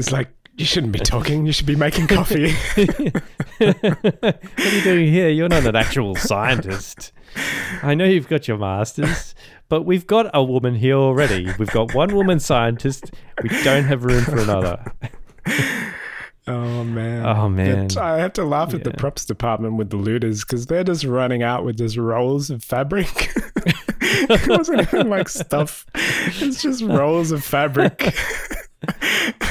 It's 0.00 0.10
like 0.10 0.28
You 0.56 0.64
shouldn't 0.64 0.94
be 0.94 0.98
talking. 1.00 1.44
You 1.44 1.52
should 1.52 1.66
be 1.66 1.76
making 1.76 2.06
coffee. 2.06 2.52
what 3.58 4.34
are 4.34 4.74
you 4.74 4.82
doing 4.82 5.12
here? 5.12 5.28
You're 5.28 5.50
not 5.50 5.66
an 5.66 5.76
actual 5.76 6.14
scientist. 6.16 7.12
I 7.82 7.94
know 7.94 8.06
you've 8.06 8.26
got 8.28 8.48
your 8.48 8.56
masters, 8.56 9.34
but 9.68 9.82
we've 9.82 10.06
got 10.06 10.30
a 10.32 10.42
woman 10.42 10.74
here 10.74 10.96
already. 10.96 11.48
We've 11.58 11.70
got 11.70 11.94
one 11.94 12.14
woman 12.14 12.40
scientist. 12.40 13.12
We 13.42 13.50
don't 13.62 13.84
have 13.84 14.04
room 14.06 14.24
for 14.24 14.38
another. 14.38 14.82
oh 16.48 16.82
man. 16.84 17.26
Oh, 17.26 17.50
man. 17.50 17.88
But 17.88 17.98
I 17.98 18.18
have 18.20 18.32
to 18.34 18.44
laugh 18.44 18.72
at 18.72 18.84
the 18.84 18.90
Yeah. 18.90 18.96
props 18.96 19.26
department 19.26 19.76
with 19.76 19.90
the 19.90 19.96
looters 19.98 20.44
because 20.46 20.64
they're 20.64 20.82
just 20.82 21.04
running 21.04 21.42
out 21.42 21.62
with 21.66 21.76
just 21.76 21.98
rolls 21.98 22.48
of 22.48 22.64
fabric. 22.64 23.32
it 23.66 24.48
wasn't 24.48 24.80
even 24.80 25.10
like 25.10 25.28
stuff. 25.28 25.84
It's 25.94 26.62
just 26.62 26.82
rolls 26.82 27.32
of 27.32 27.44
fabric. 27.44 28.14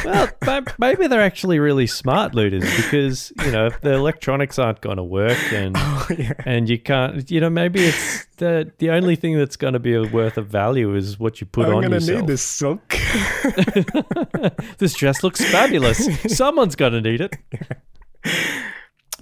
Well, 0.06 0.30
maybe 0.78 1.08
they're 1.08 1.22
actually 1.22 1.60
really 1.60 1.86
smart 1.88 2.34
looters 2.34 2.64
because 2.78 3.32
you 3.44 3.52
know 3.52 3.68
if 3.68 3.80
the 3.82 3.94
electronics 3.94 4.58
aren't 4.58 4.82
going 4.82 4.98
to 4.98 5.04
work 5.04 5.38
and 5.54 5.76
yeah. 6.18 6.34
and 6.46 6.70
you 6.70 6.80
can't, 6.80 7.30
you 7.30 7.40
know, 7.40 7.50
maybe 7.50 7.84
it's 7.86 8.26
the 8.38 8.72
the 8.78 8.90
only 8.92 9.16
thing 9.16 9.38
that's 9.38 9.56
going 9.56 9.74
to 9.74 9.80
be 9.80 9.98
worth 9.98 10.38
of 10.38 10.48
value 10.48 10.96
is 10.96 11.20
what 11.20 11.42
you 11.42 11.48
put 11.48 11.68
I'm 11.68 11.76
on 11.76 11.82
gonna 11.84 11.96
yourself. 11.96 12.22
need 12.22 12.28
this 12.28 12.42
silk. 12.42 12.82
this 14.78 14.94
dress 14.94 15.24
looks 15.24 15.44
fabulous. 15.52 16.08
Someone's 16.36 16.76
going 16.76 16.94
to 16.94 17.02
need 17.02 17.22
it. 17.22 17.36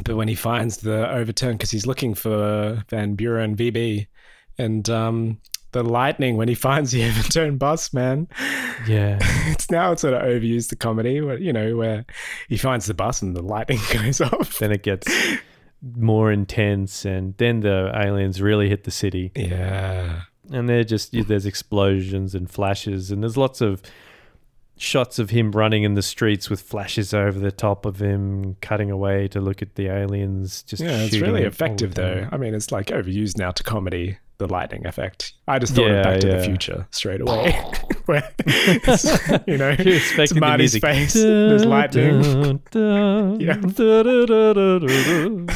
but 0.04 0.16
when 0.16 0.28
he 0.28 0.36
finds 0.36 0.78
the 0.78 1.10
overturn, 1.12 1.54
because 1.54 1.72
he's 1.72 1.86
looking 1.86 2.14
for 2.14 2.84
Van 2.90 3.16
Buren 3.16 3.56
VB, 3.56 4.08
and 4.58 4.90
um, 4.90 5.40
the 5.84 5.90
lightning 5.90 6.38
when 6.38 6.48
he 6.48 6.56
finds 6.56 6.92
the 6.92 7.04
overturned 7.08 7.60
bus, 7.60 7.94
man. 7.94 8.28
Yeah. 8.88 9.20
It's 9.50 9.72
now 9.72 9.94
it's 9.94 10.02
sort 10.02 10.14
of 10.14 10.22
overused 10.24 10.70
the 10.70 10.76
comedy, 10.76 11.22
where 11.22 11.38
you 11.40 11.54
know 11.54 11.76
where 11.78 12.06
he 12.50 12.58
finds 12.58 12.86
the 12.86 12.94
bus 12.94 13.22
and 13.22 13.36
the 13.36 13.42
lightning 13.42 13.80
goes 13.94 14.20
off. 14.20 14.60
then 14.60 14.72
it 14.74 14.84
gets 14.84 15.08
more 15.96 16.32
intense, 16.32 17.06
and 17.06 17.36
then 17.38 17.62
the 17.62 17.92
aliens 17.96 18.42
really 18.42 18.68
hit 18.68 18.84
the 18.84 18.92
city, 18.92 19.32
Yeah, 19.36 20.24
and 20.52 20.68
they're 20.68 20.84
just 20.84 21.14
there's 21.28 21.46
explosions 21.46 22.36
and 22.36 22.50
flashes, 22.52 23.10
and 23.10 23.24
there's 23.24 23.38
lots 23.38 23.62
of 23.62 23.82
shots 24.80 25.18
of 25.18 25.30
him 25.32 25.52
running 25.54 25.84
in 25.84 25.94
the 25.96 26.04
streets 26.04 26.50
with 26.50 26.62
flashes 26.62 27.14
over 27.14 27.40
the 27.40 27.52
top 27.52 27.86
of 27.86 28.00
him, 28.02 28.56
cutting 28.62 28.92
away 28.92 29.28
to 29.30 29.40
look 29.40 29.62
at 29.62 29.76
the 29.76 29.88
aliens. 29.88 30.62
Just 30.64 30.84
yeah, 30.84 31.04
it's 31.04 31.18
really 31.18 31.44
effective 31.44 31.96
though. 31.96 32.28
I 32.32 32.38
mean, 32.38 32.54
it's 32.54 32.72
like 32.72 32.88
overused 32.88 33.38
now 33.38 33.52
to 33.52 33.64
comedy. 33.64 34.18
The 34.40 34.48
lightning 34.48 34.86
effect. 34.86 35.34
I 35.48 35.58
just 35.58 35.74
thought 35.74 35.88
Yeah, 35.88 35.98
of 36.00 36.04
Back 36.04 36.20
to 36.20 36.28
the. 36.28 36.44
Future 36.44 36.88
straight 36.92 37.22
away. 37.22 37.60
Where 38.06 38.22
you 39.48 39.58
know, 39.58 39.76
it's 39.80 40.32
the 40.32 40.38
Marty's 40.40 40.74
music. 40.74 40.82
face. 40.84 41.14
There's 41.14 41.66
lightning. 41.66 42.62
Yeah. 43.40 43.56
dun. 43.56 45.48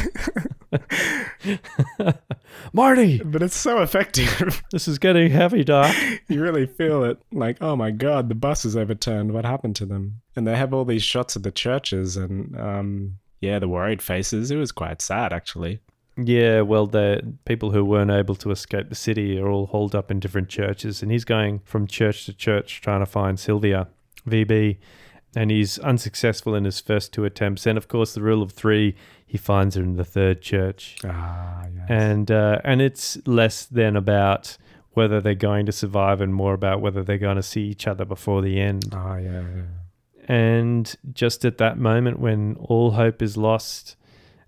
Marty, 2.73 3.21
But 3.23 3.41
it's 3.43 3.55
so 3.55 3.81
effective. 3.81 4.63
this 4.71 4.87
is 4.87 4.97
getting 4.99 5.29
heavy, 5.31 5.63
Doc. 5.63 5.95
you 6.27 6.41
really 6.41 6.65
feel 6.65 7.03
it. 7.03 7.17
Like, 7.31 7.57
oh 7.61 7.75
my 7.75 7.91
god, 7.91 8.29
the 8.29 8.35
bus 8.35 8.65
is 8.65 8.75
overturned. 8.75 9.33
What 9.33 9.45
happened 9.45 9.75
to 9.77 9.85
them? 9.85 10.21
And 10.35 10.47
they 10.47 10.55
have 10.55 10.73
all 10.73 10.85
these 10.85 11.03
shots 11.03 11.35
of 11.35 11.43
the 11.43 11.51
churches 11.51 12.17
and 12.17 12.57
um 12.59 13.17
yeah, 13.41 13.59
the 13.59 13.67
worried 13.67 14.01
faces. 14.01 14.51
It 14.51 14.57
was 14.57 14.71
quite 14.71 15.01
sad 15.01 15.33
actually. 15.33 15.79
Yeah, 16.17 16.61
well, 16.61 16.87
the 16.87 17.35
people 17.45 17.71
who 17.71 17.85
weren't 17.85 18.11
able 18.11 18.35
to 18.35 18.51
escape 18.51 18.89
the 18.89 18.95
city 18.95 19.39
are 19.39 19.47
all 19.49 19.67
holed 19.67 19.95
up 19.95 20.11
in 20.11 20.19
different 20.19 20.49
churches, 20.49 21.01
and 21.01 21.11
he's 21.11 21.23
going 21.25 21.59
from 21.59 21.87
church 21.87 22.25
to 22.25 22.33
church 22.33 22.81
trying 22.81 22.99
to 22.99 23.05
find 23.05 23.39
Sylvia, 23.39 23.87
VB, 24.27 24.77
and 25.35 25.49
he's 25.49 25.79
unsuccessful 25.79 26.53
in 26.53 26.65
his 26.65 26.81
first 26.81 27.13
two 27.13 27.23
attempts. 27.23 27.65
And 27.65 27.77
of 27.77 27.87
course, 27.87 28.13
the 28.13 28.21
rule 28.21 28.43
of 28.43 28.51
three, 28.51 28.95
he 29.25 29.37
finds 29.37 29.75
her 29.75 29.81
in 29.83 29.95
the 29.95 30.03
third 30.03 30.41
church, 30.41 30.97
Ah, 31.05 31.63
yes. 31.73 31.85
and 31.87 32.29
uh, 32.29 32.59
and 32.65 32.81
it's 32.81 33.17
less 33.25 33.65
than 33.65 33.95
about 33.95 34.57
whether 34.91 35.21
they're 35.21 35.33
going 35.33 35.65
to 35.67 35.71
survive, 35.71 36.19
and 36.19 36.35
more 36.35 36.53
about 36.53 36.81
whether 36.81 37.01
they're 37.03 37.17
going 37.17 37.37
to 37.37 37.41
see 37.43 37.61
each 37.63 37.87
other 37.87 38.03
before 38.03 38.41
the 38.41 38.59
end. 38.59 38.93
oh 38.93 39.15
yeah, 39.15 39.41
yeah. 39.55 40.25
And 40.27 40.93
just 41.13 41.45
at 41.45 41.57
that 41.59 41.77
moment 41.77 42.19
when 42.19 42.57
all 42.59 42.91
hope 42.91 43.21
is 43.21 43.37
lost 43.37 43.95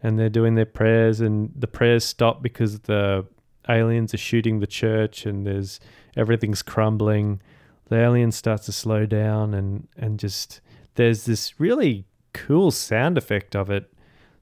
and 0.04 0.20
they're 0.20 0.30
doing 0.30 0.56
their 0.56 0.66
prayers 0.66 1.22
and 1.22 1.52
the 1.56 1.68
prayers 1.68 2.04
stop 2.04 2.44
because 2.44 2.82
the 2.82 3.26
aliens 3.70 4.14
are 4.14 4.18
shooting 4.18 4.60
the 4.60 4.68
church 4.68 5.26
and 5.26 5.48
there's 5.48 5.80
everything's 6.18 6.62
crumbling, 6.62 7.42
the 7.88 7.96
alien 7.96 8.32
starts 8.32 8.66
to 8.66 8.72
slow 8.72 9.06
down 9.06 9.54
and, 9.54 9.88
and 9.98 10.20
just 10.20 10.60
there's 10.96 11.26
this 11.26 11.60
really 11.60 12.06
cool 12.34 12.70
sound 12.70 13.18
effect 13.18 13.56
of 13.56 13.70
it 13.70 13.92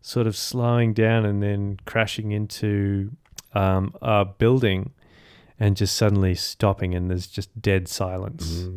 sort 0.02 0.26
of 0.26 0.36
slowing 0.36 0.94
down 0.94 1.26
and 1.26 1.44
then 1.44 1.78
crashing 1.86 2.32
into 2.32 3.12
um, 3.54 3.94
a 4.02 4.26
building 4.26 4.92
and 5.60 5.78
just 5.78 5.96
suddenly 5.96 6.34
stopping 6.34 6.96
and 6.96 7.10
there's 7.10 7.28
just 7.28 7.62
dead 7.62 7.88
silence. 7.88 8.68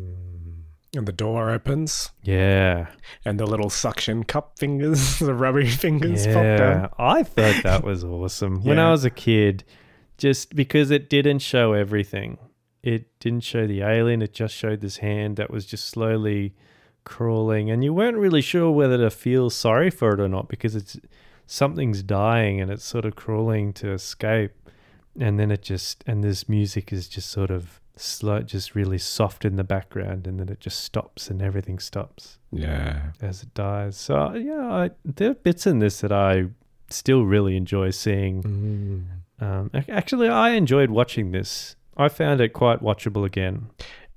And 0.95 1.05
the 1.07 1.11
door 1.11 1.49
opens 1.49 2.11
Yeah. 2.23 2.87
and 3.25 3.39
the 3.39 3.45
little 3.45 3.69
suction 3.69 4.23
cup 4.23 4.57
fingers, 4.57 5.19
the 5.19 5.33
rubbery 5.33 5.67
fingers 5.69 6.25
pop 6.25 6.35
Yeah, 6.35 6.57
down. 6.57 6.89
I 6.97 7.23
thought 7.23 7.63
that 7.63 7.83
was 7.89 8.03
awesome. 8.03 8.63
When 8.63 8.79
I 8.79 8.91
was 8.91 9.03
a 9.03 9.09
kid, 9.09 9.63
just 10.17 10.55
because 10.55 10.91
it 10.91 11.09
didn't 11.09 11.39
show 11.39 11.73
everything. 11.73 12.37
It 12.81 13.07
didn't 13.19 13.43
show 13.43 13.67
the 13.67 13.81
alien, 13.81 14.21
it 14.21 14.33
just 14.33 14.55
showed 14.55 14.79
this 14.81 14.97
hand 14.97 15.35
that 15.37 15.49
was 15.51 15.65
just 15.65 15.85
slowly 15.89 16.55
crawling 17.03 17.69
and 17.69 17.83
you 17.83 17.93
weren't 17.93 18.17
really 18.17 18.41
sure 18.41 18.71
whether 18.71 18.97
to 18.97 19.11
feel 19.11 19.49
sorry 19.51 19.91
for 19.91 20.13
it 20.13 20.19
or 20.19 20.27
not 20.27 20.47
because 20.47 20.75
it's 20.75 20.97
something's 21.45 22.01
dying 22.01 22.59
and 22.59 22.71
it's 22.71 22.83
sort 22.83 23.05
of 23.05 23.15
crawling 23.15 23.71
to 23.71 23.91
escape 23.91 24.51
and 25.19 25.39
then 25.39 25.51
it 25.51 25.61
just 25.61 26.03
and 26.07 26.23
this 26.23 26.49
music 26.49 26.91
is 26.91 27.07
just 27.07 27.29
sort 27.29 27.51
of 27.51 27.79
slow 27.97 28.41
just 28.41 28.75
really 28.75 28.97
soft 28.97 29.45
in 29.45 29.55
the 29.55 29.63
background 29.63 30.27
and 30.27 30.39
then 30.39 30.49
it 30.49 30.59
just 30.59 30.81
stops 30.83 31.29
and 31.29 31.41
everything 31.41 31.79
stops 31.79 32.39
Yeah. 32.51 33.11
as 33.21 33.43
it 33.43 33.53
dies. 33.53 33.95
So 33.97 34.33
yeah, 34.33 34.67
I, 34.67 34.89
there 35.03 35.31
are 35.31 35.35
bits 35.35 35.65
in 35.65 35.79
this 35.79 36.01
that 36.01 36.11
I 36.11 36.45
still 36.89 37.23
really 37.23 37.55
enjoy 37.57 37.91
seeing. 37.91 38.43
Mm. 39.39 39.43
Um, 39.45 39.71
actually, 39.89 40.29
I 40.29 40.49
enjoyed 40.51 40.89
watching 40.91 41.31
this. 41.31 41.75
I 41.97 42.09
found 42.09 42.41
it 42.41 42.49
quite 42.53 42.81
watchable 42.81 43.25
again. 43.25 43.67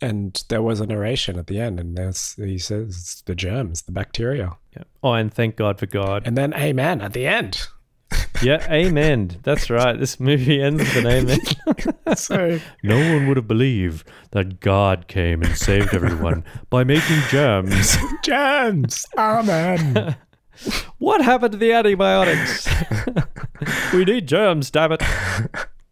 And 0.01 0.41
there 0.49 0.63
was 0.63 0.81
a 0.81 0.87
narration 0.87 1.39
at 1.41 1.49
the 1.49 1.59
end, 1.59 1.81
and 1.81 1.97
there's, 1.97 2.35
he 2.35 2.57
says 2.59 3.21
the 3.27 3.35
germs, 3.35 3.83
the 3.83 3.91
bacteria. 3.91 4.57
Yeah. 4.77 4.85
Oh, 5.03 5.13
and 5.15 5.35
thank 5.35 5.57
God 5.57 5.81
for 5.81 5.87
God. 5.87 6.23
And 6.25 6.37
then 6.39 6.55
amen 6.55 7.01
at 7.01 7.15
the 7.15 7.27
end. 7.27 7.67
yeah, 8.43 8.67
amen. 8.73 9.39
That's 9.43 9.71
right. 9.71 9.99
This 9.99 10.21
movie 10.21 10.63
ends 10.63 10.81
with 10.81 10.97
an 10.97 11.07
amen. 11.07 11.39
So 12.17 12.59
no 12.83 13.15
one 13.15 13.29
would 13.29 13.37
have 13.37 13.47
believed 13.49 14.09
that 14.31 14.61
God 14.61 15.09
came 15.09 15.43
and 15.43 15.57
saved 15.57 15.95
everyone 15.95 16.43
by 16.71 16.85
making 16.85 17.21
germs. 17.29 17.97
germs, 18.25 19.05
amen. 19.19 20.17
What 20.99 21.23
happened 21.23 21.53
to 21.53 21.59
the 21.59 21.73
antibiotics? 21.73 22.67
we 23.93 24.05
need 24.05 24.27
germs, 24.27 24.71
damn 24.71 24.93
it. 24.93 25.03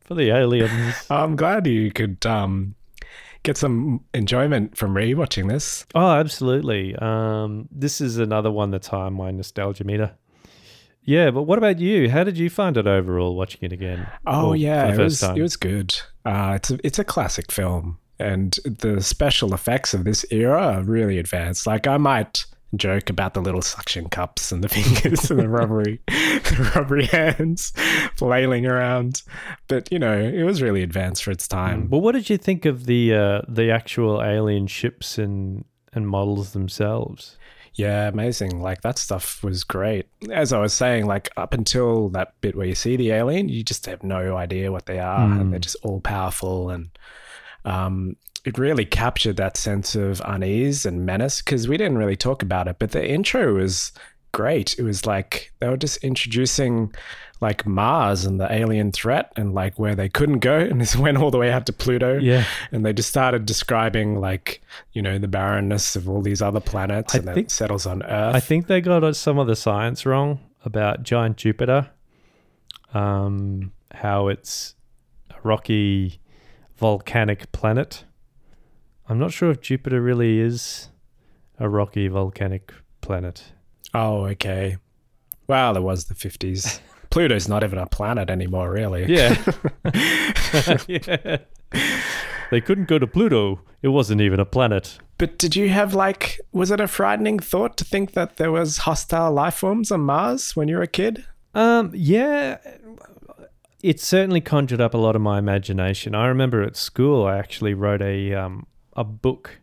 For 0.04 0.14
the 0.14 0.30
aliens. 0.30 0.94
I'm 1.10 1.36
glad 1.36 1.66
you 1.66 1.92
could 1.92 2.24
um, 2.24 2.74
get 3.42 3.56
some 3.56 4.04
enjoyment 4.14 4.76
from 4.76 4.94
rewatching 4.94 5.48
this. 5.48 5.86
Oh, 5.94 6.12
absolutely. 6.12 6.96
Um, 6.96 7.68
this 7.70 8.00
is 8.00 8.18
another 8.18 8.50
one 8.50 8.70
that's 8.70 8.88
high 8.88 9.02
on 9.02 9.14
my 9.14 9.30
nostalgia 9.30 9.84
meter. 9.84 10.12
Yeah, 11.06 11.30
but 11.30 11.44
what 11.44 11.56
about 11.56 11.78
you? 11.78 12.10
How 12.10 12.24
did 12.24 12.36
you 12.36 12.50
find 12.50 12.76
it 12.76 12.86
overall 12.86 13.36
watching 13.36 13.60
it 13.62 13.72
again? 13.72 14.06
Oh 14.26 14.52
yeah, 14.52 14.92
it 14.92 14.98
was 14.98 15.20
time? 15.20 15.36
it 15.36 15.42
was 15.42 15.56
good. 15.56 15.94
Uh, 16.24 16.54
it's 16.56 16.70
a, 16.70 16.78
it's 16.84 16.98
a 16.98 17.04
classic 17.04 17.52
film, 17.52 17.98
and 18.18 18.58
the 18.64 19.00
special 19.00 19.54
effects 19.54 19.94
of 19.94 20.04
this 20.04 20.26
era 20.32 20.60
are 20.60 20.82
really 20.82 21.18
advanced. 21.18 21.64
Like 21.66 21.86
I 21.86 21.96
might 21.96 22.44
joke 22.74 23.08
about 23.08 23.34
the 23.34 23.40
little 23.40 23.62
suction 23.62 24.08
cups 24.08 24.50
and 24.50 24.64
the 24.64 24.68
fingers 24.76 25.30
and 25.30 25.38
the 25.38 25.48
rubbery 25.48 26.00
the 26.08 26.72
rubbery 26.74 27.06
hands 27.06 27.72
flailing 28.16 28.66
around, 28.66 29.22
but 29.68 29.90
you 29.92 30.00
know 30.00 30.18
it 30.18 30.42
was 30.42 30.60
really 30.60 30.82
advanced 30.82 31.22
for 31.22 31.30
its 31.30 31.46
time. 31.46 31.88
Well, 31.88 32.00
what 32.00 32.12
did 32.12 32.28
you 32.28 32.36
think 32.36 32.64
of 32.64 32.86
the 32.86 33.14
uh, 33.14 33.42
the 33.48 33.70
actual 33.70 34.22
alien 34.24 34.66
ships 34.66 35.18
and 35.18 35.64
and 35.92 36.08
models 36.08 36.52
themselves? 36.52 37.36
Yeah, 37.76 38.08
amazing. 38.08 38.60
Like 38.60 38.80
that 38.80 38.98
stuff 38.98 39.44
was 39.44 39.62
great. 39.62 40.06
As 40.32 40.52
I 40.52 40.58
was 40.58 40.72
saying, 40.72 41.06
like 41.06 41.30
up 41.36 41.52
until 41.52 42.08
that 42.10 42.32
bit 42.40 42.56
where 42.56 42.66
you 42.66 42.74
see 42.74 42.96
the 42.96 43.12
alien, 43.12 43.50
you 43.50 43.62
just 43.62 43.84
have 43.86 44.02
no 44.02 44.36
idea 44.36 44.72
what 44.72 44.86
they 44.86 44.98
are, 44.98 45.26
and 45.40 45.52
they're 45.52 45.60
just 45.60 45.76
all 45.82 46.00
powerful. 46.00 46.70
And 46.70 46.88
um, 47.66 48.16
it 48.46 48.56
really 48.56 48.86
captured 48.86 49.36
that 49.36 49.58
sense 49.58 49.94
of 49.94 50.22
unease 50.24 50.86
and 50.86 51.04
menace 51.04 51.42
because 51.42 51.68
we 51.68 51.76
didn't 51.76 51.98
really 51.98 52.16
talk 52.16 52.42
about 52.42 52.66
it, 52.66 52.76
but 52.78 52.92
the 52.92 53.06
intro 53.06 53.54
was 53.54 53.92
great. 54.32 54.78
It 54.78 54.82
was 54.82 55.04
like 55.04 55.52
they 55.60 55.68
were 55.68 55.76
just 55.76 56.02
introducing 56.04 56.94
like 57.40 57.66
Mars 57.66 58.24
and 58.24 58.40
the 58.40 58.50
alien 58.50 58.92
threat 58.92 59.30
and 59.36 59.52
like 59.54 59.78
where 59.78 59.94
they 59.94 60.08
couldn't 60.08 60.38
go 60.38 60.58
and 60.58 60.80
this 60.80 60.96
went 61.04 61.18
all 61.18 61.30
the 61.30 61.38
way 61.38 61.50
out 61.50 61.66
to 61.66 61.72
Pluto. 61.72 62.18
Yeah. 62.18 62.44
And 62.72 62.84
they 62.84 62.92
just 62.92 63.08
started 63.10 63.44
describing 63.44 64.20
like, 64.20 64.62
you 64.92 65.02
know, 65.02 65.18
the 65.18 65.28
barrenness 65.28 65.96
of 65.96 66.08
all 66.08 66.22
these 66.22 66.40
other 66.40 66.60
planets 66.60 67.14
I 67.14 67.18
and 67.18 67.28
then 67.28 67.34
think- 67.34 67.46
it 67.48 67.50
settles 67.50 67.84
on 67.86 68.02
Earth. 68.04 68.34
I 68.34 68.40
think 68.40 68.66
they 68.68 68.80
got 68.80 69.14
some 69.16 69.38
of 69.38 69.46
the 69.46 69.56
science 69.56 70.06
wrong 70.06 70.40
about 70.64 71.02
giant 71.02 71.36
Jupiter. 71.36 71.90
Um, 72.94 73.72
how 73.92 74.28
it's 74.28 74.74
a 75.30 75.36
rocky, 75.42 76.20
volcanic 76.76 77.52
planet. 77.52 78.04
I'm 79.08 79.18
not 79.18 79.32
sure 79.32 79.50
if 79.50 79.60
Jupiter 79.60 80.00
really 80.00 80.40
is 80.40 80.88
a 81.58 81.68
rocky, 81.68 82.08
volcanic 82.08 82.72
planet. 83.00 83.52
oh, 83.94 84.24
okay. 84.26 84.78
Well, 85.48 85.76
it 85.76 85.80
was 85.82 86.06
the 86.06 86.14
50s. 86.14 86.80
Pluto's 87.16 87.48
not 87.48 87.64
even 87.64 87.78
a 87.78 87.86
planet 87.86 88.28
anymore, 88.28 88.70
really. 88.70 89.06
Yeah. 89.06 89.42
yeah. 90.86 91.38
They 92.50 92.60
couldn't 92.60 92.88
go 92.88 92.98
to 92.98 93.06
Pluto. 93.06 93.62
It 93.80 93.88
wasn't 93.88 94.20
even 94.20 94.38
a 94.38 94.44
planet. 94.44 94.98
But 95.16 95.38
did 95.38 95.56
you 95.56 95.70
have 95.70 95.94
like, 95.94 96.38
was 96.52 96.70
it 96.70 96.78
a 96.78 96.86
frightening 96.86 97.38
thought 97.38 97.78
to 97.78 97.84
think 97.84 98.12
that 98.12 98.36
there 98.36 98.52
was 98.52 98.76
hostile 98.76 99.32
life 99.32 99.54
forms 99.54 99.90
on 99.90 100.02
Mars 100.02 100.54
when 100.54 100.68
you 100.68 100.76
were 100.76 100.82
a 100.82 100.86
kid? 100.86 101.24
Um, 101.54 101.90
yeah, 101.94 102.58
it 103.82 103.98
certainly 103.98 104.42
conjured 104.42 104.82
up 104.82 104.92
a 104.92 104.98
lot 104.98 105.16
of 105.16 105.22
my 105.22 105.38
imagination. 105.38 106.14
I 106.14 106.26
remember 106.26 106.62
at 106.62 106.76
school, 106.76 107.24
I 107.24 107.38
actually 107.38 107.72
wrote 107.72 108.02
a 108.02 108.34
um, 108.34 108.66
a 108.94 109.04
book. 109.04 109.60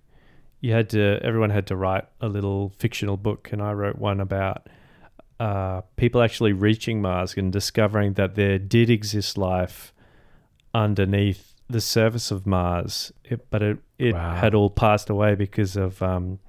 You 0.59 0.71
had 0.71 0.89
to, 0.89 1.19
everyone 1.21 1.51
had 1.51 1.67
to 1.67 1.75
write 1.75 2.05
a 2.19 2.29
little 2.29 2.73
fictional 2.79 3.15
book, 3.15 3.49
and 3.51 3.61
I 3.61 3.73
wrote 3.73 3.99
one 3.99 4.19
about 4.19 4.69
uh, 5.39 5.81
people 5.95 6.21
actually 6.21 6.53
reaching 6.53 7.01
Mars 7.01 7.35
and 7.35 7.51
discovering 7.51 8.13
that 8.13 8.35
there 8.35 8.57
did 8.59 8.89
exist 8.89 9.37
life 9.37 9.93
underneath 10.73 11.53
the 11.69 11.81
surface 11.81 12.31
of 12.31 12.45
Mars, 12.45 13.11
it, 13.23 13.49
but 13.49 13.61
it 13.61 13.77
it 13.97 14.13
Wow. 14.13 14.35
had 14.35 14.53
all 14.53 14.69
passed 14.69 15.09
away 15.09 15.35
because 15.35 15.75
of 15.75 16.01
um, 16.01 16.39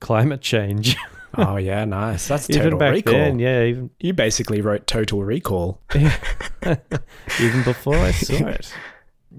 climate 0.00 0.40
change. 0.40 0.96
Oh, 1.36 1.56
yeah, 1.56 1.84
nice. 1.84 2.26
That's 2.26 2.46
total 2.46 2.66
even 2.66 2.78
back 2.78 2.94
recall. 2.94 3.12
then, 3.12 3.38
yeah, 3.38 3.62
even 3.64 3.90
You 4.00 4.14
basically 4.14 4.62
wrote 4.62 4.86
Total 4.86 5.22
Recall. 5.22 5.78
even 5.94 7.62
before 7.64 7.96
I 7.96 8.12
saw 8.12 8.46
it. 8.46 8.72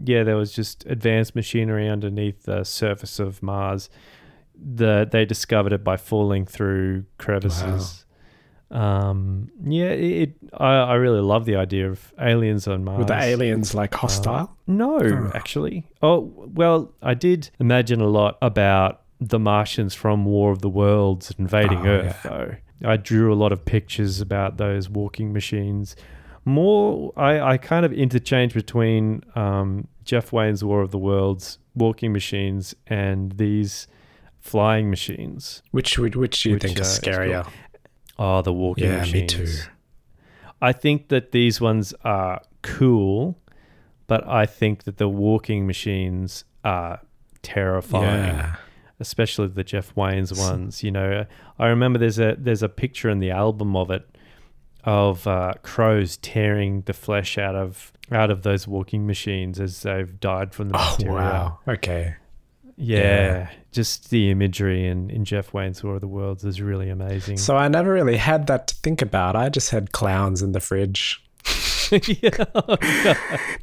Yeah, 0.06 0.22
there 0.24 0.36
was 0.36 0.54
just 0.54 0.86
advanced 0.86 1.34
machinery 1.36 1.90
underneath 1.90 2.44
the 2.44 2.64
surface 2.64 3.18
of 3.20 3.42
Mars. 3.42 3.90
The 4.56 5.10
they 5.12 5.26
discovered 5.26 5.74
it 5.74 5.84
by 5.84 5.98
falling 5.98 6.46
through 6.46 7.06
crevices. 7.18 8.06
Um, 8.72 9.50
yeah, 9.64 9.86
it. 9.90 10.34
I, 10.54 10.74
I 10.76 10.94
really 10.96 11.22
love 11.22 11.46
the 11.46 11.56
idea 11.56 11.90
of 11.90 12.14
aliens 12.20 12.68
on 12.68 12.84
Mars. 12.84 13.00
Were 13.00 13.06
the 13.06 13.20
aliens 13.20 13.74
like 13.74 13.94
hostile? 13.94 14.56
No, 14.68 15.00
Oh. 15.00 15.32
actually. 15.34 15.86
Oh, 16.02 16.32
well, 16.36 16.92
I 17.02 17.14
did 17.16 17.50
imagine 17.60 18.00
a 18.02 18.08
lot 18.08 18.38
about 18.42 19.02
the 19.20 19.40
Martians 19.40 19.94
from 19.96 20.24
War 20.26 20.52
of 20.52 20.62
the 20.62 20.70
Worlds 20.70 21.34
invading 21.38 21.80
Oh, 21.88 21.90
Earth, 21.92 22.20
though. 22.24 22.56
I 22.86 22.96
drew 22.98 23.34
a 23.34 23.36
lot 23.36 23.52
of 23.52 23.66
pictures 23.66 24.22
about 24.22 24.58
those 24.58 24.90
walking 24.90 25.34
machines. 25.34 25.96
More, 26.46 27.12
I, 27.18 27.40
I 27.42 27.58
kind 27.58 27.86
of 27.86 27.92
interchange 27.92 28.54
between 28.54 29.24
um, 29.36 29.88
Jeff 30.06 30.32
Wayne's 30.32 30.64
War 30.64 30.82
of 30.82 30.92
the 30.92 30.98
Worlds 30.98 31.58
walking 31.76 32.14
machines 32.14 32.74
and 32.88 33.34
these 33.34 33.88
flying 34.40 34.90
machines. 34.90 35.62
Which 35.72 35.98
would 36.00 36.16
which 36.16 36.44
do 36.44 36.50
you 36.50 36.56
Which, 36.56 36.64
think 36.64 36.80
is 36.80 36.88
uh, 36.88 36.92
is 36.92 37.00
scarier? 37.00 37.48
Oh, 38.20 38.42
the 38.42 38.52
walking 38.54 38.84
Yeah, 38.84 38.98
machines. 39.00 39.34
me 39.34 39.46
too. 39.46 39.52
I 40.62 40.74
think 40.74 41.08
that 41.08 41.32
these 41.32 41.62
ones 41.62 41.94
are 42.04 42.42
cool, 42.62 43.40
but 44.08 44.28
I 44.28 44.46
think 44.46 44.84
that 44.84 44.98
the 44.98 45.08
walking 45.08 45.66
machines 45.66 46.44
are 46.66 47.00
terrifying, 47.42 48.36
Yeah. 48.36 48.56
especially 49.00 49.48
the 49.48 49.64
Jeff 49.64 49.96
Wayne's 49.96 50.38
ones. 50.38 50.84
You 50.84 50.92
know, 50.92 51.26
I 51.58 51.68
remember 51.68 51.98
there's 51.98 52.20
a 52.20 52.36
there's 52.38 52.62
a 52.62 52.68
picture 52.70 53.10
in 53.10 53.20
the 53.20 53.32
album 53.32 53.76
of 53.78 53.90
it 53.90 54.06
of 54.84 55.26
uh, 55.28 55.54
crows 55.64 56.18
tearing 56.18 56.82
the 56.82 56.94
flesh 56.94 57.38
out 57.38 57.56
of 57.56 57.94
out 58.12 58.30
of 58.32 58.42
those 58.44 58.68
walking 58.68 59.08
machines 59.08 59.60
as 59.62 59.82
they've 59.84 60.20
died 60.20 60.54
from 60.54 60.68
the 60.70 60.74
bacteria. 60.74 61.14
Oh 61.14 61.16
wow. 61.16 61.60
Okay. 61.70 62.16
Yeah, 62.82 62.98
Yeah. 62.98 63.50
just 63.74 64.10
the 64.10 64.32
imagery 64.32 64.88
in, 64.88 65.10
in 65.10 65.26
Jeff 65.26 65.54
Wayne's 65.54 65.84
War 65.84 65.96
of 65.96 66.02
the 66.02 66.08
Worlds 66.08 66.46
is 66.46 66.62
really 66.62 66.90
amazing. 66.90 67.36
So 67.38 67.58
I 67.58 67.68
never 67.68 67.92
really 67.92 68.16
had 68.18 68.48
that 68.48 68.68
to 68.70 68.76
think 68.76 69.02
about. 69.02 69.36
I 69.36 69.50
just 69.50 69.70
had 69.72 69.92
clowns 69.92 70.42
in 70.42 70.54
the 70.54 70.62
fridge. 70.62 71.22
yeah. 71.92 72.46
Oh, 72.56 72.78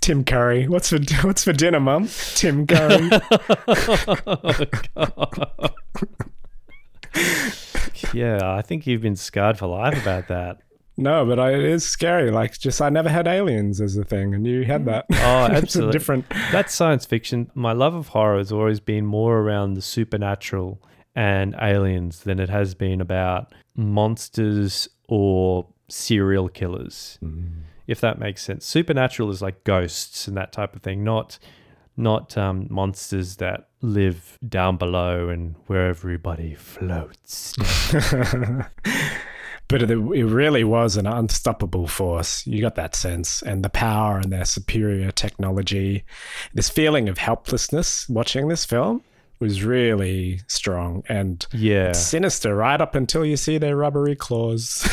Tim 0.01 0.23
Curry. 0.25 0.69
What's 0.69 0.91
for 0.91 0.99
what's 1.27 1.45
for 1.45 1.53
dinner, 1.55 1.81
Mum? 1.81 2.09
Tim 2.35 2.67
Curry. 2.67 3.11
Oh, 4.97 5.69
yeah, 8.13 8.39
I 8.55 8.63
think 8.63 8.87
you've 8.87 9.01
been 9.03 9.17
scarred 9.17 9.59
for 9.59 9.67
life 9.67 10.01
about 10.01 10.29
that. 10.29 10.59
No, 10.97 11.27
but 11.27 11.39
I, 11.39 11.53
it 11.53 11.65
is 11.65 11.85
scary. 11.85 12.31
Like 12.31 12.59
just 12.59 12.81
I 12.81 12.89
never 12.89 13.09
had 13.09 13.27
aliens 13.27 13.81
as 13.81 13.97
a 13.97 14.05
thing, 14.05 14.35
and 14.35 14.47
you 14.47 14.65
had 14.65 14.85
that. 14.87 15.07
Oh, 15.11 15.15
absolutely. 15.51 15.93
different. 15.93 16.29
That's 16.53 16.75
science 16.75 17.05
fiction. 17.05 17.51
My 17.55 17.73
love 17.73 17.95
of 17.95 18.09
horror 18.09 18.39
has 18.39 18.51
always 18.51 18.81
been 18.81 19.07
more 19.07 19.39
around 19.39 19.75
the 19.75 19.83
supernatural 19.83 20.83
and 21.15 21.55
aliens 21.61 22.21
than 22.21 22.39
it 22.39 22.49
has 22.49 22.75
been 22.75 23.01
about 23.01 23.55
monsters 23.75 24.89
or 25.09 25.67
serial 25.89 26.49
killers. 26.49 27.19
If 27.87 28.01
that 28.01 28.19
makes 28.19 28.43
sense. 28.43 28.67
Supernatural 28.67 29.31
is 29.31 29.41
like 29.41 29.65
ghosts 29.65 30.27
and 30.27 30.37
that 30.37 30.53
type 30.53 30.75
of 30.75 30.83
thing, 30.83 31.05
not 31.05 31.39
not 31.97 32.37
um, 32.37 32.67
monsters 32.69 33.37
that 33.37 33.69
live 33.81 34.39
down 34.47 34.77
below 34.77 35.29
and 35.31 35.55
where 35.67 35.89
everybody 35.89 36.55
floats. 36.55 37.55
But 39.69 39.83
it, 39.83 39.91
it 39.91 39.97
really 39.97 40.63
was 40.63 40.97
an 40.97 41.07
unstoppable 41.07 41.89
force. 41.89 42.47
You 42.47 42.61
got 42.61 42.77
that 42.77 42.95
sense, 42.95 43.43
and 43.43 43.65
the 43.65 43.69
power 43.69 44.19
and 44.19 44.33
their 44.33 44.45
superior 44.45 45.11
technology. 45.11 46.05
This 46.55 46.71
feeling 46.71 47.09
of 47.09 47.19
helplessness 47.19 48.09
watching 48.09 48.49
this 48.49 48.65
film 48.65 49.03
was 49.39 49.63
really 49.63 50.41
strong 50.47 51.03
and 51.09 51.47
yeah. 51.53 51.93
sinister 51.93 52.57
right 52.57 52.81
up 52.81 52.95
until 52.95 53.25
you 53.25 53.37
see 53.37 53.59
their 53.59 53.77
rubbery 53.77 54.17
claws 54.17 54.79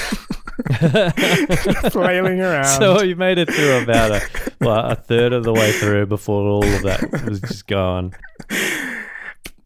flailing 1.92 2.42
around. 2.42 2.66
So 2.66 3.02
you 3.02 3.16
made 3.16 3.38
it 3.38 3.50
through 3.50 3.84
about 3.84 4.12
a 4.12 4.22
well, 4.60 4.92
a 4.92 4.96
third 4.96 5.34
of 5.34 5.44
the 5.44 5.54
way 5.54 5.72
through 5.72 6.08
before 6.08 6.48
all 6.48 6.64
of 6.64 6.84
that 6.84 7.24
was 7.26 7.40
just 7.42 7.68
gone. 7.68 8.14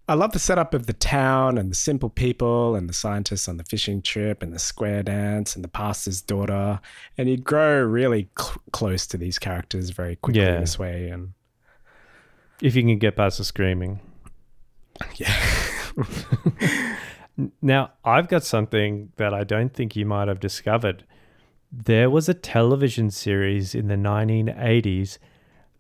I 0.10 0.14
love 0.14 0.32
the 0.32 0.40
setup 0.40 0.74
of 0.74 0.86
the 0.86 0.94
town 0.94 1.58
and 1.58 1.70
the 1.70 1.76
simple 1.76 2.10
people 2.10 2.76
and 2.76 2.88
the 2.88 2.94
scientists 2.94 3.48
on 3.50 3.58
the 3.58 3.64
fishing 3.66 4.02
trip 4.02 4.42
and 4.42 4.54
the 4.54 4.60
square 4.60 5.04
dance 5.04 5.54
and 5.56 5.64
the 5.64 5.68
pastor's 5.70 6.22
daughter. 6.22 6.80
And 7.18 7.28
you 7.30 7.36
grow 7.38 7.82
really 7.84 8.30
cl- 8.40 8.62
close 8.72 9.06
to 9.08 9.18
these 9.18 9.38
characters 9.38 9.90
very 9.90 10.16
quickly 10.16 10.42
Yeah. 10.42 10.60
this 10.60 10.80
way. 10.80 11.10
And 11.10 11.34
If 12.62 12.76
you 12.76 12.84
can 12.84 12.98
get 13.00 13.16
past 13.18 13.38
the 13.38 13.44
screaming. 13.44 14.00
yeah. 15.16 15.34
Now, 17.62 17.92
I've 18.04 18.30
got 18.30 18.44
something 18.44 19.12
that 19.18 19.32
I 19.32 19.44
don't 19.44 19.72
think 19.72 19.96
you 19.96 20.08
might 20.08 20.28
have 20.28 20.40
discovered. 20.40 21.04
There 21.72 22.10
was 22.10 22.28
a 22.28 22.34
television 22.34 23.12
series 23.12 23.76
in 23.76 23.90
the 23.90 23.96
1980s 23.96 25.20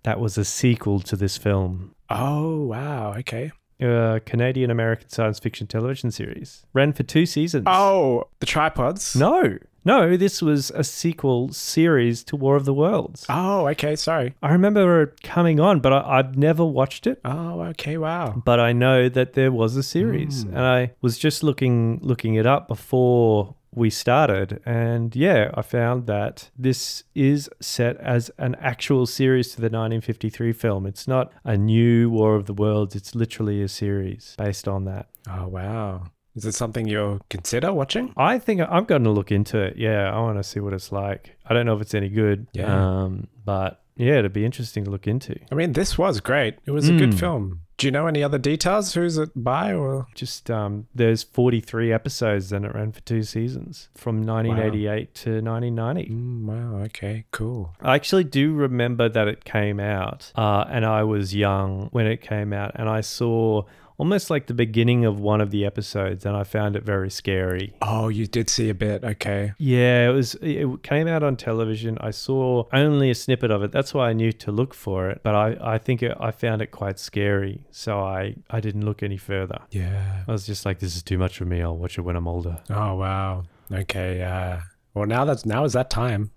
that 0.03 0.19
was 0.19 0.37
a 0.37 0.45
sequel 0.45 0.99
to 0.99 1.15
this 1.15 1.35
film. 1.35 1.95
oh, 2.11 2.61
wow. 2.65 3.15
Okay. 3.17 3.51
A 3.79 4.19
Canadian 4.25 4.71
American 4.71 5.09
science 5.09 5.39
fiction 5.39 5.67
television 5.67 6.09
series. 6.11 6.65
Ran 6.73 6.93
for 6.93 7.03
two 7.03 7.25
seasons. 7.25 7.65
Oh, 7.67 8.27
the 8.39 8.45
tripods? 8.47 9.15
No, 9.15 9.57
no, 9.85 10.17
this 10.17 10.41
was 10.41 10.69
a 10.71 10.83
sequel 10.83 11.53
series 11.53 12.23
to 12.25 12.35
War 12.35 12.55
of 12.57 12.65
the 12.65 12.73
Worlds. 12.73 13.25
Oh, 13.29 13.67
okay. 13.69 13.95
Sorry. 13.95 14.33
I 14.43 14.51
remember 14.51 15.03
it 15.03 15.21
coming 15.23 15.59
on, 15.61 15.79
but 15.79 15.93
I, 15.93 16.17
I've 16.19 16.37
never 16.37 16.65
watched 16.65 17.07
it. 17.07 17.21
Oh, 17.23 17.61
okay. 17.61 17.97
Wow. 17.97 18.41
But 18.43 18.59
I 18.59 18.73
know 18.73 19.07
that 19.09 19.33
there 19.33 19.51
was 19.51 19.77
a 19.77 19.83
series, 19.83 20.43
Hmm. 20.43 20.49
and 20.55 20.59
I 20.65 20.91
was 21.01 21.17
just 21.17 21.41
looking 21.43 21.99
looking 22.01 22.33
it 22.35 22.45
up 22.45 22.67
before 22.67 23.55
we 23.77 23.89
started, 23.89 24.59
and 24.65 25.15
yeah, 25.15 25.51
I 25.53 25.61
found 25.61 26.07
that 26.07 26.49
this 26.57 27.03
is 27.15 27.49
set 27.61 27.95
as 27.97 28.31
an 28.37 28.55
actual 28.59 29.05
series 29.05 29.49
to 29.51 29.57
the 29.57 29.65
1953 29.69 30.51
film. 30.53 30.85
It's 30.85 31.07
not 31.07 31.31
a 31.43 31.55
new 31.55 32.09
War 32.09 32.35
of 32.35 32.45
the 32.47 32.53
Worlds; 32.53 32.95
it's 32.95 33.15
literally 33.15 33.61
a 33.61 33.67
series 33.67 34.35
based 34.37 34.67
on 34.67 34.85
that. 34.85 35.07
Oh, 35.29 35.47
wow. 35.47 36.03
Is 36.35 36.45
it 36.45 36.53
something 36.53 36.87
you'll 36.87 37.19
consider 37.29 37.73
watching? 37.73 38.13
I 38.15 38.37
think 38.37 38.61
I'm 38.61 38.85
going 38.85 39.03
to 39.05 39.09
look 39.09 39.31
into 39.31 39.59
it. 39.59 39.75
Yeah, 39.77 40.11
I 40.15 40.19
want 40.19 40.37
to 40.37 40.43
see 40.43 40.59
what 40.59 40.73
it's 40.73 40.91
like. 40.91 41.35
I 41.45 41.53
don't 41.53 41.65
know 41.65 41.75
if 41.75 41.81
it's 41.81 41.95
any 41.95 42.09
good. 42.09 42.47
Yeah. 42.53 42.65
Um, 43.03 43.27
but 43.43 43.81
yeah, 43.95 44.19
it'd 44.19 44.33
be 44.33 44.45
interesting 44.45 44.83
to 44.85 44.91
look 44.91 45.07
into. 45.07 45.35
I 45.51 45.55
mean, 45.55 45.73
this 45.73 45.97
was 45.97 46.19
great. 46.19 46.59
It 46.65 46.71
was 46.71 46.89
a 46.89 46.93
good 46.93 47.11
Mm. 47.13 47.19
film. 47.19 47.61
Do 47.77 47.85
you 47.85 47.91
know 47.91 48.07
any 48.07 48.23
other 48.23 48.39
details? 48.39 48.95
Who's 48.95 49.19
it 49.19 49.29
by? 49.35 49.71
Or 49.71 50.07
Just 50.15 50.49
um, 50.49 50.87
there's 50.95 51.21
43 51.21 51.93
episodes, 51.93 52.51
and 52.51 52.65
it 52.65 52.73
ran 52.73 52.91
for 52.91 53.01
two 53.01 53.21
seasons 53.21 53.89
from 53.93 54.23
1988 54.23 55.13
to 55.13 55.41
1990. 55.41 56.09
Mm, 56.09 56.45
wow, 56.45 56.83
okay, 56.85 57.25
cool. 57.29 57.75
I 57.79 57.93
actually 57.93 58.23
do 58.23 58.53
remember 58.53 59.07
that 59.09 59.27
it 59.27 59.45
came 59.45 59.79
out, 59.79 60.31
uh, 60.35 60.65
and 60.69 60.87
I 60.87 61.03
was 61.03 61.35
young 61.35 61.89
when 61.91 62.07
it 62.07 62.21
came 62.21 62.51
out, 62.51 62.71
and 62.73 62.89
I 62.89 63.01
saw 63.01 63.61
almost 63.97 64.29
like 64.29 64.47
the 64.47 64.53
beginning 64.53 65.05
of 65.05 65.19
one 65.19 65.41
of 65.41 65.51
the 65.51 65.65
episodes, 65.65 66.25
and 66.25 66.35
I 66.35 66.43
found 66.43 66.75
it 66.75 66.83
very 66.83 67.09
scary. 67.09 67.73
Oh, 67.81 68.07
you 68.07 68.27
did 68.27 68.49
see 68.49 68.69
a 68.69 68.73
bit. 68.73 69.03
Okay. 69.03 69.53
Yeah, 69.57 70.09
it 70.09 70.13
was. 70.13 70.35
It 70.35 70.83
came 70.83 71.07
out 71.07 71.23
on 71.23 71.35
television. 71.35 71.97
I 71.99 72.11
saw 72.11 72.65
only 72.73 73.09
a 73.09 73.15
snippet 73.15 73.51
of 73.51 73.63
it. 73.63 73.71
That's 73.71 73.93
why 73.93 74.09
I 74.09 74.13
knew 74.13 74.31
to 74.33 74.51
look 74.51 74.73
for 74.73 75.09
it. 75.09 75.21
But 75.23 75.35
I, 75.35 75.57
I 75.75 75.77
think 75.77 76.03
it, 76.03 76.15
I 76.19 76.31
found 76.31 76.61
it 76.61 76.67
quite 76.67 76.99
scary, 76.99 77.63
so 77.71 77.99
I, 77.99 78.35
I 78.49 78.59
didn't 78.59 78.85
look 78.85 79.03
any 79.03 79.17
further. 79.17 79.59
Yeah. 79.71 80.23
I 80.27 80.31
was 80.31 80.45
just 80.45 80.65
like, 80.65 80.79
this 80.79 80.95
is 80.95 81.03
too 81.03 81.17
much 81.17 81.37
for 81.37 81.45
me. 81.45 81.61
I'll 81.61 81.77
watch 81.77 81.97
it 81.97 82.01
when 82.01 82.15
I'm 82.15 82.27
older. 82.27 82.61
Oh 82.69 82.95
wow. 82.95 83.43
Okay. 83.71 84.21
Uh, 84.21 84.59
well, 84.93 85.05
now 85.05 85.25
that's 85.25 85.45
now 85.45 85.63
is 85.63 85.73
that 85.73 85.89
time. 85.89 86.31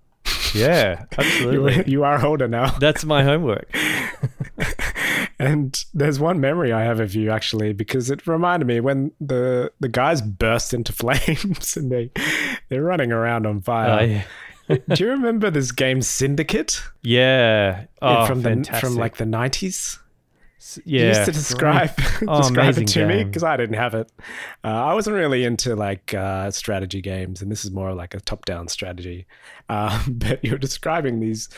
Yeah, 0.55 1.05
absolutely. 1.19 1.91
you 1.91 2.05
are 2.05 2.25
older 2.25 2.49
now. 2.49 2.71
That's 2.79 3.05
my 3.05 3.23
homework. 3.23 3.71
And 5.41 5.82
there's 5.95 6.20
one 6.20 6.38
memory 6.38 6.70
I 6.70 6.82
have 6.82 7.01
of 7.01 7.14
you 7.14 7.30
actually 7.30 7.72
because 7.72 8.11
it 8.11 8.26
reminded 8.26 8.66
me 8.66 8.78
when 8.80 9.11
the 9.22 9.72
the 9.80 9.88
guys 9.88 10.20
burst 10.20 10.74
into 10.74 10.93
flames 11.03 11.78
and 11.78 11.91
they 11.91 12.11
they're 12.68 12.82
running 12.82 13.11
around 13.11 13.47
on 13.47 13.62
fire. 13.62 14.01
Oh, 14.01 14.05
yeah. 14.05 14.76
Do 14.95 15.03
you 15.03 15.11
remember 15.11 15.51
this 15.51 15.72
game 15.72 16.03
Syndicate 16.03 16.82
yeah. 17.01 17.86
Oh, 18.03 18.26
from 18.26 18.43
the 18.43 18.64
from 18.78 18.97
like 18.97 19.16
the 19.16 19.24
90s? 19.24 19.99
Yeah. 20.85 21.01
you 21.03 21.09
used 21.09 21.25
to 21.25 21.33
describe 21.33 21.91
Oh, 22.29 22.39
describe 22.43 22.77
it 22.79 22.87
to 22.89 23.07
me 23.07 23.25
because 23.25 23.43
I 23.43 23.57
didn't 23.57 23.77
have 23.77 23.95
it. 23.95 24.13
Uh, 24.63 24.69
I 24.69 24.95
wasn't 24.95 25.17
really 25.17 25.45
into 25.45 25.75
like 25.75 26.13
uh, 26.15 26.51
strategy 26.51 27.01
games, 27.01 27.41
and 27.43 27.51
this 27.51 27.65
is 27.65 27.71
more 27.71 27.95
like 27.95 28.15
a 28.15 28.21
top-down 28.21 28.69
strategy. 28.69 29.27
Um, 29.69 30.01
but 30.09 30.45
you're 30.45 30.59
describing 30.59 31.21
these 31.21 31.49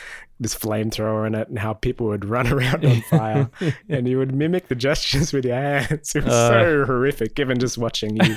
this 0.40 0.55
flamethrower 0.57 1.24
in 1.26 1.36
it 1.36 1.48
and 1.48 1.59
how 1.59 1.72
people 1.72 2.07
would 2.09 2.24
run 2.24 2.46
around 2.53 2.84
on 2.84 3.00
fire, 3.03 3.50
and 3.88 4.09
you 4.09 4.18
would 4.18 4.34
mimic 4.34 4.68
the 4.68 4.74
gestures 4.74 5.32
with 5.32 5.44
your 5.44 5.55
hands. 5.57 6.14
It 6.16 6.24
was 6.24 6.32
Uh. 6.32 6.50
so 6.50 6.84
horrific, 6.86 7.38
even 7.38 7.59
just 7.59 7.78
watching 7.78 8.16
you 8.16 8.36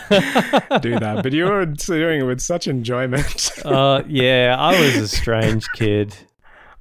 do 0.82 1.00
that. 1.00 1.20
But 1.24 1.34
you 1.34 1.46
were 1.46 1.66
doing 1.66 2.22
it 2.22 2.24
with 2.26 2.42
such 2.42 2.68
enjoyment. 2.68 3.52
Uh, 3.66 4.04
yeah, 4.08 4.56
I 4.60 4.80
was 4.80 4.96
a 4.96 5.08
strange 5.08 5.66
kid. 5.76 6.16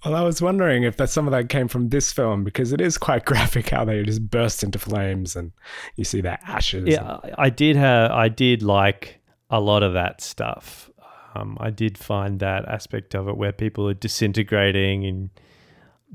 Well, 0.05 0.15
I 0.15 0.23
was 0.23 0.43
wondering 0.43 0.83
if 0.83 0.97
that 0.99 1.09
some 1.09 1.27
of 1.27 1.33
that 1.33 1.49
came 1.49 1.67
from 1.67 1.89
this 1.89 2.13
film 2.13 2.45
because 2.45 2.73
it 2.73 2.81
is 2.81 2.99
quite 2.99 3.25
graphic 3.31 3.71
how 3.71 3.85
they 3.85 4.03
just 4.03 4.29
burst 4.31 4.63
into 4.63 4.79
flames 4.79 5.35
and 5.35 5.53
you 5.97 6.05
see 6.05 6.21
their 6.21 6.39
ashes. 6.47 6.89
Yeah, 6.89 7.19
I 7.25 7.47
I 7.47 7.51
did 7.51 7.77
have. 7.77 8.11
I 8.11 8.29
did 8.29 8.63
like 8.63 9.21
a 9.51 9.61
lot 9.61 9.83
of 9.83 9.95
that 9.95 10.21
stuff. 10.21 10.91
Um, 11.35 11.57
I 11.61 11.71
did 11.71 11.99
find 11.99 12.39
that 12.41 12.67
aspect 12.69 13.15
of 13.15 13.29
it 13.29 13.37
where 13.37 13.53
people 13.53 13.89
are 13.89 13.95
disintegrating 13.95 15.05
and 15.05 15.31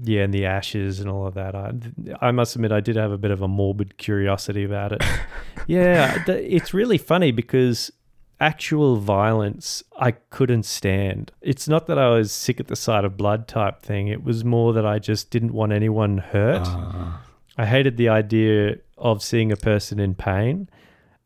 yeah, 0.02 0.22
and 0.22 0.34
the 0.34 0.46
ashes 0.46 1.00
and 1.00 1.10
all 1.10 1.28
of 1.28 1.34
that. 1.34 1.56
I, 1.56 1.74
I 2.22 2.32
must 2.32 2.56
admit, 2.56 2.72
I 2.72 2.80
did 2.80 2.96
have 2.96 3.12
a 3.12 3.18
bit 3.18 3.32
of 3.32 3.42
a 3.42 3.48
morbid 3.48 3.98
curiosity 3.98 4.64
about 4.64 4.94
it. 4.94 5.04
yeah, 5.68 6.24
it's 6.28 6.74
really 6.74 6.98
funny 6.98 7.32
because 7.32 7.92
actual 8.40 8.98
violence 8.98 9.84
I 9.98 10.12
couldn't 10.12 10.64
stand. 10.64 11.32
It's 11.42 11.68
not 11.68 11.88
that 11.88 11.98
I 11.98 12.10
was 12.10 12.32
sick 12.32 12.60
at 12.60 12.68
the 12.68 12.76
sight 12.76 13.06
of 13.06 13.18
blood 13.18 13.48
type 13.48 13.82
thing. 13.82 14.08
It 14.08 14.24
was 14.24 14.46
more 14.46 14.74
that 14.74 14.86
I 14.86 15.00
just 15.00 15.30
didn't 15.30 15.54
want 15.54 15.72
anyone 15.72 16.18
hurt. 16.18 16.64
Ah. 16.66 17.22
I 17.58 17.66
hated 17.66 17.98
the 17.98 18.10
idea 18.10 18.78
of 18.98 19.22
seeing 19.22 19.52
a 19.52 19.58
person 19.58 20.00
in 20.00 20.16
pain. 20.16 20.70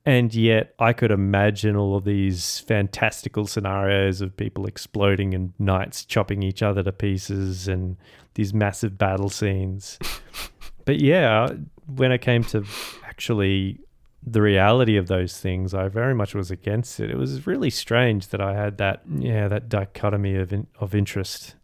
And 0.06 0.34
yet, 0.34 0.74
I 0.80 0.92
could 0.92 1.12
imagine 1.12 1.78
all 1.78 1.96
of 1.96 2.04
these 2.04 2.60
fantastical 2.60 3.48
scenarios 3.48 4.20
of 4.20 4.36
people 4.36 4.66
exploding 4.66 5.34
and 5.34 5.54
knights 5.60 6.04
chopping 6.04 6.44
each 6.44 6.62
other 6.62 6.84
to 6.84 6.92
pieces 6.92 7.70
and 7.70 7.96
these 8.34 8.54
massive 8.54 8.98
battle 8.98 9.30
scenes. 9.30 9.98
but 10.86 11.00
yeah, 11.00 11.48
when 11.86 12.12
it 12.12 12.20
came 12.20 12.44
to 12.46 12.66
actually 13.06 13.80
the 14.26 14.42
reality 14.42 14.98
of 14.98 15.08
those 15.08 15.38
things, 15.40 15.74
I 15.74 15.88
very 15.88 16.14
much 16.16 16.34
was 16.34 16.52
against 16.52 17.00
it. 17.00 17.10
It 17.12 17.18
was 17.18 17.46
really 17.46 17.70
strange 17.70 18.30
that 18.30 18.42
I 18.42 18.54
had 18.54 18.78
that, 18.78 19.02
yeah, 19.18 19.48
that 19.48 19.70
dichotomy 19.70 20.36
of 20.36 20.54
in, 20.54 20.68
of 20.80 20.96
interest, 20.96 21.56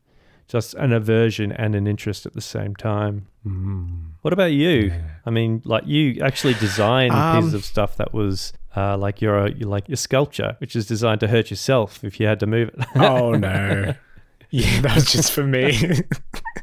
just 0.47 0.73
an 0.75 0.91
aversion 0.91 1.51
and 1.51 1.75
an 1.75 1.87
interest 1.87 2.25
at 2.25 2.33
the 2.33 2.41
same 2.41 2.75
time. 2.75 3.27
Mm. 3.47 4.11
What 4.21 4.33
about 4.33 4.51
you? 4.51 4.93
I 5.25 5.29
mean, 5.29 5.61
like 5.63 5.85
you 5.87 6.21
actually 6.21 6.55
designed 6.55 7.13
Um, 7.13 7.37
pieces 7.37 7.53
of 7.53 7.63
stuff 7.63 7.95
that 7.97 8.13
was 8.13 8.51
uh, 8.75 8.97
like 8.97 9.21
your 9.21 9.49
like 9.49 9.87
your 9.87 9.95
sculpture, 9.95 10.55
which 10.59 10.75
is 10.75 10.85
designed 10.85 11.21
to 11.21 11.27
hurt 11.27 11.49
yourself 11.49 12.03
if 12.03 12.19
you 12.19 12.27
had 12.27 12.39
to 12.41 12.45
move 12.45 12.69
it. 12.69 12.85
Oh 12.95 13.33
no. 13.33 13.93
Yeah, 14.51 14.81
that 14.81 14.95
was 14.95 15.11
just 15.11 15.31
for 15.31 15.43
me. 15.43 16.01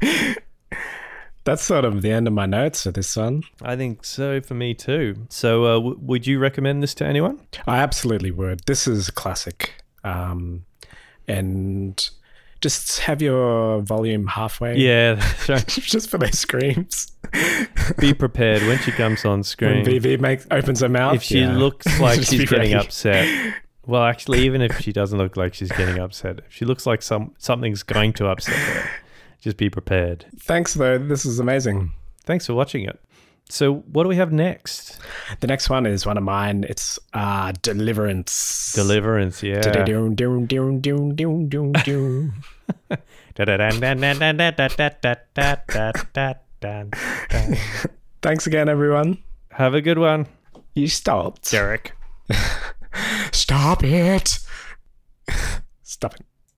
That's 1.47 1.63
sort 1.63 1.85
of 1.85 2.01
the 2.01 2.11
end 2.11 2.27
of 2.27 2.33
my 2.33 2.45
notes 2.45 2.83
for 2.83 2.91
this 2.91 3.15
one. 3.15 3.41
I 3.61 3.77
think 3.77 4.03
so 4.03 4.41
for 4.41 4.53
me 4.53 4.73
too. 4.73 5.15
So, 5.29 5.63
uh, 5.63 5.73
w- 5.75 5.97
would 6.01 6.27
you 6.27 6.39
recommend 6.39 6.83
this 6.83 6.93
to 6.95 7.05
anyone? 7.05 7.39
I 7.65 7.77
absolutely 7.77 8.31
would. 8.31 8.59
This 8.65 8.85
is 8.85 9.07
a 9.07 9.13
classic. 9.13 9.81
Um, 10.03 10.65
and 11.25 12.09
just 12.59 12.99
have 12.99 13.21
your 13.21 13.79
volume 13.79 14.27
halfway. 14.27 14.75
Yeah, 14.77 15.13
that's 15.47 15.49
right. 15.49 15.67
just 15.67 16.09
for 16.09 16.17
those 16.17 16.37
screams. 16.37 17.13
Be 17.97 18.13
prepared 18.13 18.63
when 18.63 18.79
she 18.79 18.91
comes 18.91 19.23
on 19.23 19.41
screen. 19.43 19.83
When. 19.85 20.01
VB 20.01 20.19
makes 20.19 20.45
opens 20.51 20.81
her 20.81 20.89
mouth. 20.89 21.15
if 21.15 21.23
she 21.23 21.39
yeah. 21.39 21.55
looks 21.55 21.97
like 22.01 22.23
she's 22.23 22.41
getting 22.49 22.73
ready. 22.73 22.73
upset. 22.73 23.53
Well, 23.85 24.03
actually, 24.03 24.39
even 24.39 24.61
if 24.61 24.79
she 24.81 24.91
doesn't 24.91 25.17
look 25.17 25.37
like 25.37 25.53
she's 25.53 25.71
getting 25.71 25.97
upset, 25.97 26.39
if 26.39 26.53
she 26.53 26.65
looks 26.65 26.85
like 26.85 27.01
some 27.01 27.33
something's 27.37 27.83
going 27.83 28.11
to 28.13 28.27
upset 28.27 28.55
her, 28.57 28.89
just 29.47 29.57
be 29.57 29.69
prepared. 29.69 30.25
Thanks 30.41 30.73
though. 30.73 30.97
This 30.97 31.25
is 31.25 31.39
amazing. 31.39 31.91
Thanks 32.25 32.45
for 32.45 32.53
watching 32.53 32.83
it. 32.83 32.99
So, 33.49 33.75
what 33.93 34.03
do 34.03 34.09
we 34.09 34.17
have 34.17 34.33
next? 34.33 34.99
The 35.39 35.47
next 35.47 35.69
one 35.69 35.85
is 35.85 36.05
one 36.05 36.17
of 36.17 36.23
mine. 36.23 36.65
It's 36.67 36.99
uh 37.13 37.53
Deliverance. 37.61 38.73
Deliverance, 38.75 39.41
yeah. 39.41 39.61
Thanks 48.21 48.47
again, 48.47 48.67
everyone. 48.67 49.23
Have 49.51 49.73
a 49.75 49.81
good 49.81 49.97
one, 49.97 50.27
You 50.75 50.89
stopped. 50.89 51.49
Derek. 51.49 51.93
Stop 53.31 53.81
it. 53.85 54.39
Stop 55.83 56.15
it. 56.15 56.25